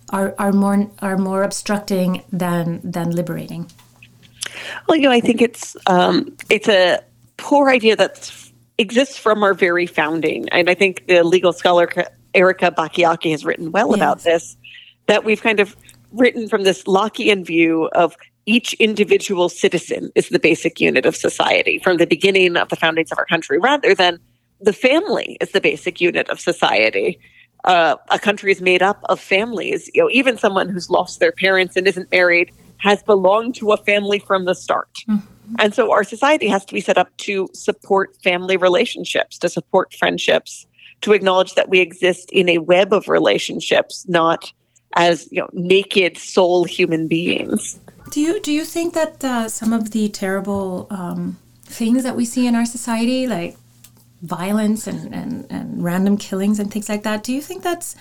are, 0.09 0.35
are 0.37 0.51
more 0.51 0.91
are 0.99 1.17
more 1.17 1.43
obstructing 1.43 2.23
than 2.29 2.81
than 2.83 3.11
liberating? 3.11 3.71
Well, 4.87 4.97
you 4.97 5.03
know, 5.03 5.11
I 5.11 5.21
think 5.21 5.41
it's 5.41 5.77
um, 5.87 6.35
it's 6.49 6.67
a 6.67 6.99
poor 7.41 7.69
idea 7.69 7.95
that 7.97 8.31
exists 8.77 9.17
from 9.17 9.43
our 9.43 9.53
very 9.53 9.85
founding, 9.85 10.47
and 10.49 10.69
I 10.69 10.73
think 10.73 11.07
the 11.07 11.23
legal 11.23 11.51
scholar 11.51 11.89
Erica 12.33 12.71
Bachiochi 12.71 13.31
has 13.31 13.43
written 13.43 13.71
well 13.71 13.89
yes. 13.89 13.95
about 13.97 14.19
this. 14.23 14.57
That 15.07 15.25
we've 15.25 15.41
kind 15.41 15.59
of 15.59 15.75
written 16.13 16.47
from 16.47 16.63
this 16.63 16.83
Lockean 16.83 17.45
view 17.45 17.89
of 17.93 18.15
each 18.45 18.73
individual 18.73 19.49
citizen 19.49 20.11
is 20.15 20.29
the 20.29 20.39
basic 20.39 20.79
unit 20.79 21.05
of 21.05 21.15
society 21.15 21.79
from 21.79 21.97
the 21.97 22.07
beginning 22.07 22.55
of 22.55 22.69
the 22.69 22.75
foundings 22.75 23.11
of 23.11 23.17
our 23.17 23.25
country, 23.25 23.59
rather 23.59 23.93
than 23.93 24.19
the 24.61 24.73
family 24.73 25.37
is 25.41 25.51
the 25.51 25.61
basic 25.61 25.99
unit 25.99 26.29
of 26.29 26.39
society 26.39 27.19
uh, 27.63 27.95
a 28.09 28.19
country 28.19 28.51
is 28.51 28.61
made 28.61 28.81
up 28.81 29.01
of 29.05 29.19
families. 29.19 29.89
You 29.93 30.03
know, 30.03 30.09
even 30.11 30.37
someone 30.37 30.69
who's 30.69 30.89
lost 30.89 31.19
their 31.19 31.31
parents 31.31 31.75
and 31.75 31.87
isn't 31.87 32.11
married 32.11 32.51
has 32.81 33.01
belonged 33.03 33.55
to 33.55 33.71
a 33.71 33.77
family 33.77 34.19
from 34.19 34.45
the 34.45 34.53
start. 34.53 35.03
Mm-hmm. 35.07 35.55
And 35.59 35.73
so 35.73 35.91
our 35.91 36.03
society 36.03 36.47
has 36.47 36.65
to 36.65 36.73
be 36.73 36.81
set 36.81 36.97
up 36.97 37.15
to 37.17 37.49
support 37.53 38.15
family 38.23 38.57
relationships, 38.57 39.37
to 39.39 39.49
support 39.49 39.93
friendships, 39.93 40.65
to 41.01 41.13
acknowledge 41.13 41.55
that 41.55 41.69
we 41.69 41.79
exist 41.79 42.29
in 42.31 42.47
a 42.49 42.59
web 42.59 42.93
of 42.93 43.07
relationships, 43.07 44.05
not 44.07 44.51
as 44.95 45.27
you 45.31 45.41
know 45.41 45.49
naked 45.53 46.17
soul 46.17 46.63
human 46.63 47.07
beings. 47.07 47.79
Do 48.11 48.19
you 48.21 48.39
do 48.41 48.51
you 48.51 48.65
think 48.65 48.93
that 48.93 49.23
uh, 49.23 49.49
some 49.49 49.73
of 49.73 49.91
the 49.91 50.09
terrible 50.09 50.87
um, 50.89 51.37
things 51.63 52.03
that 52.03 52.15
we 52.15 52.25
see 52.25 52.47
in 52.47 52.55
our 52.55 52.65
society, 52.65 53.27
like 53.27 53.55
violence 54.21 54.87
and, 54.87 55.13
and, 55.13 55.47
and 55.49 55.83
random 55.83 56.17
killings 56.17 56.59
and 56.59 56.71
things 56.71 56.87
like 56.89 57.03
that. 57.03 57.23
Do 57.23 57.33
you 57.33 57.41
think 57.41 57.63
that's 57.63 57.95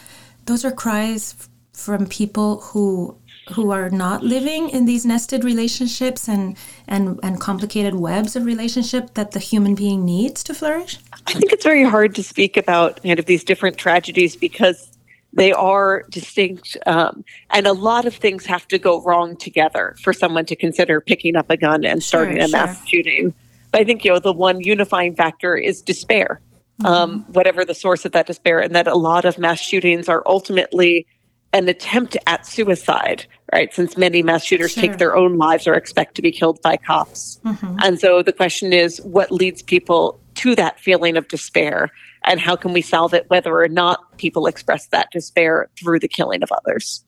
those 0.46 0.64
are 0.64 0.72
cries 0.72 1.48
from 1.72 2.06
people 2.06 2.60
who 2.60 3.16
who 3.52 3.70
are 3.70 3.90
not 3.90 4.22
living 4.22 4.70
in 4.70 4.86
these 4.86 5.04
nested 5.04 5.44
relationships 5.44 6.28
and, 6.28 6.56
and 6.86 7.18
and 7.22 7.40
complicated 7.40 7.94
webs 7.94 8.36
of 8.36 8.44
relationship 8.44 9.14
that 9.14 9.32
the 9.32 9.38
human 9.38 9.74
being 9.74 10.04
needs 10.04 10.42
to 10.44 10.54
flourish? 10.54 10.98
I 11.26 11.32
think 11.32 11.52
it's 11.52 11.64
very 11.64 11.84
hard 11.84 12.14
to 12.14 12.22
speak 12.22 12.56
about 12.56 13.02
kind 13.02 13.18
of 13.18 13.26
these 13.26 13.44
different 13.44 13.76
tragedies 13.76 14.36
because 14.36 14.90
they 15.32 15.52
are 15.52 16.04
distinct 16.10 16.76
um, 16.86 17.24
and 17.50 17.66
a 17.66 17.72
lot 17.72 18.04
of 18.04 18.14
things 18.14 18.46
have 18.46 18.66
to 18.68 18.78
go 18.78 19.00
wrong 19.02 19.36
together 19.36 19.94
for 20.02 20.12
someone 20.12 20.44
to 20.46 20.56
consider 20.56 21.00
picking 21.00 21.36
up 21.36 21.48
a 21.50 21.56
gun 21.56 21.84
and 21.84 22.02
starting 22.02 22.36
sure, 22.36 22.46
a 22.46 22.48
mass 22.48 22.76
sure. 22.78 22.86
shooting 22.88 23.34
but 23.70 23.80
I 23.80 23.84
think 23.84 24.04
you 24.04 24.12
know 24.12 24.18
the 24.18 24.32
one 24.32 24.60
unifying 24.60 25.14
factor 25.14 25.56
is 25.56 25.82
despair, 25.82 26.40
mm-hmm. 26.80 26.86
um, 26.86 27.24
whatever 27.28 27.64
the 27.64 27.74
source 27.74 28.04
of 28.04 28.12
that 28.12 28.26
despair, 28.26 28.60
and 28.60 28.74
that 28.74 28.86
a 28.86 28.96
lot 28.96 29.24
of 29.24 29.38
mass 29.38 29.60
shootings 29.60 30.08
are 30.08 30.22
ultimately 30.26 31.06
an 31.52 31.68
attempt 31.68 32.16
at 32.26 32.46
suicide, 32.46 33.26
right? 33.52 33.72
Since 33.74 33.96
many 33.96 34.22
mass 34.22 34.44
shooters 34.44 34.72
sure. 34.72 34.82
take 34.82 34.98
their 34.98 35.16
own 35.16 35.36
lives 35.36 35.66
or 35.66 35.74
expect 35.74 36.14
to 36.16 36.22
be 36.22 36.30
killed 36.30 36.60
by 36.62 36.76
cops, 36.76 37.40
mm-hmm. 37.44 37.76
and 37.82 38.00
so 38.00 38.22
the 38.22 38.32
question 38.32 38.72
is, 38.72 39.00
what 39.02 39.32
leads 39.32 39.62
people 39.62 40.20
to 40.36 40.54
that 40.54 40.78
feeling 40.78 41.16
of 41.16 41.26
despair, 41.28 41.90
and 42.24 42.40
how 42.40 42.56
can 42.56 42.72
we 42.72 42.82
solve 42.82 43.12
it, 43.14 43.28
whether 43.28 43.60
or 43.60 43.68
not 43.68 44.16
people 44.18 44.46
express 44.46 44.86
that 44.88 45.10
despair 45.10 45.68
through 45.76 45.98
the 45.98 46.08
killing 46.08 46.42
of 46.42 46.50
others? 46.52 47.04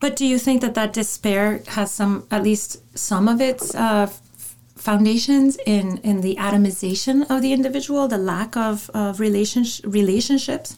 But 0.00 0.16
do 0.16 0.26
you 0.26 0.38
think 0.38 0.60
that 0.62 0.74
that 0.74 0.92
despair 0.92 1.62
has 1.68 1.92
some, 1.92 2.26
at 2.30 2.42
least 2.42 2.98
some 2.98 3.28
of 3.28 3.40
its 3.40 3.74
uh, 3.74 4.10
foundations 4.76 5.56
in 5.64 5.98
in 5.98 6.20
the 6.20 6.36
atomization 6.36 7.24
of 7.30 7.40
the 7.40 7.52
individual, 7.52 8.06
the 8.06 8.18
lack 8.18 8.56
of 8.56 8.90
of 8.90 9.20
relationship 9.20 9.84
relationships? 9.86 10.76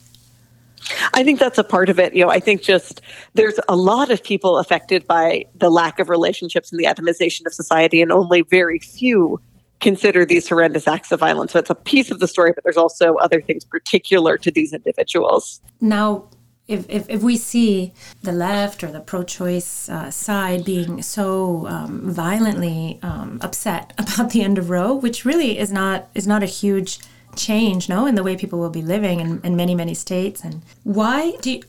I 1.14 1.24
think 1.24 1.38
that's 1.38 1.58
a 1.58 1.64
part 1.64 1.88
of 1.88 1.98
it. 1.98 2.14
You 2.14 2.24
know, 2.24 2.30
I 2.30 2.40
think 2.40 2.62
just 2.62 3.00
there's 3.34 3.58
a 3.68 3.76
lot 3.76 4.10
of 4.10 4.22
people 4.22 4.58
affected 4.58 5.06
by 5.06 5.44
the 5.54 5.70
lack 5.70 5.98
of 5.98 6.08
relationships 6.08 6.70
and 6.70 6.78
the 6.78 6.84
atomization 6.84 7.46
of 7.46 7.54
society, 7.54 8.00
and 8.02 8.12
only 8.12 8.42
very 8.42 8.78
few 8.78 9.40
consider 9.80 10.24
these 10.24 10.48
horrendous 10.48 10.88
acts 10.88 11.12
of 11.12 11.20
violence. 11.20 11.52
So 11.52 11.58
it's 11.58 11.70
a 11.70 11.74
piece 11.74 12.10
of 12.10 12.20
the 12.20 12.28
story, 12.28 12.52
but 12.54 12.64
there's 12.64 12.76
also 12.76 13.16
other 13.16 13.40
things 13.40 13.64
particular 13.64 14.38
to 14.38 14.50
these 14.50 14.72
individuals. 14.72 15.60
Now, 15.80 16.28
if, 16.66 16.88
if, 16.88 17.08
if 17.08 17.22
we 17.22 17.36
see 17.36 17.92
the 18.22 18.32
left 18.32 18.82
or 18.82 18.90
the 18.90 19.00
pro-choice 19.00 19.88
uh, 19.88 20.10
side 20.10 20.64
being 20.64 21.00
so 21.02 21.66
um, 21.68 22.10
violently 22.10 22.98
um, 23.02 23.38
upset 23.40 23.92
about 23.98 24.30
the 24.30 24.42
end 24.42 24.58
of 24.58 24.70
Roe, 24.70 24.94
which 24.94 25.24
really 25.24 25.58
is 25.58 25.70
not 25.70 26.08
is 26.14 26.26
not 26.26 26.42
a 26.42 26.46
huge 26.46 26.98
change, 27.36 27.88
no, 27.88 28.06
in 28.06 28.14
the 28.14 28.22
way 28.22 28.36
people 28.36 28.58
will 28.58 28.70
be 28.70 28.82
living 28.82 29.20
in, 29.20 29.40
in 29.42 29.56
many 29.56 29.74
many 29.74 29.94
states, 29.94 30.42
and 30.42 30.62
why 30.84 31.36
do 31.40 31.52
you, 31.52 31.62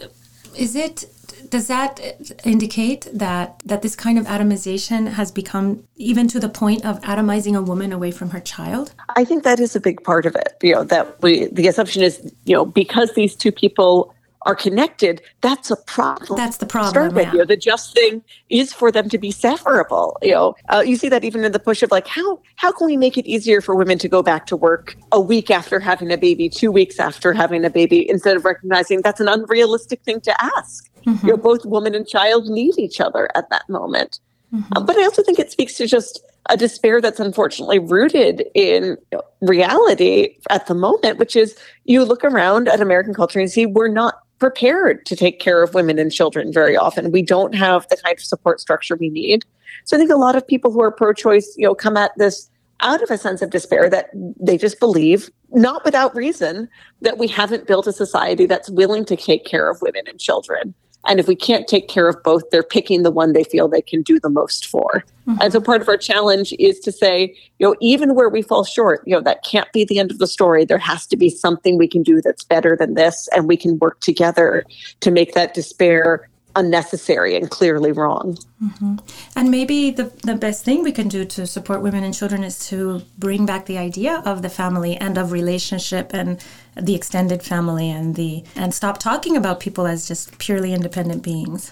is 0.56 0.76
it? 0.76 1.06
Does 1.50 1.68
that 1.68 2.02
indicate 2.44 3.08
that 3.14 3.62
that 3.66 3.82
this 3.82 3.96
kind 3.96 4.18
of 4.20 4.26
atomization 4.26 5.08
has 5.14 5.32
become 5.32 5.84
even 5.96 6.28
to 6.30 6.40
the 6.40 6.50
point 6.50 6.84
of 6.84 7.00
atomizing 7.02 7.56
a 7.56 7.62
woman 7.62 7.94
away 7.94 8.12
from 8.12 8.32
her 8.32 8.40
child? 8.40 8.94
I 9.16 9.24
think 9.24 9.44
that 9.44 9.60
is 9.60 9.76
a 9.76 9.80
big 9.80 10.04
part 10.04 10.26
of 10.26 10.36
it. 10.36 10.56
You 10.62 10.74
know 10.74 10.84
that 10.86 11.22
we 11.22 11.48
the 11.48 11.68
assumption 11.68 12.04
is 12.04 12.34
you 12.46 12.56
know 12.56 12.66
because 12.66 13.14
these 13.14 13.36
two 13.36 13.52
people 13.52 14.14
are 14.44 14.56
connected, 14.56 15.22
that's 15.42 15.72
a 15.72 15.76
problem. 15.76 16.38
That's 16.38 16.58
the 16.58 16.66
problem. 16.66 16.92
Start 16.92 17.14
with 17.14 17.28
yeah. 17.28 17.34
you. 17.34 17.46
The 17.46 17.58
just 17.58 17.94
thing 17.94 18.24
is 18.50 18.74
for 18.74 18.92
them 18.92 19.10
to 19.10 19.18
be 19.18 19.32
separable. 19.32 20.18
You 20.22 20.32
know, 20.32 20.56
uh, 20.70 20.84
you 20.86 20.96
see 20.96 21.10
that 21.10 21.24
even 21.24 21.44
in 21.44 21.52
the 21.52 21.60
push 21.60 21.84
of 21.84 21.92
like 21.92 22.08
how 22.08 22.40
how 22.56 22.72
can 22.72 22.88
we 22.88 22.98
make 22.98 23.18
it 23.18 23.26
easier 23.26 23.62
for 23.62 23.76
women 23.76 23.98
to 24.00 24.08
go 24.08 24.24
back 24.24 24.46
to 24.48 24.56
work 24.56 24.96
a 25.12 25.20
week 25.20 25.52
after 25.52 25.80
having 25.80 26.12
a 26.12 26.18
baby, 26.18 26.50
two 26.50 26.72
weeks 26.72 27.00
after 27.00 27.34
having 27.34 27.66
a 27.66 27.70
baby, 27.70 28.10
instead 28.10 28.38
of 28.38 28.46
recognizing 28.46 29.02
that's 29.02 29.20
an 29.20 29.28
unrealistic 29.28 30.02
thing 30.04 30.22
to 30.22 30.44
ask. 30.44 30.90
Mm-hmm. 31.06 31.26
You 31.26 31.34
know, 31.34 31.38
both 31.38 31.66
woman 31.66 31.96
and 31.96 32.08
child 32.08 32.48
need 32.48 32.78
each 32.78 33.00
other 33.02 33.30
at 33.36 33.50
that 33.50 33.68
moment. 33.70 34.20
Mm-hmm. 34.54 34.74
Uh, 34.76 34.82
but 34.82 34.98
I 34.98 35.04
also 35.04 35.24
think 35.24 35.40
it 35.40 35.52
speaks 35.52 35.74
to 35.76 35.88
just 35.88 36.22
a 36.50 36.58
despair 36.58 37.02
that's 37.02 37.20
unfortunately 37.20 37.80
rooted 37.80 38.46
in 38.54 38.98
reality 39.42 40.38
at 40.50 40.68
the 40.68 40.74
moment, 40.74 41.18
which 41.18 41.36
is 41.36 41.58
you 41.86 42.04
look 42.04 42.24
around 42.24 42.68
at 42.68 42.80
American 42.80 43.14
culture 43.14 43.40
and 43.40 43.52
see 43.52 43.66
we're 43.66 43.88
not 43.90 44.20
prepared 44.40 45.06
to 45.06 45.16
take 45.16 45.40
care 45.40 45.64
of 45.64 45.74
women 45.74 45.98
and 45.98 46.12
children 46.12 46.54
very 46.54 46.78
often. 46.78 47.12
We 47.12 47.22
don't 47.22 47.56
have 47.56 47.88
the 47.90 47.98
kind 47.98 48.18
of 48.18 48.24
support 48.24 48.60
structure 48.60 48.96
we 48.96 49.10
need. 49.10 49.46
So 49.86 49.98
I 49.98 50.00
think 50.00 50.12
a 50.12 50.16
lot 50.16 50.36
of 50.36 50.48
people 50.48 50.72
who 50.72 50.82
are 50.82 50.92
pro-choice, 50.92 51.56
you 51.58 51.66
know, 51.66 51.76
come 51.76 51.98
at 51.98 52.12
this 52.18 52.50
out 52.82 53.02
of 53.02 53.10
a 53.10 53.18
sense 53.18 53.42
of 53.42 53.50
despair 53.50 53.90
that 53.90 54.10
they 54.40 54.58
just 54.58 54.80
believe, 54.80 55.32
not 55.52 55.84
without 55.84 56.16
reason, 56.16 56.70
that 57.02 57.18
we 57.18 57.28
haven't 57.28 57.66
built 57.66 57.88
a 57.88 57.94
society 57.94 58.46
that's 58.46 58.70
willing 58.70 59.06
to 59.06 59.16
take 59.16 59.46
care 59.46 59.70
of 59.70 59.82
women 59.82 60.04
and 60.08 60.20
children. 60.20 60.74
And 61.06 61.20
if 61.20 61.28
we 61.28 61.36
can't 61.36 61.68
take 61.68 61.88
care 61.88 62.08
of 62.08 62.22
both, 62.24 62.50
they're 62.50 62.64
picking 62.64 63.04
the 63.04 63.12
one 63.12 63.34
they 63.34 63.44
feel 63.44 63.68
they 63.68 63.82
can 63.82 64.02
do 64.02 64.20
the 64.20 64.30
most 64.30 64.66
for. 64.66 65.06
Mm-hmm. 65.28 65.42
And 65.42 65.54
so 65.54 65.62
part 65.62 65.82
of 65.82 65.88
our 65.88 65.98
challenge 65.98 66.54
is 66.60 66.80
to 66.82 66.92
say, 66.92 67.36
you 67.60 67.68
know, 67.68 67.76
even 67.80 68.16
where 68.16 68.30
we 68.30 68.42
fall 68.42 68.64
short, 68.64 69.02
you 69.06 69.16
know, 69.16 69.22
that 69.22 69.44
can't 69.44 69.72
be 69.72 69.86
the 69.86 70.00
end 70.00 70.12
of 70.12 70.20
the 70.20 70.28
story. 70.28 70.66
There 70.66 70.78
has 70.78 71.08
to 71.08 71.18
be 71.18 71.30
something 71.30 71.78
we 71.78 71.88
can 71.88 72.04
do 72.04 72.22
that's 72.22 72.44
better 72.44 72.76
than 72.76 72.96
this. 72.96 73.30
And 73.36 73.48
we 73.48 73.58
can 73.58 73.80
work 73.80 74.00
together 74.02 74.66
to 75.00 75.12
make 75.12 75.34
that 75.34 75.54
despair 75.54 76.30
unnecessary 76.58 77.36
and 77.36 77.50
clearly 77.50 77.92
wrong. 77.92 78.38
Mm-hmm. 78.62 78.96
And 79.36 79.52
maybe 79.52 79.92
the, 79.92 80.12
the 80.24 80.36
best 80.36 80.66
thing 80.66 80.84
we 80.84 80.92
can 80.92 81.08
do 81.08 81.24
to 81.24 81.48
support 81.48 81.82
women 81.82 82.04
and 82.04 82.14
children 82.14 82.44
is 82.44 82.68
to 82.68 83.02
bring 83.18 83.46
back 83.46 83.68
the 83.68 83.78
idea 83.78 84.22
of 84.26 84.42
the 84.42 84.50
family 84.50 84.98
and 84.98 85.18
of 85.18 85.32
relationship 85.32 86.14
and 86.14 86.44
the 86.76 86.96
extended 86.96 87.44
family 87.44 87.90
and 87.90 88.16
the 88.16 88.44
and 88.56 88.74
stop 88.74 88.98
talking 88.98 89.38
about 89.38 89.60
people 89.60 89.88
as 89.88 90.08
just 90.08 90.38
purely 90.40 90.74
independent 90.74 91.24
beings. 91.24 91.72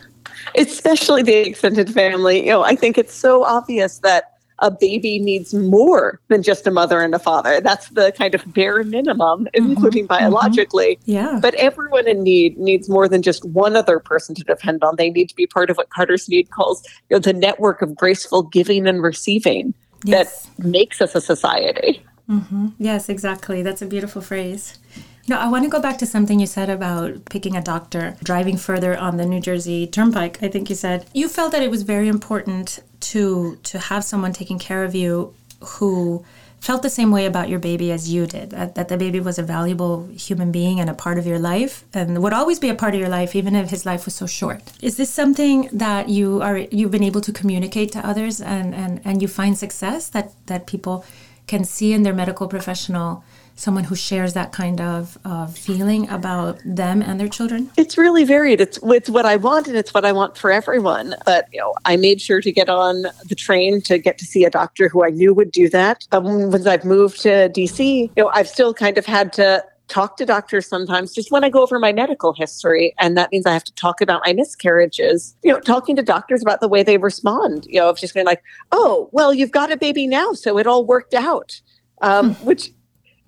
Especially 0.55 1.23
the 1.23 1.36
extended 1.36 1.93
family. 1.93 2.45
You 2.45 2.51
know, 2.51 2.61
I 2.63 2.75
think 2.75 2.97
it's 2.97 3.13
so 3.13 3.43
obvious 3.43 3.99
that 3.99 4.34
a 4.59 4.71
baby 4.71 5.19
needs 5.19 5.53
more 5.53 6.19
than 6.29 6.41
just 6.41 6.65
a 6.65 6.71
mother 6.71 7.01
and 7.01 7.13
a 7.13 7.19
father. 7.19 7.59
That's 7.59 7.89
the 7.89 8.11
kind 8.17 8.33
of 8.33 8.53
bare 8.53 8.83
minimum, 8.83 9.45
mm-hmm. 9.45 9.71
including 9.71 10.07
mm-hmm. 10.07 10.23
biologically. 10.23 10.97
Mm-hmm. 11.01 11.11
Yeah. 11.11 11.39
But 11.41 11.55
everyone 11.55 12.07
in 12.07 12.23
need 12.23 12.57
needs 12.57 12.89
more 12.89 13.07
than 13.07 13.21
just 13.21 13.43
one 13.45 13.75
other 13.75 13.99
person 13.99 14.35
to 14.35 14.43
depend 14.43 14.83
on. 14.83 14.95
They 14.95 15.09
need 15.09 15.29
to 15.29 15.35
be 15.35 15.47
part 15.47 15.69
of 15.69 15.77
what 15.77 15.89
Carter 15.89 16.17
Snead 16.17 16.51
calls 16.51 16.83
you 17.09 17.15
know, 17.15 17.19
the 17.19 17.33
network 17.33 17.81
of 17.81 17.95
graceful 17.95 18.43
giving 18.43 18.87
and 18.87 19.01
receiving 19.03 19.73
yes. 20.03 20.45
that 20.45 20.65
makes 20.65 21.01
us 21.01 21.15
a 21.15 21.21
society. 21.21 22.01
Mm-hmm. 22.29 22.69
Yes, 22.77 23.09
exactly. 23.09 23.61
That's 23.61 23.81
a 23.81 23.85
beautiful 23.85 24.21
phrase. 24.21 24.79
No, 25.28 25.39
I 25.39 25.47
want 25.47 25.63
to 25.63 25.69
go 25.69 25.82
back 25.82 25.97
to 25.99 26.05
something 26.05 26.39
you 26.39 26.45
said 26.45 26.69
about 26.69 27.26
picking 27.26 27.55
a 27.55 27.61
doctor, 27.61 28.15
driving 28.23 28.57
further 28.57 28.95
on 28.95 29.17
the 29.17 29.26
New 29.26 29.39
Jersey 29.39 29.88
Turnpike. 29.88 30.43
I 30.43 30.49
think 30.49 30.69
you 30.69 30.76
said 30.76 31.07
you 31.13 31.28
felt 31.28 31.51
that 31.51 31.63
it 31.63 31.71
was 31.71 31.82
very 31.82 32.07
important 32.07 32.80
to 33.11 33.57
to 33.63 33.80
have 33.80 34.03
someone 34.03 34.34
taking 34.34 34.59
care 34.59 34.84
of 34.84 34.93
you 34.93 35.34
who 35.61 36.23
felt 36.59 36.82
the 36.82 36.89
same 36.89 37.11
way 37.11 37.26
about 37.26 37.47
your 37.47 37.59
baby 37.59 37.91
as 37.91 38.11
you 38.11 38.26
did 38.26 38.49
that, 38.49 38.73
that, 38.73 38.88
the 38.88 38.97
baby 38.97 39.19
was 39.19 39.38
a 39.38 39.43
valuable 39.43 40.07
human 40.07 40.51
being 40.51 40.80
and 40.80 40.89
a 40.89 40.93
part 40.95 41.19
of 41.19 41.28
your 41.28 41.38
life 41.38 41.84
and 41.93 42.23
would 42.23 42.34
always 42.34 42.57
be 42.57 42.69
a 42.69 42.73
part 42.73 42.95
of 42.95 42.99
your 42.99 43.09
life 43.09 43.36
even 43.36 43.55
if 43.55 43.69
his 43.69 43.86
life 43.86 44.05
was 44.05 44.15
so 44.15 44.26
short 44.26 44.63
is 44.82 44.97
this 44.97 45.11
something 45.11 45.69
that 45.71 46.09
you 46.09 46.41
are 46.41 46.57
you've 46.57 46.89
been 46.89 47.03
able 47.03 47.21
to 47.21 47.32
communicate 47.32 47.91
to 47.91 47.99
others 48.07 48.41
and 48.41 48.73
and, 48.73 48.99
and 49.05 49.21
you 49.21 49.28
find 49.28 49.55
success 49.57 50.07
that 50.09 50.32
that 50.47 50.65
people 50.65 51.05
can 51.45 51.63
see 51.63 51.93
in 51.93 52.01
their 52.01 52.13
medical 52.13 52.47
professional 52.47 53.23
someone 53.55 53.85
who 53.85 53.95
shares 53.95 54.33
that 54.33 54.51
kind 54.51 54.81
of 54.81 55.17
uh, 55.25 55.47
feeling 55.47 56.09
about 56.09 56.59
them 56.65 57.01
and 57.01 57.19
their 57.19 57.29
children? 57.29 57.71
It's 57.77 57.97
really 57.97 58.23
varied. 58.23 58.61
It's 58.61 58.79
it's 58.83 59.09
what 59.09 59.25
I 59.25 59.37
want, 59.37 59.67
and 59.67 59.77
it's 59.77 59.93
what 59.93 60.05
I 60.05 60.11
want 60.11 60.37
for 60.37 60.51
everyone. 60.51 61.15
But 61.25 61.47
you 61.51 61.59
know, 61.59 61.73
I 61.85 61.97
made 61.97 62.21
sure 62.21 62.41
to 62.41 62.51
get 62.51 62.69
on 62.69 63.03
the 63.27 63.35
train 63.35 63.81
to 63.81 63.97
get 63.97 64.17
to 64.19 64.25
see 64.25 64.43
a 64.45 64.49
doctor 64.49 64.89
who 64.89 65.03
I 65.03 65.09
knew 65.09 65.33
would 65.33 65.51
do 65.51 65.69
that. 65.69 66.07
Um, 66.11 66.51
once 66.51 66.65
I've 66.65 66.85
moved 66.85 67.21
to 67.21 67.49
DC, 67.49 68.11
you 68.15 68.23
know, 68.23 68.29
I've 68.33 68.47
still 68.47 68.73
kind 68.73 68.97
of 68.97 69.05
had 69.05 69.33
to 69.33 69.63
talk 69.87 70.17
to 70.17 70.25
doctors 70.25 70.67
sometimes 70.67 71.13
just 71.13 71.31
when 71.31 71.43
I 71.43 71.49
go 71.49 71.61
over 71.61 71.79
my 71.79 71.93
medical 71.93 72.33
history. 72.33 72.93
And 72.99 73.17
that 73.17 73.31
means 73.31 73.45
I 73.45 73.53
have 73.53 73.63
to 73.65 73.73
talk 73.73 74.01
about 74.01 74.21
my 74.25 74.33
miscarriages, 74.33 75.35
you 75.43 75.51
know, 75.51 75.59
talking 75.59 75.95
to 75.95 76.01
doctors 76.01 76.41
about 76.41 76.59
the 76.59 76.67
way 76.67 76.83
they 76.83 76.97
respond, 76.97 77.65
you 77.69 77.79
know, 77.79 77.89
of 77.89 77.97
just 77.97 78.13
going 78.13 78.25
like, 78.25 78.41
oh, 78.71 79.09
well, 79.11 79.33
you've 79.33 79.51
got 79.51 79.71
a 79.71 79.77
baby 79.77 80.07
now, 80.07 80.33
so 80.33 80.57
it 80.57 80.67
all 80.67 80.85
worked 80.85 81.13
out. 81.13 81.61
Um, 82.01 82.33
hmm. 82.33 82.45
which 82.45 82.71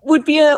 would 0.07 0.25
be 0.25 0.39
a 0.39 0.57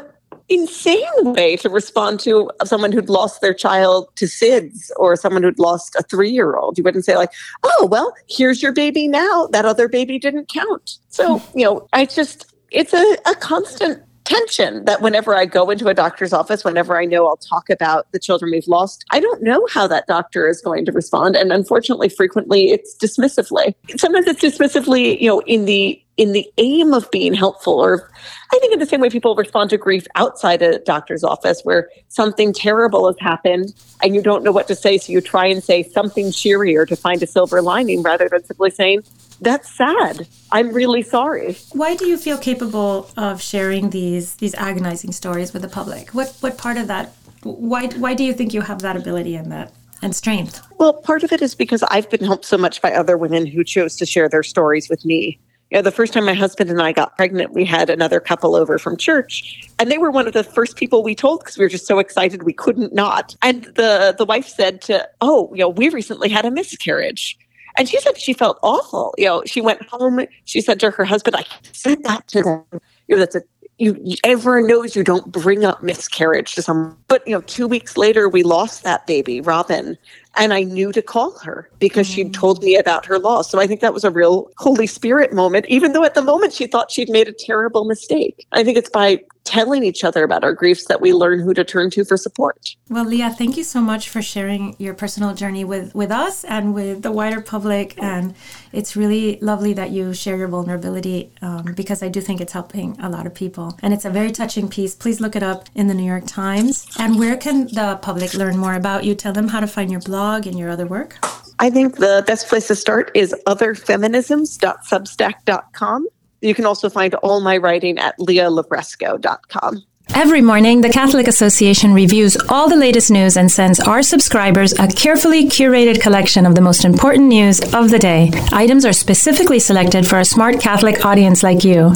insane 0.50 1.06
way 1.22 1.56
to 1.56 1.70
respond 1.70 2.20
to 2.20 2.50
someone 2.64 2.92
who'd 2.92 3.10
lost 3.10 3.42
their 3.42 3.54
child 3.54 4.10
to 4.16 4.26
SIDS 4.26 4.90
or 4.98 5.16
someone 5.16 5.44
who'd 5.44 5.60
lost 5.60 5.96
a 5.96 6.04
three 6.04 6.32
year 6.32 6.56
old. 6.56 6.78
You 6.78 6.84
wouldn't 6.84 7.06
say, 7.06 7.16
like, 7.16 7.32
oh, 7.64 7.88
well, 7.90 8.14
here's 8.28 8.62
your 8.62 8.74
baby 8.74 9.08
now. 9.08 9.48
That 9.52 9.66
other 9.66 9.88
baby 9.88 10.18
didn't 10.20 10.50
count. 10.50 10.98
So, 11.10 11.42
you 11.56 11.64
know, 11.64 11.88
I 11.94 12.06
just, 12.06 12.54
it's 12.72 12.94
a, 12.94 13.18
a 13.28 13.36
constant 13.36 14.04
tension 14.26 14.86
that 14.86 15.02
whenever 15.02 15.36
I 15.36 15.46
go 15.46 15.70
into 15.72 15.88
a 15.88 15.94
doctor's 15.94 16.34
office, 16.34 16.64
whenever 16.64 17.00
I 17.00 17.06
know 17.06 17.28
I'll 17.28 17.38
talk 17.38 17.70
about 17.70 18.12
the 18.12 18.20
children 18.20 18.52
we've 18.52 18.68
lost, 18.68 19.04
I 19.12 19.20
don't 19.20 19.42
know 19.42 19.68
how 19.72 19.88
that 19.88 20.06
doctor 20.08 20.48
is 20.48 20.62
going 20.62 20.86
to 20.86 20.92
respond. 20.92 21.36
And 21.36 21.52
unfortunately, 21.52 22.10
frequently 22.10 22.72
it's 22.72 22.96
dismissively. 22.96 23.74
Sometimes 23.98 24.28
it's 24.28 24.42
dismissively, 24.42 25.20
you 25.20 25.28
know, 25.28 25.40
in 25.42 25.66
the 25.66 26.02
in 26.20 26.34
the 26.34 26.46
aim 26.58 26.94
of 26.94 27.10
being 27.12 27.34
helpful 27.34 27.80
or 27.80 28.12
i 28.54 28.60
think 28.60 28.74
in 28.74 28.80
the 28.80 28.86
same 28.86 29.00
way 29.00 29.10
people 29.10 29.36
respond 29.36 29.70
to 29.70 29.78
grief 29.78 30.06
outside 30.16 30.62
a 30.62 30.80
doctor's 30.80 31.24
office 31.24 31.62
where 31.64 31.90
something 32.10 32.52
terrible 32.52 33.08
has 33.08 33.16
happened 33.20 33.74
and 34.04 34.14
you 34.14 34.22
don't 34.22 34.44
know 34.44 34.52
what 34.52 34.68
to 34.68 34.76
say 34.76 34.98
so 34.98 35.14
you 35.14 35.22
try 35.22 35.46
and 35.46 35.64
say 35.64 35.82
something 35.82 36.30
cheerier 36.32 36.86
to 36.86 36.96
find 36.96 37.24
a 37.24 37.28
silver 37.28 37.62
lining 37.62 38.04
rather 38.04 38.28
than 38.30 38.44
simply 38.44 38.70
saying 38.70 39.02
that's 39.42 39.74
sad. 39.74 40.28
I'm 40.52 40.74
really 40.74 41.02
sorry. 41.02 41.58
Why 41.72 41.96
do 41.96 42.06
you 42.06 42.18
feel 42.18 42.38
capable 42.38 43.10
of 43.16 43.42
sharing 43.42 43.92
these 43.92 44.36
these 44.36 44.54
agonizing 44.56 45.14
stories 45.14 45.54
with 45.54 45.62
the 45.62 45.70
public? 45.70 46.10
What 46.10 46.36
what 46.42 46.58
part 46.58 46.76
of 46.76 46.88
that 46.88 47.14
why 47.44 47.88
why 47.88 48.16
do 48.16 48.26
you 48.26 48.34
think 48.34 48.54
you 48.54 48.60
have 48.60 48.80
that 48.80 48.98
ability 48.98 49.38
and 49.38 49.50
that 49.54 49.72
and 50.02 50.14
strength? 50.14 50.62
Well, 50.78 50.92
part 50.92 51.24
of 51.24 51.32
it 51.32 51.42
is 51.42 51.56
because 51.56 51.84
I've 51.84 52.10
been 52.10 52.26
helped 52.26 52.44
so 52.44 52.58
much 52.58 52.82
by 52.82 52.92
other 52.92 53.18
women 53.18 53.46
who 53.46 53.64
chose 53.64 53.96
to 53.96 54.06
share 54.06 54.28
their 54.28 54.44
stories 54.44 54.90
with 54.90 55.06
me 55.06 55.40
you 55.72 55.78
know, 55.78 55.84
the 55.84 55.92
first 55.92 56.14
time 56.14 56.26
my 56.26 56.34
husband 56.34 56.70
and 56.70 56.82
I 56.82 56.92
got 56.92 57.16
pregnant, 57.16 57.54
we 57.54 57.64
had 57.64 57.90
another 57.90 58.20
couple 58.20 58.56
over 58.56 58.80
from 58.80 58.98
church, 58.98 59.70
and 59.78 59.92
they 59.92 60.00
were 60.00 60.10
one 60.10 60.26
of 60.26 60.34
the 60.34 60.44
first 60.44 60.76
people 60.76 61.04
we 61.04 61.14
told 61.14 61.42
because 61.42 61.58
we 61.58 61.66
were 61.66 61.70
just 61.70 61.86
so 61.86 62.00
excited 62.00 62.44
we 62.44 62.54
couldn't 62.54 62.94
not. 62.94 63.36
And 63.44 63.66
the 63.76 64.16
the 64.18 64.26
wife 64.26 64.48
said 64.48 64.82
to, 64.84 65.08
"Oh, 65.22 65.50
you 65.54 65.60
know, 65.60 65.70
we 65.70 65.90
recently 65.90 66.30
had 66.30 66.46
a 66.46 66.52
miscarriage." 66.52 67.38
And 67.78 67.88
she 67.88 68.00
said 68.02 68.18
she 68.18 68.34
felt 68.34 68.58
awful. 68.64 69.14
You 69.18 69.26
know, 69.26 69.44
she 69.46 69.62
went 69.62 69.84
home. 69.84 70.22
She 70.46 70.60
said 70.60 70.80
to 70.80 70.90
her 70.90 71.06
husband, 71.06 71.36
"I 71.36 71.46
said 71.72 72.04
that 72.04 72.28
to 72.30 72.42
them. 72.42 72.82
You 73.08 73.16
know, 73.16 73.20
that's 73.20 73.36
a 73.36 73.44
you, 73.78 74.16
everyone 74.26 74.68
knows 74.68 74.96
you 74.96 75.04
don't 75.04 75.32
bring 75.32 75.64
up 75.66 75.84
miscarriage 75.84 76.56
to 76.56 76.64
someone." 76.64 76.98
But 77.08 77.28
you 77.28 77.36
know, 77.36 77.42
two 77.42 77.68
weeks 77.68 77.96
later, 77.96 78.28
we 78.28 78.42
lost 78.42 78.82
that 78.84 79.06
baby, 79.06 79.40
Robin, 79.40 80.00
and 80.36 80.54
I 80.54 80.64
knew 80.64 80.92
to 80.92 81.02
call 81.02 81.38
her 81.40 81.70
because 81.80 82.08
mm. 82.08 82.14
she'd 82.14 82.34
told 82.34 82.64
me 82.64 82.76
about 82.76 83.06
her 83.06 83.20
loss. 83.20 83.50
So 83.50 83.60
I 83.60 83.68
think 83.68 83.82
that 83.82 83.94
was 83.94 84.04
a 84.04 84.12
real 84.12 84.52
Holy 84.58 84.88
Spirit 84.88 85.34
moment, 85.34 85.66
even 85.68 85.94
though 85.94 86.04
at 86.04 86.14
the 86.14 86.22
moment 86.22 86.54
she 86.54 86.68
thought 86.68 86.92
she'd 86.92 87.10
made 87.10 87.28
a 87.28 87.34
terrible 87.34 87.86
mistake. 87.86 88.46
I 88.52 88.64
think 88.64 88.78
it's 88.78 88.90
by 88.90 89.22
telling 89.50 89.84
each 89.84 90.04
other 90.04 90.24
about 90.24 90.44
our 90.44 90.54
griefs 90.54 90.86
that 90.86 91.02
we 91.02 91.12
learn 91.12 91.40
who 91.40 91.56
to 91.56 91.64
turn 91.64 91.90
to 91.90 92.06
for 92.06 92.18
support. 92.18 92.76
Well, 92.90 93.04
Leah, 93.04 93.32
thank 93.32 93.58
you 93.58 93.64
so 93.64 93.82
much 93.82 94.08
for 94.08 94.22
sharing 94.22 94.76
your 94.78 94.94
personal 94.94 95.34
journey 95.34 95.66
with, 95.66 95.96
with 95.96 96.12
us 96.12 96.44
and 96.44 96.76
with 96.76 97.02
the 97.02 97.12
wider 97.12 97.42
public. 97.42 97.96
And 97.98 98.36
it's 98.72 98.96
really 98.96 99.40
lovely 99.42 99.74
that 99.74 99.90
you 99.90 100.14
share 100.14 100.38
your 100.38 100.50
vulnerability 100.50 101.32
um, 101.42 101.74
because 101.76 102.04
I 102.04 102.10
do 102.10 102.22
think 102.22 102.42
it's 102.42 102.54
helping 102.54 102.96
a 103.02 103.10
lot 103.10 103.26
of 103.26 103.34
people. 103.34 103.76
And 103.82 103.92
it's 103.92 104.06
a 104.06 104.12
very 104.12 104.32
touching 104.32 104.70
piece. 104.70 104.94
Please 104.94 105.20
look 105.20 105.36
it 105.36 105.42
up 105.42 105.68
in 105.74 105.88
the 105.88 105.96
New 105.96 106.06
York 106.06 106.28
Times. 106.28 106.86
And 107.00 107.18
where 107.18 107.36
can 107.36 107.66
the 107.68 107.98
public 108.02 108.36
learn 108.36 108.56
more 108.56 108.76
about 108.76 109.04
you? 109.04 109.16
Tell 109.16 109.34
them 109.34 109.48
how 109.48 109.62
to 109.62 109.68
find 109.68 109.90
your 109.90 110.02
blog 110.02 110.46
and 110.46 110.60
your 110.60 110.70
other 110.70 110.86
work. 110.86 111.18
I 111.58 111.72
think 111.72 111.96
the 111.98 112.24
best 112.26 112.48
place 112.48 112.68
to 112.68 112.76
start 112.76 113.10
is 113.16 113.34
otherfeminisms.substack.com. 113.48 116.08
You 116.42 116.54
can 116.54 116.66
also 116.66 116.90
find 116.90 117.14
all 117.16 117.42
my 117.42 117.58
writing 117.58 117.98
at 117.98 118.18
leahlibresco.com. 118.20 119.84
Every 120.16 120.42
morning, 120.42 120.82
the 120.82 120.90
Catholic 120.90 121.28
Association 121.28 121.94
reviews 121.94 122.36
all 122.50 122.68
the 122.68 122.76
latest 122.76 123.12
news 123.12 123.38
and 123.38 123.52
sends 123.52 123.80
our 123.80 124.04
subscribers 124.04 124.74
a 124.74 124.88
carefully 124.88 125.48
curated 125.48 126.02
collection 126.02 126.46
of 126.46 126.56
the 126.56 126.62
most 126.62 126.84
important 126.84 127.28
news 127.28 127.62
of 127.74 127.90
the 127.90 128.00
day. 128.00 128.32
Items 128.52 128.86
are 128.86 128.94
specifically 128.94 129.60
selected 129.60 130.06
for 130.06 130.20
a 130.20 130.26
smart 130.26 130.60
Catholic 130.60 131.06
audience 131.06 131.44
like 131.44 131.64
you. 131.64 131.94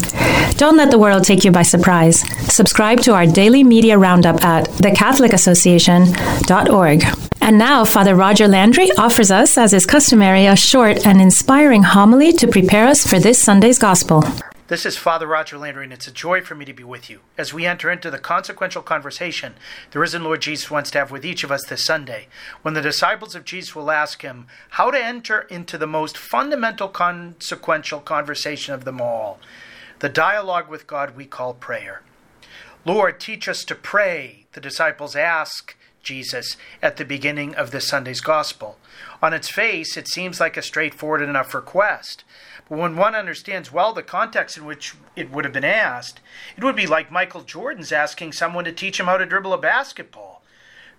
Don't 0.55 0.78
let 0.78 0.91
the 0.91 0.99
world 0.99 1.24
take 1.24 1.43
you 1.43 1.51
by 1.51 1.64
surprise. 1.64 2.22
Subscribe 2.53 3.01
to 3.01 3.14
our 3.14 3.26
daily 3.26 3.64
media 3.64 3.97
roundup 3.97 4.43
at 4.43 4.68
thecatholicAssociation.org. 4.70 7.03
And 7.41 7.57
now, 7.57 7.84
Father 7.84 8.16
Roger 8.16 8.47
Landry 8.47 8.89
offers 8.97 9.32
us, 9.32 9.57
as 9.57 9.74
is 9.74 9.86
customary, 9.86 10.45
a 10.45 10.55
short 10.55 11.05
and 11.05 11.20
inspiring 11.20 11.84
homily 11.84 12.32
to 12.34 12.47
prepare 12.47 12.88
us 12.88 13.05
for 13.05 13.20
this 13.20 13.38
Sunday's 13.38 13.80
Gospel. 13.80 14.24
This 14.74 14.88
is 14.88 14.97
Father 14.97 15.28
Roger 15.28 15.59
Landry, 15.59 15.84
and 15.84 15.93
it's 15.93 16.07
a 16.07 16.11
joy 16.11 16.41
for 16.41 16.55
me 16.55 16.65
to 16.65 16.74
be 16.74 16.84
with 16.84 17.07
you 17.07 17.19
as 17.38 17.53
we 17.53 17.67
enter 17.67 17.91
into 17.91 18.09
the 18.09 18.17
consequential 18.17 18.82
conversation 18.82 19.53
the 19.91 19.99
risen 19.99 20.24
Lord 20.24 20.41
Jesus 20.41 20.71
wants 20.71 20.89
to 20.89 20.97
have 20.97 21.11
with 21.11 21.24
each 21.24 21.43
of 21.43 21.51
us 21.51 21.63
this 21.67 21.86
Sunday, 21.86 22.28
when 22.63 22.74
the 22.74 22.82
disciples 22.82 23.36
of 23.36 23.45
Jesus 23.45 23.76
will 23.76 23.91
ask 23.91 24.24
him 24.24 24.47
how 24.71 24.89
to 24.89 24.97
enter 24.97 25.41
into 25.41 25.78
the 25.78 25.86
most 25.86 26.17
fundamental 26.17 26.88
consequential 26.88 27.99
conversation 27.99 28.74
of 28.74 28.84
them 28.84 28.99
all 28.99 29.39
the 29.99 30.09
dialogue 30.09 30.67
with 30.67 30.88
God 30.88 31.15
we 31.15 31.28
call 31.28 31.53
prayer. 31.53 32.01
Lord, 32.84 33.19
teach 33.19 33.47
us 33.47 33.63
to 33.65 33.76
pray, 33.76 34.47
the 34.53 34.59
disciples 34.59 35.15
ask 35.15 35.76
Jesus 36.01 36.57
at 36.82 36.97
the 36.97 37.05
beginning 37.05 37.53
of 37.55 37.69
this 37.69 37.88
Sunday's 37.88 38.21
Gospel. 38.21 38.78
On 39.21 39.34
its 39.34 39.49
face, 39.49 39.95
it 39.95 40.07
seems 40.07 40.39
like 40.39 40.57
a 40.57 40.61
straightforward 40.61 41.21
enough 41.21 41.53
request. 41.53 42.24
When 42.74 42.95
one 42.95 43.13
understands 43.13 43.71
well 43.71 43.93
the 43.93 44.01
context 44.01 44.57
in 44.57 44.65
which 44.65 44.95
it 45.15 45.30
would 45.30 45.45
have 45.45 45.53
been 45.53 45.63
asked, 45.63 46.21
it 46.57 46.63
would 46.63 46.76
be 46.76 46.88
like 46.88 47.11
Michael 47.11 47.41
Jordan's 47.41 47.91
asking 47.91 48.32
someone 48.32 48.65
to 48.65 48.71
teach 48.71 48.99
him 48.99 49.05
how 49.05 49.17
to 49.17 49.28
dribble 49.28 49.53
a 49.53 49.59
basketball. 49.59 50.41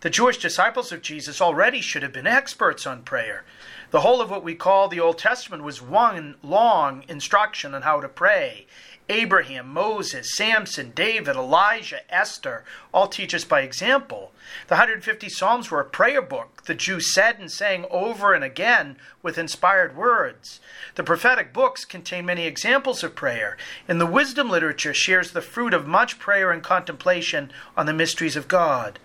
The 0.00 0.08
Jewish 0.08 0.38
disciples 0.38 0.92
of 0.92 1.02
Jesus 1.02 1.40
already 1.40 1.80
should 1.80 2.04
have 2.04 2.12
been 2.12 2.28
experts 2.28 2.86
on 2.86 3.02
prayer. 3.02 3.42
The 3.90 4.02
whole 4.02 4.20
of 4.20 4.30
what 4.30 4.44
we 4.44 4.54
call 4.54 4.86
the 4.86 5.00
Old 5.00 5.18
Testament 5.18 5.64
was 5.64 5.82
one 5.82 6.36
long 6.44 7.04
instruction 7.08 7.74
on 7.74 7.82
how 7.82 8.00
to 8.00 8.08
pray. 8.08 8.66
Abraham, 9.09 9.68
Moses, 9.68 10.34
Samson, 10.34 10.92
David, 10.94 11.36
Elijah, 11.36 12.00
Esther 12.12 12.64
all 12.92 13.07
teach 13.07 13.34
us 13.34 13.44
by 13.44 13.61
example. 13.61 14.32
The 14.68 14.74
150 14.74 15.28
Psalms 15.28 15.70
were 15.70 15.80
a 15.80 15.84
prayer 15.84 16.22
book 16.22 16.55
the 16.64 16.74
Jews 16.74 17.12
said 17.12 17.38
and 17.38 17.50
sang 17.50 17.84
over 17.90 18.32
and 18.32 18.42
again 18.42 18.96
with 19.22 19.38
inspired 19.38 19.96
words. 19.96 20.61
The 20.94 21.02
prophetic 21.02 21.52
books 21.52 21.84
contain 21.84 22.26
many 22.26 22.46
examples 22.46 23.02
of 23.02 23.14
prayer, 23.14 23.57
and 23.86 24.00
the 24.00 24.07
wisdom 24.07 24.48
literature 24.48 24.94
shares 24.94 25.32
the 25.32 25.42
fruit 25.42 25.74
of 25.74 25.86
much 25.86 26.18
prayer 26.18 26.50
and 26.50 26.62
contemplation 26.62 27.50
on 27.76 27.86
the 27.86 27.92
mysteries 27.92 28.36
of 28.36 28.48
God. 28.48 28.98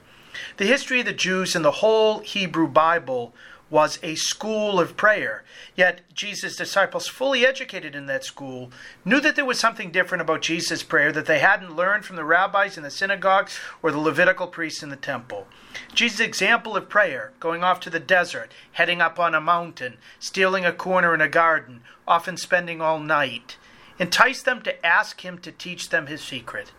The 0.58 0.68
history 0.68 1.02
of 1.02 1.06
the 1.06 1.14
Jews 1.14 1.56
and 1.56 1.66
the 1.66 1.72
whole 1.72 2.20
Hebrew 2.20 2.68
Bible 2.68 3.34
was 3.70 4.00
a 4.02 4.16
school 4.16 4.80
of 4.80 4.98
prayer. 4.98 5.44
Yet 5.76 6.02
Jesus' 6.14 6.56
disciples, 6.56 7.08
fully 7.08 7.46
educated 7.46 7.96
in 7.96 8.06
that 8.08 8.24
school, 8.24 8.72
knew 9.06 9.20
that 9.22 9.36
there 9.36 9.46
was 9.46 9.60
something 9.60 9.92
different 9.92 10.22
about 10.22 10.42
Jesus' 10.42 10.84
prayer 10.84 11.12
that 11.12 11.26
they 11.26 11.40
hadn't 11.40 11.76
learned 11.76 12.06
from 12.06 12.16
the 12.16 12.24
rabbis 12.24 12.78
in 12.78 12.84
the 12.84 12.90
synagogues 12.90 13.60
or 13.82 13.92
the 13.92 14.00
Levitical 14.00 14.48
priests 14.48 14.84
in 14.84 14.90
the 14.90 14.96
temple. 14.96 15.48
Jesus' 15.94 16.20
example 16.20 16.76
of 16.76 16.90
prayer, 16.90 17.32
going 17.40 17.64
off 17.64 17.80
to 17.82 17.90
the 17.90 18.00
desert, 18.00 18.52
heading 18.74 19.02
up 19.02 19.20
on 19.20 19.36
a 19.36 19.42
mountain, 19.42 19.98
stealing 20.20 20.66
a 20.66 20.74
corner 20.74 21.14
in 21.14 21.22
a 21.22 21.30
garden, 21.30 21.82
often 22.08 22.38
spending 22.38 22.82
all 22.82 23.00
night, 23.00 23.58
enticed 24.00 24.46
them 24.46 24.62
to 24.64 24.86
ask 24.86 25.22
him 25.22 25.38
to 25.38 25.52
teach 25.52 25.90
them 25.90 26.08
his 26.08 26.22
secret. 26.22 26.72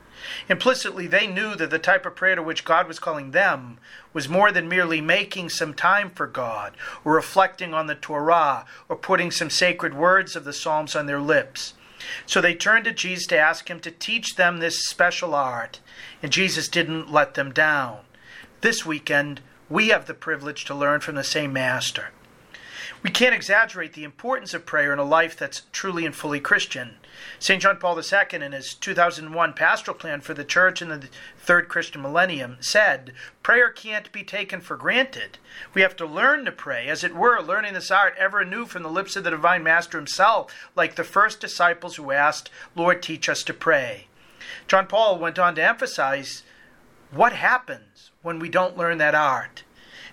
Implicitly, 0.48 1.06
they 1.06 1.26
knew 1.26 1.54
that 1.54 1.70
the 1.70 1.78
type 1.78 2.06
of 2.06 2.16
prayer 2.16 2.36
to 2.36 2.42
which 2.42 2.64
God 2.64 2.86
was 2.86 2.98
calling 2.98 3.30
them 3.30 3.78
was 4.12 4.28
more 4.28 4.52
than 4.52 4.68
merely 4.68 5.00
making 5.00 5.48
some 5.48 5.74
time 5.74 6.10
for 6.10 6.26
God, 6.26 6.76
or 7.04 7.14
reflecting 7.14 7.72
on 7.74 7.86
the 7.86 7.94
Torah, 7.94 8.64
or 8.88 8.96
putting 8.96 9.30
some 9.30 9.50
sacred 9.50 9.94
words 9.94 10.36
of 10.36 10.44
the 10.44 10.52
Psalms 10.52 10.96
on 10.96 11.06
their 11.06 11.20
lips. 11.20 11.74
So 12.26 12.40
they 12.40 12.54
turned 12.54 12.86
to 12.86 12.92
Jesus 12.92 13.26
to 13.28 13.38
ask 13.38 13.68
him 13.68 13.80
to 13.80 13.90
teach 13.90 14.36
them 14.36 14.58
this 14.58 14.84
special 14.86 15.34
art, 15.34 15.80
and 16.22 16.32
Jesus 16.32 16.68
didn't 16.68 17.12
let 17.12 17.34
them 17.34 17.52
down. 17.52 17.98
This 18.62 18.84
weekend, 18.84 19.40
we 19.68 19.88
have 19.88 20.06
the 20.06 20.14
privilege 20.14 20.64
to 20.66 20.74
learn 20.74 21.00
from 21.00 21.14
the 21.14 21.24
same 21.24 21.52
master. 21.52 22.10
We 23.02 23.10
can't 23.10 23.34
exaggerate 23.34 23.94
the 23.94 24.04
importance 24.04 24.52
of 24.52 24.66
prayer 24.66 24.92
in 24.92 24.98
a 24.98 25.04
life 25.04 25.36
that's 25.36 25.62
truly 25.72 26.04
and 26.04 26.14
fully 26.14 26.40
Christian. 26.40 26.96
St. 27.38 27.60
John 27.60 27.76
Paul 27.78 27.98
II, 27.98 28.42
in 28.42 28.52
his 28.52 28.74
2001 28.74 29.52
pastoral 29.54 29.96
plan 29.96 30.20
for 30.20 30.34
the 30.34 30.44
church 30.44 30.82
in 30.82 30.88
the 30.88 31.08
third 31.38 31.68
Christian 31.68 32.02
millennium, 32.02 32.56
said, 32.60 33.12
Prayer 33.42 33.70
can't 33.70 34.10
be 34.12 34.22
taken 34.22 34.60
for 34.60 34.76
granted. 34.76 35.38
We 35.74 35.82
have 35.82 35.96
to 35.96 36.06
learn 36.06 36.44
to 36.44 36.52
pray, 36.52 36.88
as 36.88 37.04
it 37.04 37.14
were, 37.14 37.40
learning 37.40 37.74
this 37.74 37.90
art 37.90 38.14
ever 38.18 38.40
anew 38.40 38.66
from 38.66 38.82
the 38.82 38.90
lips 38.90 39.16
of 39.16 39.24
the 39.24 39.30
Divine 39.30 39.62
Master 39.62 39.98
himself, 39.98 40.52
like 40.76 40.96
the 40.96 41.04
first 41.04 41.40
disciples 41.40 41.96
who 41.96 42.10
asked, 42.12 42.50
Lord, 42.74 43.02
teach 43.02 43.28
us 43.28 43.42
to 43.44 43.54
pray. 43.54 44.06
John 44.66 44.86
Paul 44.86 45.18
went 45.18 45.38
on 45.38 45.54
to 45.56 45.62
emphasize 45.62 46.42
what 47.10 47.32
happens 47.32 48.10
when 48.22 48.38
we 48.38 48.48
don't 48.48 48.76
learn 48.76 48.98
that 48.98 49.14
art. 49.14 49.64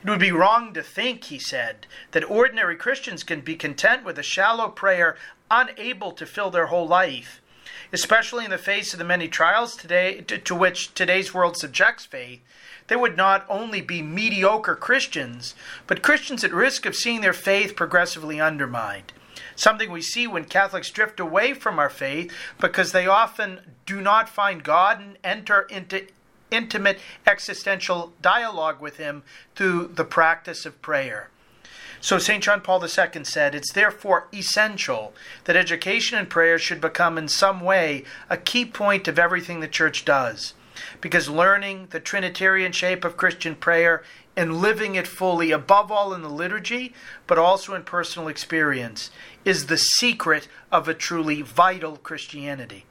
It 0.08 0.12
would 0.12 0.20
be 0.22 0.32
wrong 0.32 0.74
to 0.74 0.82
think, 0.82 1.26
he 1.26 1.38
said, 1.38 1.86
that 2.12 2.32
ordinary 2.32 2.78
Christians 2.78 3.24
can 3.24 3.42
be 3.42 3.58
content 3.58 4.06
with 4.06 4.18
a 4.18 4.24
shallow 4.24 4.70
prayer 4.70 5.18
unable 5.52 6.14
to 6.14 6.26
fill 6.26 6.50
their 6.50 6.68
whole 6.68 6.88
life, 6.88 7.42
especially 7.92 8.46
in 8.46 8.52
the 8.52 8.58
face 8.58 8.94
of 8.94 9.00
the 9.00 9.04
many 9.04 9.28
trials 9.28 9.76
today 9.76 10.22
to, 10.22 10.38
to 10.38 10.56
which 10.56 10.94
today's 10.94 11.34
world 11.34 11.58
subjects 11.58 12.06
faith. 12.06 12.40
They 12.88 12.96
would 12.96 13.18
not 13.18 13.46
only 13.50 13.82
be 13.82 14.02
mediocre 14.02 14.78
Christians, 14.78 15.56
but 15.88 16.02
Christians 16.02 16.42
at 16.46 16.54
risk 16.54 16.86
of 16.86 16.96
seeing 16.96 17.20
their 17.20 17.34
faith 17.34 17.76
progressively 17.76 18.40
undermined. 18.40 19.12
Something 19.58 19.92
we 19.92 20.02
see 20.02 20.26
when 20.26 20.46
Catholics 20.46 20.90
drift 20.90 21.20
away 21.20 21.54
from 21.54 21.80
our 21.80 21.90
faith 21.90 22.32
because 22.62 22.94
they 22.94 23.08
often 23.08 23.76
do 23.86 24.00
not 24.00 24.30
find 24.30 24.64
God 24.64 25.02
and 25.02 25.18
enter 25.22 25.64
into 25.64 26.08
intimate 26.52 27.00
existential 27.26 28.14
dialogue 28.22 28.82
with 28.82 28.98
Him 28.98 29.24
through 29.56 29.88
the 29.88 30.06
practice 30.06 30.66
of 30.66 30.82
prayer. 30.82 31.30
So 32.00 32.20
St. 32.20 32.44
John 32.44 32.62
Paul 32.62 32.84
II 32.84 33.24
said, 33.24 33.56
It's 33.56 33.74
therefore 33.74 34.28
essential 34.34 35.14
that 35.46 35.56
education 35.56 36.18
and 36.18 36.30
prayer 36.30 36.60
should 36.60 36.80
become 36.80 37.18
in 37.18 37.28
some 37.28 37.62
way 37.62 38.04
a 38.30 38.38
key 38.38 38.66
point 38.66 39.08
of 39.08 39.18
everything 39.18 39.60
the 39.60 39.68
Church 39.68 40.06
does. 40.06 40.54
Because 41.02 41.28
learning 41.28 41.88
the 41.90 42.00
Trinitarian 42.00 42.72
shape 42.72 43.04
of 43.04 43.18
Christian 43.18 43.56
prayer 43.56 44.04
and 44.36 44.62
living 44.62 44.94
it 44.94 45.08
fully, 45.08 45.52
above 45.52 45.92
all 45.92 46.14
in 46.14 46.22
the 46.22 46.30
liturgy, 46.30 46.94
but 47.26 47.40
also 47.40 47.74
in 47.74 47.84
personal 47.84 48.28
experience, 48.28 49.10
is 49.44 49.66
the 49.66 49.78
secret 49.78 50.48
of 50.72 50.88
a 50.88 50.94
truly 50.94 51.42
vital 51.42 51.98
Christianity. 51.98 52.86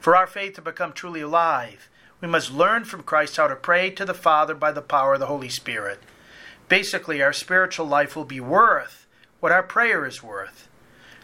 For 0.00 0.16
our 0.16 0.26
faith 0.26 0.54
to 0.54 0.62
become 0.62 0.94
truly 0.94 1.20
alive, 1.20 1.90
we 2.22 2.28
must 2.28 2.52
learn 2.52 2.84
from 2.84 3.02
Christ 3.02 3.36
how 3.36 3.48
to 3.48 3.56
pray 3.56 3.90
to 3.90 4.04
the 4.04 4.14
Father 4.14 4.54
by 4.54 4.70
the 4.70 4.80
power 4.80 5.14
of 5.14 5.20
the 5.20 5.26
Holy 5.26 5.48
Spirit. 5.48 6.00
Basically, 6.68 7.20
our 7.20 7.32
spiritual 7.32 7.84
life 7.84 8.14
will 8.14 8.24
be 8.24 8.40
worth 8.40 9.06
what 9.40 9.50
our 9.50 9.62
prayer 9.62 10.06
is 10.06 10.22
worth. 10.22 10.68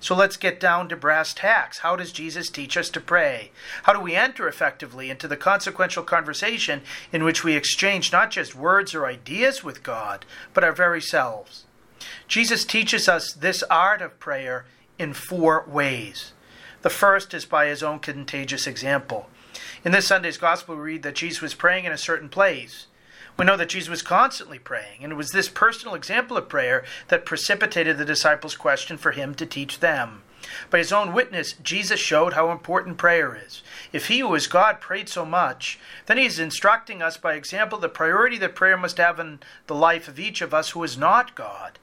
So 0.00 0.14
let's 0.14 0.36
get 0.36 0.60
down 0.60 0.88
to 0.88 0.96
brass 0.96 1.32
tacks. 1.32 1.78
How 1.78 1.94
does 1.94 2.12
Jesus 2.12 2.50
teach 2.50 2.76
us 2.76 2.90
to 2.90 3.00
pray? 3.00 3.52
How 3.84 3.92
do 3.92 4.00
we 4.00 4.16
enter 4.16 4.48
effectively 4.48 5.08
into 5.08 5.28
the 5.28 5.36
consequential 5.36 6.02
conversation 6.02 6.82
in 7.12 7.22
which 7.24 7.44
we 7.44 7.54
exchange 7.54 8.10
not 8.10 8.32
just 8.32 8.54
words 8.56 8.94
or 8.94 9.06
ideas 9.06 9.62
with 9.62 9.84
God, 9.84 10.26
but 10.52 10.64
our 10.64 10.72
very 10.72 11.00
selves? 11.00 11.64
Jesus 12.26 12.64
teaches 12.64 13.08
us 13.08 13.32
this 13.32 13.62
art 13.64 14.02
of 14.02 14.18
prayer 14.18 14.66
in 14.98 15.12
four 15.12 15.64
ways. 15.68 16.32
The 16.82 16.90
first 16.90 17.34
is 17.34 17.44
by 17.44 17.66
his 17.66 17.82
own 17.82 18.00
contagious 18.00 18.66
example. 18.66 19.28
In 19.84 19.92
this 19.92 20.08
Sunday's 20.08 20.38
Gospel, 20.38 20.74
we 20.74 20.82
read 20.82 21.02
that 21.04 21.14
Jesus 21.14 21.40
was 21.40 21.54
praying 21.54 21.84
in 21.84 21.92
a 21.92 21.98
certain 21.98 22.28
place. 22.28 22.88
We 23.36 23.44
know 23.44 23.56
that 23.56 23.68
Jesus 23.68 23.88
was 23.88 24.02
constantly 24.02 24.58
praying, 24.58 25.04
and 25.04 25.12
it 25.12 25.16
was 25.16 25.30
this 25.30 25.48
personal 25.48 25.94
example 25.94 26.36
of 26.36 26.48
prayer 26.48 26.84
that 27.06 27.24
precipitated 27.24 27.96
the 27.96 28.04
disciples' 28.04 28.56
question 28.56 28.96
for 28.96 29.12
him 29.12 29.36
to 29.36 29.46
teach 29.46 29.78
them. 29.78 30.22
By 30.70 30.78
his 30.78 30.92
own 30.92 31.12
witness, 31.12 31.52
Jesus 31.62 32.00
showed 32.00 32.32
how 32.32 32.50
important 32.50 32.96
prayer 32.96 33.40
is. 33.46 33.62
If 33.92 34.08
he 34.08 34.18
who 34.18 34.34
is 34.34 34.48
God 34.48 34.80
prayed 34.80 35.08
so 35.08 35.24
much, 35.24 35.78
then 36.06 36.18
he 36.18 36.26
is 36.26 36.40
instructing 36.40 37.00
us 37.00 37.16
by 37.16 37.34
example 37.34 37.78
the 37.78 37.88
priority 37.88 38.38
that 38.38 38.56
prayer 38.56 38.76
must 38.76 38.98
have 38.98 39.20
in 39.20 39.38
the 39.68 39.74
life 39.76 40.08
of 40.08 40.18
each 40.18 40.40
of 40.40 40.52
us 40.52 40.70
who 40.70 40.82
is 40.82 40.98
not 40.98 41.36
God. 41.36 41.78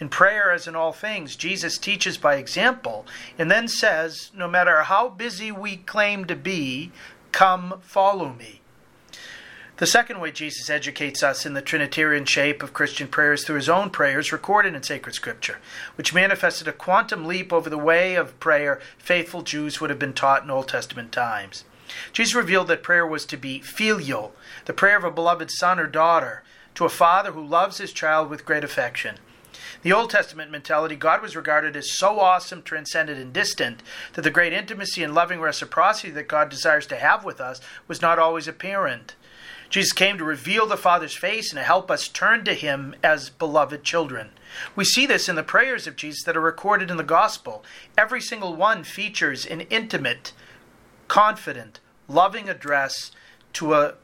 In 0.00 0.08
prayer, 0.08 0.50
as 0.50 0.66
in 0.66 0.74
all 0.74 0.92
things, 0.92 1.36
Jesus 1.36 1.78
teaches 1.78 2.16
by 2.18 2.34
example 2.34 3.06
and 3.38 3.50
then 3.50 3.68
says, 3.68 4.32
no 4.34 4.48
matter 4.48 4.82
how 4.82 5.08
busy 5.08 5.52
we 5.52 5.76
claim 5.76 6.24
to 6.24 6.34
be, 6.34 6.90
come 7.32 7.80
follow 7.82 8.32
me. 8.32 8.60
The 9.78 9.86
second 9.86 10.20
way 10.20 10.30
Jesus 10.30 10.70
educates 10.70 11.24
us 11.24 11.44
in 11.44 11.54
the 11.54 11.62
Trinitarian 11.62 12.24
shape 12.24 12.62
of 12.62 12.72
Christian 12.72 13.08
prayer 13.08 13.32
is 13.32 13.44
through 13.44 13.56
his 13.56 13.68
own 13.68 13.90
prayers 13.90 14.30
recorded 14.30 14.74
in 14.76 14.82
sacred 14.84 15.14
scripture, 15.14 15.58
which 15.96 16.14
manifested 16.14 16.68
a 16.68 16.72
quantum 16.72 17.24
leap 17.24 17.52
over 17.52 17.68
the 17.68 17.78
way 17.78 18.14
of 18.14 18.38
prayer 18.38 18.80
faithful 18.98 19.42
Jews 19.42 19.80
would 19.80 19.90
have 19.90 19.98
been 19.98 20.12
taught 20.12 20.44
in 20.44 20.50
Old 20.50 20.68
Testament 20.68 21.10
times. 21.10 21.64
Jesus 22.12 22.34
revealed 22.34 22.68
that 22.68 22.82
prayer 22.82 23.06
was 23.06 23.26
to 23.26 23.36
be 23.36 23.58
filial, 23.58 24.34
the 24.66 24.72
prayer 24.72 24.96
of 24.96 25.04
a 25.04 25.10
beloved 25.10 25.50
son 25.50 25.80
or 25.80 25.86
daughter, 25.86 26.44
to 26.74 26.84
a 26.84 26.88
father 26.88 27.32
who 27.32 27.44
loves 27.44 27.78
his 27.78 27.92
child 27.92 28.30
with 28.30 28.44
great 28.44 28.64
affection. 28.64 29.16
The 29.82 29.92
Old 29.92 30.10
Testament 30.10 30.50
mentality, 30.50 30.96
God 30.96 31.22
was 31.22 31.36
regarded 31.36 31.76
as 31.76 31.92
so 31.92 32.20
awesome, 32.20 32.62
transcendent, 32.62 33.20
and 33.20 33.32
distant 33.32 33.82
that 34.14 34.22
the 34.22 34.30
great 34.30 34.52
intimacy 34.52 35.02
and 35.02 35.14
loving 35.14 35.40
reciprocity 35.40 36.10
that 36.12 36.28
God 36.28 36.48
desires 36.48 36.86
to 36.88 36.96
have 36.96 37.24
with 37.24 37.40
us 37.40 37.60
was 37.88 38.02
not 38.02 38.18
always 38.18 38.48
apparent. 38.48 39.14
Jesus 39.70 39.92
came 39.92 40.18
to 40.18 40.24
reveal 40.24 40.66
the 40.66 40.76
Father's 40.76 41.14
face 41.14 41.50
and 41.50 41.58
to 41.58 41.64
help 41.64 41.90
us 41.90 42.06
turn 42.06 42.44
to 42.44 42.52
Him 42.52 42.94
as 43.02 43.30
beloved 43.30 43.82
children. 43.82 44.30
We 44.76 44.84
see 44.84 45.06
this 45.06 45.28
in 45.28 45.36
the 45.36 45.42
prayers 45.42 45.86
of 45.86 45.96
Jesus 45.96 46.24
that 46.24 46.36
are 46.36 46.42
recorded 46.42 46.90
in 46.90 46.98
the 46.98 47.02
Gospel. 47.02 47.64
Every 47.96 48.20
single 48.20 48.54
one 48.54 48.84
features 48.84 49.46
an 49.46 49.62
intimate, 49.62 50.32
confident, 51.08 51.80
loving 52.06 52.48
address 52.48 53.12
to 53.54 53.74
a 53.74 53.94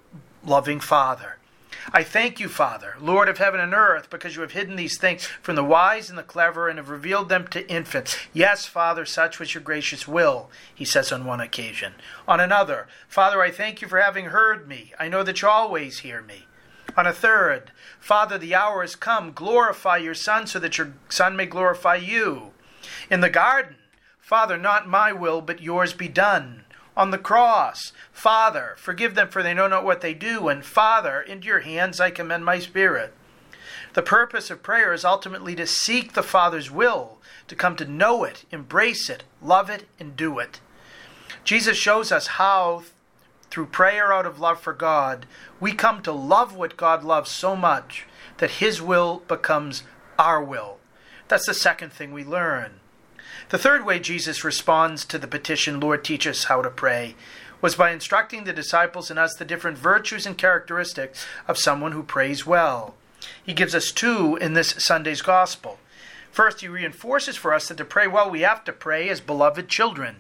loving 0.44 0.80
Father. 0.80 1.37
I 1.90 2.02
thank 2.02 2.38
you, 2.38 2.48
Father, 2.48 2.96
Lord 3.00 3.30
of 3.30 3.38
heaven 3.38 3.60
and 3.60 3.72
earth, 3.72 4.10
because 4.10 4.36
you 4.36 4.42
have 4.42 4.52
hidden 4.52 4.76
these 4.76 4.98
things 4.98 5.24
from 5.24 5.56
the 5.56 5.64
wise 5.64 6.10
and 6.10 6.18
the 6.18 6.22
clever 6.22 6.68
and 6.68 6.78
have 6.78 6.90
revealed 6.90 7.30
them 7.30 7.46
to 7.48 7.66
infants. 7.70 8.14
Yes, 8.34 8.66
Father, 8.66 9.06
such 9.06 9.38
was 9.38 9.54
your 9.54 9.62
gracious 9.62 10.06
will, 10.06 10.50
he 10.74 10.84
says 10.84 11.10
on 11.10 11.24
one 11.24 11.40
occasion. 11.40 11.94
On 12.26 12.40
another, 12.40 12.88
Father, 13.08 13.40
I 13.40 13.50
thank 13.50 13.80
you 13.80 13.88
for 13.88 13.98
having 13.98 14.26
heard 14.26 14.68
me. 14.68 14.92
I 14.98 15.08
know 15.08 15.22
that 15.22 15.40
you 15.40 15.48
always 15.48 16.00
hear 16.00 16.20
me. 16.20 16.46
On 16.94 17.06
a 17.06 17.12
third, 17.12 17.72
Father, 17.98 18.36
the 18.36 18.54
hour 18.54 18.82
has 18.82 18.94
come. 18.94 19.32
Glorify 19.32 19.96
your 19.96 20.14
Son 20.14 20.46
so 20.46 20.58
that 20.58 20.76
your 20.76 20.92
Son 21.08 21.36
may 21.36 21.46
glorify 21.46 21.96
you. 21.96 22.50
In 23.10 23.20
the 23.20 23.30
garden, 23.30 23.76
Father, 24.18 24.58
not 24.58 24.86
my 24.86 25.10
will, 25.10 25.40
but 25.40 25.62
yours 25.62 25.94
be 25.94 26.08
done. 26.08 26.64
On 26.98 27.12
the 27.12 27.16
cross. 27.16 27.92
Father, 28.10 28.74
forgive 28.76 29.14
them 29.14 29.28
for 29.28 29.40
they 29.42 29.54
know 29.54 29.68
not 29.68 29.84
what 29.84 30.00
they 30.00 30.12
do. 30.12 30.48
And 30.48 30.64
Father, 30.64 31.22
into 31.22 31.46
your 31.46 31.60
hands 31.60 32.00
I 32.00 32.10
commend 32.10 32.44
my 32.44 32.58
spirit. 32.58 33.14
The 33.94 34.02
purpose 34.02 34.50
of 34.50 34.64
prayer 34.64 34.92
is 34.92 35.04
ultimately 35.04 35.54
to 35.54 35.66
seek 35.66 36.12
the 36.12 36.24
Father's 36.24 36.70
will, 36.72 37.18
to 37.46 37.54
come 37.54 37.76
to 37.76 37.84
know 37.84 38.24
it, 38.24 38.44
embrace 38.50 39.08
it, 39.08 39.22
love 39.40 39.70
it, 39.70 39.84
and 40.00 40.16
do 40.16 40.40
it. 40.40 40.60
Jesus 41.44 41.76
shows 41.76 42.10
us 42.10 42.26
how, 42.26 42.82
through 43.48 43.66
prayer 43.66 44.12
out 44.12 44.26
of 44.26 44.40
love 44.40 44.60
for 44.60 44.72
God, 44.72 45.24
we 45.60 45.72
come 45.72 46.02
to 46.02 46.12
love 46.12 46.56
what 46.56 46.76
God 46.76 47.04
loves 47.04 47.30
so 47.30 47.54
much 47.54 48.06
that 48.38 48.52
His 48.52 48.82
will 48.82 49.22
becomes 49.28 49.84
our 50.18 50.42
will. 50.42 50.78
That's 51.28 51.46
the 51.46 51.54
second 51.54 51.92
thing 51.92 52.12
we 52.12 52.24
learn. 52.24 52.77
The 53.50 53.58
third 53.58 53.86
way 53.86 53.98
Jesus 53.98 54.44
responds 54.44 55.06
to 55.06 55.18
the 55.18 55.26
petition, 55.26 55.80
Lord, 55.80 56.04
teach 56.04 56.26
us 56.26 56.44
how 56.44 56.60
to 56.60 56.68
pray, 56.68 57.14
was 57.62 57.76
by 57.76 57.92
instructing 57.92 58.44
the 58.44 58.52
disciples 58.52 59.10
and 59.10 59.18
us 59.18 59.34
the 59.34 59.46
different 59.46 59.78
virtues 59.78 60.26
and 60.26 60.36
characteristics 60.36 61.26
of 61.46 61.56
someone 61.56 61.92
who 61.92 62.02
prays 62.02 62.44
well. 62.44 62.94
He 63.42 63.54
gives 63.54 63.74
us 63.74 63.90
two 63.90 64.36
in 64.36 64.52
this 64.52 64.74
Sunday's 64.76 65.22
Gospel. 65.22 65.78
First, 66.30 66.60
he 66.60 66.68
reinforces 66.68 67.36
for 67.36 67.54
us 67.54 67.68
that 67.68 67.78
to 67.78 67.86
pray 67.86 68.06
well, 68.06 68.30
we 68.30 68.42
have 68.42 68.64
to 68.64 68.72
pray 68.72 69.08
as 69.08 69.22
beloved 69.22 69.68
children. 69.68 70.16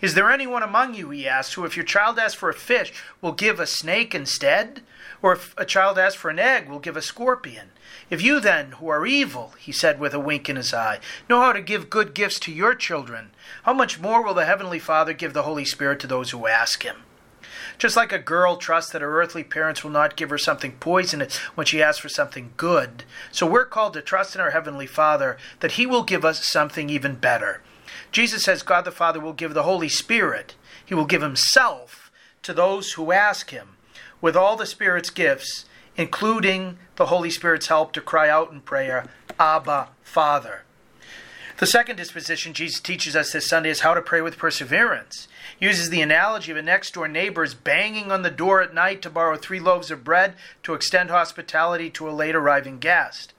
Is 0.00 0.14
there 0.14 0.30
anyone 0.30 0.64
among 0.64 0.94
you, 0.94 1.10
he 1.10 1.28
asks, 1.28 1.54
who, 1.54 1.64
if 1.64 1.76
your 1.76 1.86
child 1.86 2.18
asks 2.18 2.34
for 2.34 2.48
a 2.48 2.54
fish, 2.54 2.92
will 3.20 3.32
give 3.32 3.60
a 3.60 3.66
snake 3.66 4.12
instead? 4.12 4.80
Or 5.22 5.34
if 5.34 5.54
a 5.56 5.64
child 5.64 5.98
asks 5.98 6.20
for 6.20 6.30
an 6.30 6.40
egg, 6.40 6.68
will 6.68 6.80
give 6.80 6.96
a 6.96 7.02
scorpion? 7.02 7.70
If 8.10 8.22
you 8.22 8.40
then, 8.40 8.72
who 8.72 8.88
are 8.88 9.06
evil, 9.06 9.54
he 9.58 9.72
said 9.72 9.98
with 9.98 10.14
a 10.14 10.20
wink 10.20 10.48
in 10.48 10.56
his 10.56 10.74
eye, 10.74 11.00
know 11.28 11.40
how 11.40 11.52
to 11.52 11.60
give 11.60 11.90
good 11.90 12.14
gifts 12.14 12.38
to 12.40 12.52
your 12.52 12.74
children, 12.74 13.30
how 13.62 13.72
much 13.72 14.00
more 14.00 14.22
will 14.22 14.34
the 14.34 14.44
Heavenly 14.44 14.78
Father 14.78 15.12
give 15.12 15.32
the 15.32 15.42
Holy 15.42 15.64
Spirit 15.64 16.00
to 16.00 16.06
those 16.06 16.30
who 16.30 16.46
ask 16.46 16.82
him? 16.82 17.04
Just 17.78 17.96
like 17.96 18.12
a 18.12 18.18
girl 18.18 18.56
trusts 18.56 18.92
that 18.92 19.02
her 19.02 19.20
earthly 19.20 19.44
parents 19.44 19.82
will 19.82 19.90
not 19.90 20.16
give 20.16 20.30
her 20.30 20.38
something 20.38 20.72
poisonous 20.72 21.36
when 21.54 21.66
she 21.66 21.82
asks 21.82 22.00
for 22.00 22.08
something 22.08 22.52
good, 22.56 23.04
so 23.30 23.46
we're 23.46 23.64
called 23.64 23.94
to 23.94 24.02
trust 24.02 24.34
in 24.34 24.40
our 24.40 24.50
Heavenly 24.50 24.86
Father 24.86 25.36
that 25.60 25.72
He 25.72 25.86
will 25.86 26.02
give 26.02 26.24
us 26.24 26.44
something 26.44 26.88
even 26.88 27.16
better. 27.16 27.62
Jesus 28.10 28.44
says 28.44 28.62
God 28.62 28.84
the 28.84 28.90
Father 28.90 29.20
will 29.20 29.32
give 29.32 29.54
the 29.54 29.62
Holy 29.62 29.88
Spirit, 29.88 30.54
He 30.84 30.94
will 30.94 31.06
give 31.06 31.22
Himself 31.22 32.10
to 32.42 32.52
those 32.52 32.92
who 32.92 33.12
ask 33.12 33.50
Him. 33.50 33.76
With 34.20 34.36
all 34.36 34.56
the 34.56 34.66
Spirit's 34.66 35.10
gifts, 35.10 35.64
including 35.96 36.78
the 36.96 37.06
Holy 37.06 37.30
Spirit's 37.30 37.66
help 37.66 37.92
to 37.92 38.00
cry 38.00 38.28
out 38.28 38.52
in 38.52 38.60
prayer, 38.60 39.06
Abba, 39.38 39.88
Father. 40.02 40.62
The 41.58 41.66
second 41.66 41.96
disposition 41.96 42.54
Jesus 42.54 42.80
teaches 42.80 43.14
us 43.14 43.32
this 43.32 43.48
Sunday 43.48 43.70
is 43.70 43.80
how 43.80 43.94
to 43.94 44.02
pray 44.02 44.20
with 44.20 44.38
perseverance. 44.38 45.28
He 45.60 45.66
uses 45.66 45.90
the 45.90 46.00
analogy 46.00 46.50
of 46.50 46.56
a 46.56 46.62
next 46.62 46.94
door 46.94 47.06
neighbor's 47.06 47.54
banging 47.54 48.10
on 48.10 48.22
the 48.22 48.30
door 48.30 48.62
at 48.62 48.74
night 48.74 49.00
to 49.02 49.10
borrow 49.10 49.36
three 49.36 49.60
loaves 49.60 49.90
of 49.90 50.02
bread 50.02 50.34
to 50.64 50.74
extend 50.74 51.10
hospitality 51.10 51.88
to 51.90 52.08
a 52.08 52.10
late 52.10 52.34
arriving 52.34 52.78
guest. 52.78 53.32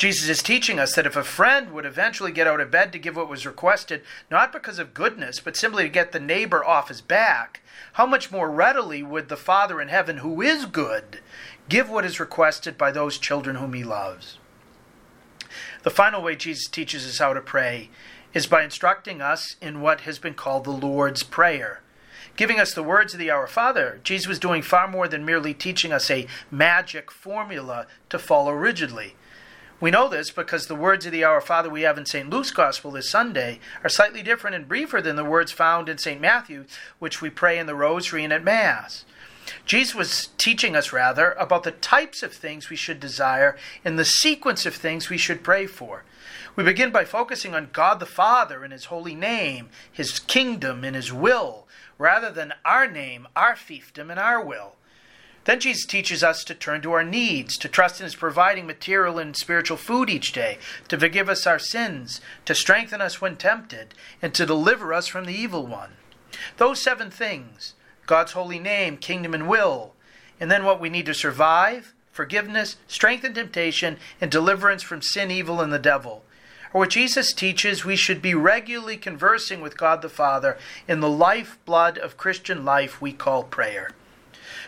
Jesus 0.00 0.30
is 0.30 0.42
teaching 0.42 0.78
us 0.78 0.94
that 0.94 1.04
if 1.04 1.14
a 1.14 1.22
friend 1.22 1.72
would 1.72 1.84
eventually 1.84 2.32
get 2.32 2.46
out 2.46 2.58
of 2.58 2.70
bed 2.70 2.90
to 2.90 2.98
give 2.98 3.16
what 3.16 3.28
was 3.28 3.44
requested, 3.44 4.00
not 4.30 4.50
because 4.50 4.78
of 4.78 4.94
goodness, 4.94 5.40
but 5.40 5.58
simply 5.58 5.82
to 5.82 5.90
get 5.90 6.12
the 6.12 6.18
neighbor 6.18 6.64
off 6.64 6.88
his 6.88 7.02
back, 7.02 7.60
how 7.92 8.06
much 8.06 8.32
more 8.32 8.50
readily 8.50 9.02
would 9.02 9.28
the 9.28 9.36
Father 9.36 9.78
in 9.78 9.88
heaven, 9.88 10.16
who 10.16 10.40
is 10.40 10.64
good, 10.64 11.20
give 11.68 11.90
what 11.90 12.06
is 12.06 12.18
requested 12.18 12.78
by 12.78 12.90
those 12.90 13.18
children 13.18 13.56
whom 13.56 13.74
he 13.74 13.84
loves. 13.84 14.38
The 15.82 15.90
final 15.90 16.22
way 16.22 16.34
Jesus 16.34 16.66
teaches 16.66 17.06
us 17.06 17.18
how 17.18 17.34
to 17.34 17.42
pray 17.42 17.90
is 18.32 18.46
by 18.46 18.64
instructing 18.64 19.20
us 19.20 19.56
in 19.60 19.82
what 19.82 20.00
has 20.02 20.18
been 20.18 20.32
called 20.32 20.64
the 20.64 20.70
Lord's 20.70 21.22
Prayer. 21.22 21.82
Giving 22.36 22.58
us 22.58 22.72
the 22.72 22.82
words 22.82 23.12
of 23.12 23.20
the 23.20 23.30
Our 23.30 23.46
Father, 23.46 24.00
Jesus 24.02 24.26
was 24.26 24.38
doing 24.38 24.62
far 24.62 24.88
more 24.88 25.08
than 25.08 25.26
merely 25.26 25.52
teaching 25.52 25.92
us 25.92 26.10
a 26.10 26.26
magic 26.50 27.10
formula 27.10 27.86
to 28.08 28.18
follow 28.18 28.52
rigidly. 28.52 29.14
We 29.80 29.90
know 29.90 30.10
this 30.10 30.30
because 30.30 30.66
the 30.66 30.74
words 30.74 31.06
of 31.06 31.12
the 31.12 31.24
Our 31.24 31.40
Father 31.40 31.70
we 31.70 31.82
have 31.82 31.96
in 31.96 32.04
St. 32.04 32.28
Luke's 32.28 32.50
Gospel 32.50 32.90
this 32.90 33.08
Sunday 33.08 33.60
are 33.82 33.88
slightly 33.88 34.22
different 34.22 34.54
and 34.54 34.68
briefer 34.68 35.00
than 35.00 35.16
the 35.16 35.24
words 35.24 35.52
found 35.52 35.88
in 35.88 35.96
St. 35.96 36.20
Matthew, 36.20 36.66
which 36.98 37.22
we 37.22 37.30
pray 37.30 37.58
in 37.58 37.66
the 37.66 37.74
Rosary 37.74 38.22
and 38.22 38.32
at 38.32 38.44
Mass. 38.44 39.06
Jesus 39.64 39.94
was 39.94 40.28
teaching 40.36 40.76
us, 40.76 40.92
rather, 40.92 41.32
about 41.32 41.62
the 41.62 41.70
types 41.70 42.22
of 42.22 42.34
things 42.34 42.68
we 42.68 42.76
should 42.76 43.00
desire 43.00 43.56
and 43.82 43.98
the 43.98 44.04
sequence 44.04 44.66
of 44.66 44.74
things 44.74 45.08
we 45.08 45.16
should 45.16 45.42
pray 45.42 45.64
for. 45.66 46.04
We 46.56 46.62
begin 46.62 46.90
by 46.90 47.06
focusing 47.06 47.54
on 47.54 47.70
God 47.72 48.00
the 48.00 48.06
Father 48.06 48.62
and 48.62 48.74
His 48.74 48.86
holy 48.86 49.14
name, 49.14 49.70
His 49.90 50.18
kingdom, 50.18 50.84
and 50.84 50.94
His 50.94 51.10
will, 51.10 51.66
rather 51.96 52.30
than 52.30 52.52
our 52.66 52.86
name, 52.86 53.26
our 53.34 53.54
fiefdom, 53.54 54.10
and 54.10 54.20
our 54.20 54.44
will. 54.44 54.74
Then 55.44 55.60
Jesus 55.60 55.86
teaches 55.86 56.22
us 56.22 56.44
to 56.44 56.54
turn 56.54 56.82
to 56.82 56.92
our 56.92 57.04
needs, 57.04 57.56
to 57.58 57.68
trust 57.68 58.00
in 58.00 58.04
His 58.04 58.14
providing 58.14 58.66
material 58.66 59.18
and 59.18 59.36
spiritual 59.36 59.76
food 59.76 60.10
each 60.10 60.32
day, 60.32 60.58
to 60.88 60.98
forgive 60.98 61.28
us 61.28 61.46
our 61.46 61.58
sins, 61.58 62.20
to 62.44 62.54
strengthen 62.54 63.00
us 63.00 63.20
when 63.20 63.36
tempted, 63.36 63.94
and 64.20 64.34
to 64.34 64.44
deliver 64.44 64.92
us 64.92 65.06
from 65.06 65.24
the 65.24 65.34
evil 65.34 65.66
one. 65.66 65.92
Those 66.58 66.80
seven 66.80 67.10
things 67.10 67.74
God's 68.06 68.32
holy 68.32 68.58
name, 68.58 68.96
kingdom, 68.96 69.34
and 69.34 69.48
will. 69.48 69.94
And 70.40 70.50
then 70.50 70.64
what 70.64 70.80
we 70.80 70.88
need 70.88 71.06
to 71.06 71.14
survive 71.14 71.94
forgiveness, 72.12 72.76
strength 72.86 73.24
in 73.24 73.32
temptation, 73.32 73.96
and 74.20 74.30
deliverance 74.30 74.82
from 74.82 75.00
sin, 75.00 75.30
evil, 75.30 75.60
and 75.60 75.72
the 75.72 75.78
devil. 75.78 76.24
Or 76.72 76.80
what 76.80 76.90
Jesus 76.90 77.32
teaches, 77.32 77.84
we 77.84 77.96
should 77.96 78.20
be 78.20 78.34
regularly 78.34 78.96
conversing 78.96 79.60
with 79.60 79.78
God 79.78 80.02
the 80.02 80.08
Father 80.08 80.58
in 80.86 81.00
the 81.00 81.08
lifeblood 81.08 81.98
of 81.98 82.16
Christian 82.16 82.64
life 82.64 83.00
we 83.00 83.12
call 83.12 83.44
prayer. 83.44 83.92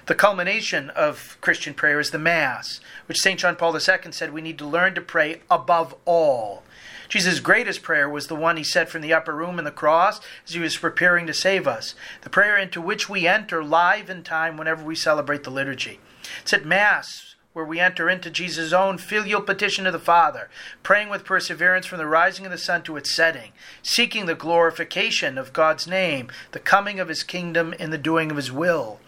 The 0.06 0.16
culmination 0.16 0.90
of 0.90 1.38
Christian 1.40 1.74
prayer 1.74 2.00
is 2.00 2.10
the 2.10 2.18
Mass, 2.18 2.80
which 3.06 3.20
St. 3.20 3.38
John 3.38 3.54
Paul 3.54 3.72
II 3.72 4.10
said 4.10 4.32
we 4.32 4.42
need 4.42 4.58
to 4.58 4.66
learn 4.66 4.96
to 4.96 5.00
pray 5.00 5.42
above 5.48 5.94
all. 6.04 6.64
Jesus' 7.08 7.38
greatest 7.38 7.82
prayer 7.82 8.08
was 8.08 8.26
the 8.26 8.34
one 8.34 8.56
he 8.56 8.64
said 8.64 8.88
from 8.88 9.02
the 9.02 9.12
upper 9.12 9.32
room 9.32 9.60
in 9.60 9.64
the 9.64 9.70
cross 9.70 10.20
as 10.44 10.54
he 10.54 10.60
was 10.60 10.76
preparing 10.76 11.28
to 11.28 11.32
save 11.32 11.68
us, 11.68 11.94
the 12.22 12.30
prayer 12.30 12.58
into 12.58 12.80
which 12.80 13.08
we 13.08 13.28
enter 13.28 13.62
live 13.62 14.10
in 14.10 14.24
time 14.24 14.56
whenever 14.56 14.82
we 14.82 14.96
celebrate 14.96 15.44
the 15.44 15.50
liturgy. 15.50 16.00
It's 16.40 16.52
at 16.52 16.66
Mass 16.66 17.36
where 17.52 17.64
we 17.64 17.78
enter 17.78 18.08
into 18.08 18.30
Jesus' 18.30 18.72
own 18.72 18.98
filial 18.98 19.42
petition 19.42 19.84
to 19.84 19.90
the 19.92 19.98
Father, 19.98 20.48
praying 20.82 21.10
with 21.10 21.24
perseverance 21.24 21.86
from 21.86 21.98
the 21.98 22.06
rising 22.06 22.46
of 22.46 22.50
the 22.50 22.58
sun 22.58 22.82
to 22.82 22.96
its 22.96 23.14
setting, 23.14 23.52
seeking 23.82 24.26
the 24.26 24.34
glorification 24.34 25.36
of 25.36 25.52
God's 25.52 25.86
name, 25.86 26.28
the 26.52 26.58
coming 26.58 26.98
of 26.98 27.08
his 27.08 27.22
kingdom, 27.22 27.74
and 27.78 27.92
the 27.92 27.98
doing 27.98 28.30
of 28.30 28.36
his 28.36 28.50
will. 28.50 28.98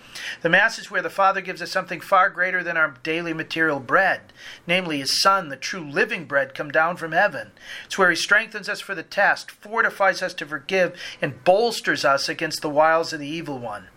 The 0.42 0.48
Mass 0.48 0.78
is 0.78 0.90
where 0.90 1.02
the 1.02 1.10
Father 1.10 1.40
gives 1.40 1.62
us 1.62 1.70
something 1.70 2.00
far 2.00 2.30
greater 2.30 2.62
than 2.62 2.76
our 2.76 2.94
daily 3.02 3.32
material 3.32 3.80
bread, 3.80 4.32
namely 4.66 5.00
His 5.00 5.20
Son, 5.20 5.48
the 5.48 5.56
true 5.56 5.84
living 5.84 6.24
bread, 6.24 6.54
come 6.54 6.70
down 6.70 6.96
from 6.96 7.12
heaven. 7.12 7.52
It's 7.84 7.98
where 7.98 8.10
He 8.10 8.16
strengthens 8.16 8.68
us 8.68 8.80
for 8.80 8.94
the 8.94 9.02
test, 9.02 9.50
fortifies 9.50 10.22
us 10.22 10.34
to 10.34 10.46
forgive, 10.46 10.98
and 11.20 11.42
bolsters 11.44 12.04
us 12.04 12.28
against 12.28 12.62
the 12.62 12.70
wiles 12.70 13.12
of 13.12 13.20
the 13.20 13.26
evil 13.26 13.58
one. 13.58 13.88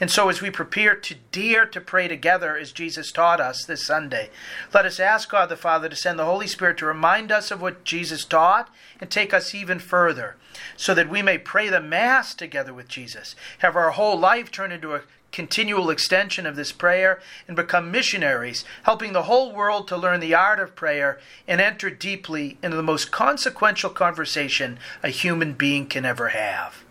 And 0.00 0.10
so, 0.10 0.28
as 0.28 0.40
we 0.40 0.50
prepare 0.50 0.94
to 0.94 1.14
dare 1.32 1.66
to 1.66 1.80
pray 1.80 2.08
together 2.08 2.56
as 2.56 2.72
Jesus 2.72 3.12
taught 3.12 3.40
us 3.40 3.64
this 3.64 3.84
Sunday, 3.84 4.30
let 4.72 4.86
us 4.86 5.00
ask 5.00 5.30
God 5.30 5.48
the 5.48 5.56
Father 5.56 5.88
to 5.88 5.96
send 5.96 6.18
the 6.18 6.24
Holy 6.24 6.46
Spirit 6.46 6.78
to 6.78 6.86
remind 6.86 7.32
us 7.32 7.50
of 7.50 7.60
what 7.60 7.84
Jesus 7.84 8.24
taught 8.24 8.70
and 9.00 9.10
take 9.10 9.34
us 9.34 9.54
even 9.54 9.78
further, 9.78 10.36
so 10.76 10.94
that 10.94 11.08
we 11.08 11.22
may 11.22 11.38
pray 11.38 11.68
the 11.68 11.80
Mass 11.80 12.34
together 12.34 12.72
with 12.72 12.88
Jesus, 12.88 13.34
have 13.58 13.76
our 13.76 13.90
whole 13.90 14.18
life 14.18 14.50
turn 14.50 14.72
into 14.72 14.94
a 14.94 15.02
continual 15.32 15.90
extension 15.90 16.46
of 16.46 16.56
this 16.56 16.72
prayer 16.72 17.20
and 17.46 17.56
become 17.56 17.90
missionaries, 17.90 18.64
helping 18.84 19.12
the 19.12 19.24
whole 19.24 19.52
world 19.52 19.86
to 19.88 19.96
learn 19.96 20.20
the 20.20 20.34
art 20.34 20.58
of 20.58 20.74
prayer 20.74 21.18
and 21.46 21.60
enter 21.60 21.90
deeply 21.90 22.58
into 22.62 22.76
the 22.76 22.82
most 22.82 23.10
consequential 23.10 23.90
conversation 23.90 24.78
a 25.02 25.08
human 25.08 25.52
being 25.52 25.86
can 25.86 26.04
ever 26.04 26.28
have. 26.28 26.84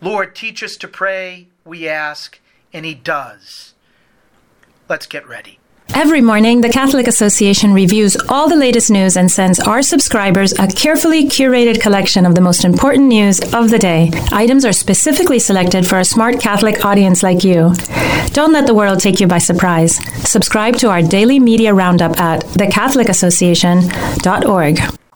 Lord, 0.00 0.34
teach 0.34 0.62
us 0.62 0.76
to 0.76 0.88
pray, 0.88 1.48
we 1.64 1.88
ask, 1.88 2.38
and 2.72 2.84
He 2.84 2.94
does. 2.94 3.74
Let's 4.88 5.06
get 5.06 5.26
ready. 5.26 5.58
Every 5.96 6.20
morning, 6.20 6.60
the 6.60 6.68
Catholic 6.68 7.06
Association 7.06 7.72
reviews 7.72 8.18
all 8.28 8.50
the 8.50 8.56
latest 8.56 8.90
news 8.90 9.16
and 9.16 9.32
sends 9.32 9.58
our 9.58 9.80
subscribers 9.80 10.52
a 10.58 10.66
carefully 10.66 11.24
curated 11.24 11.80
collection 11.80 12.26
of 12.26 12.34
the 12.34 12.42
most 12.42 12.66
important 12.66 13.08
news 13.08 13.40
of 13.54 13.70
the 13.70 13.78
day. 13.78 14.10
Items 14.30 14.66
are 14.66 14.74
specifically 14.74 15.38
selected 15.38 15.86
for 15.86 15.98
a 15.98 16.04
smart 16.04 16.38
Catholic 16.38 16.84
audience 16.84 17.22
like 17.22 17.44
you. 17.44 17.72
Don't 18.34 18.52
let 18.52 18.66
the 18.66 18.74
world 18.74 19.00
take 19.00 19.20
you 19.20 19.26
by 19.26 19.38
surprise. 19.38 19.96
Subscribe 20.28 20.76
to 20.76 20.90
our 20.90 21.00
daily 21.00 21.40
media 21.40 21.72
roundup 21.72 22.20
at 22.20 22.42
thecatholicassociation.org. 22.42 25.05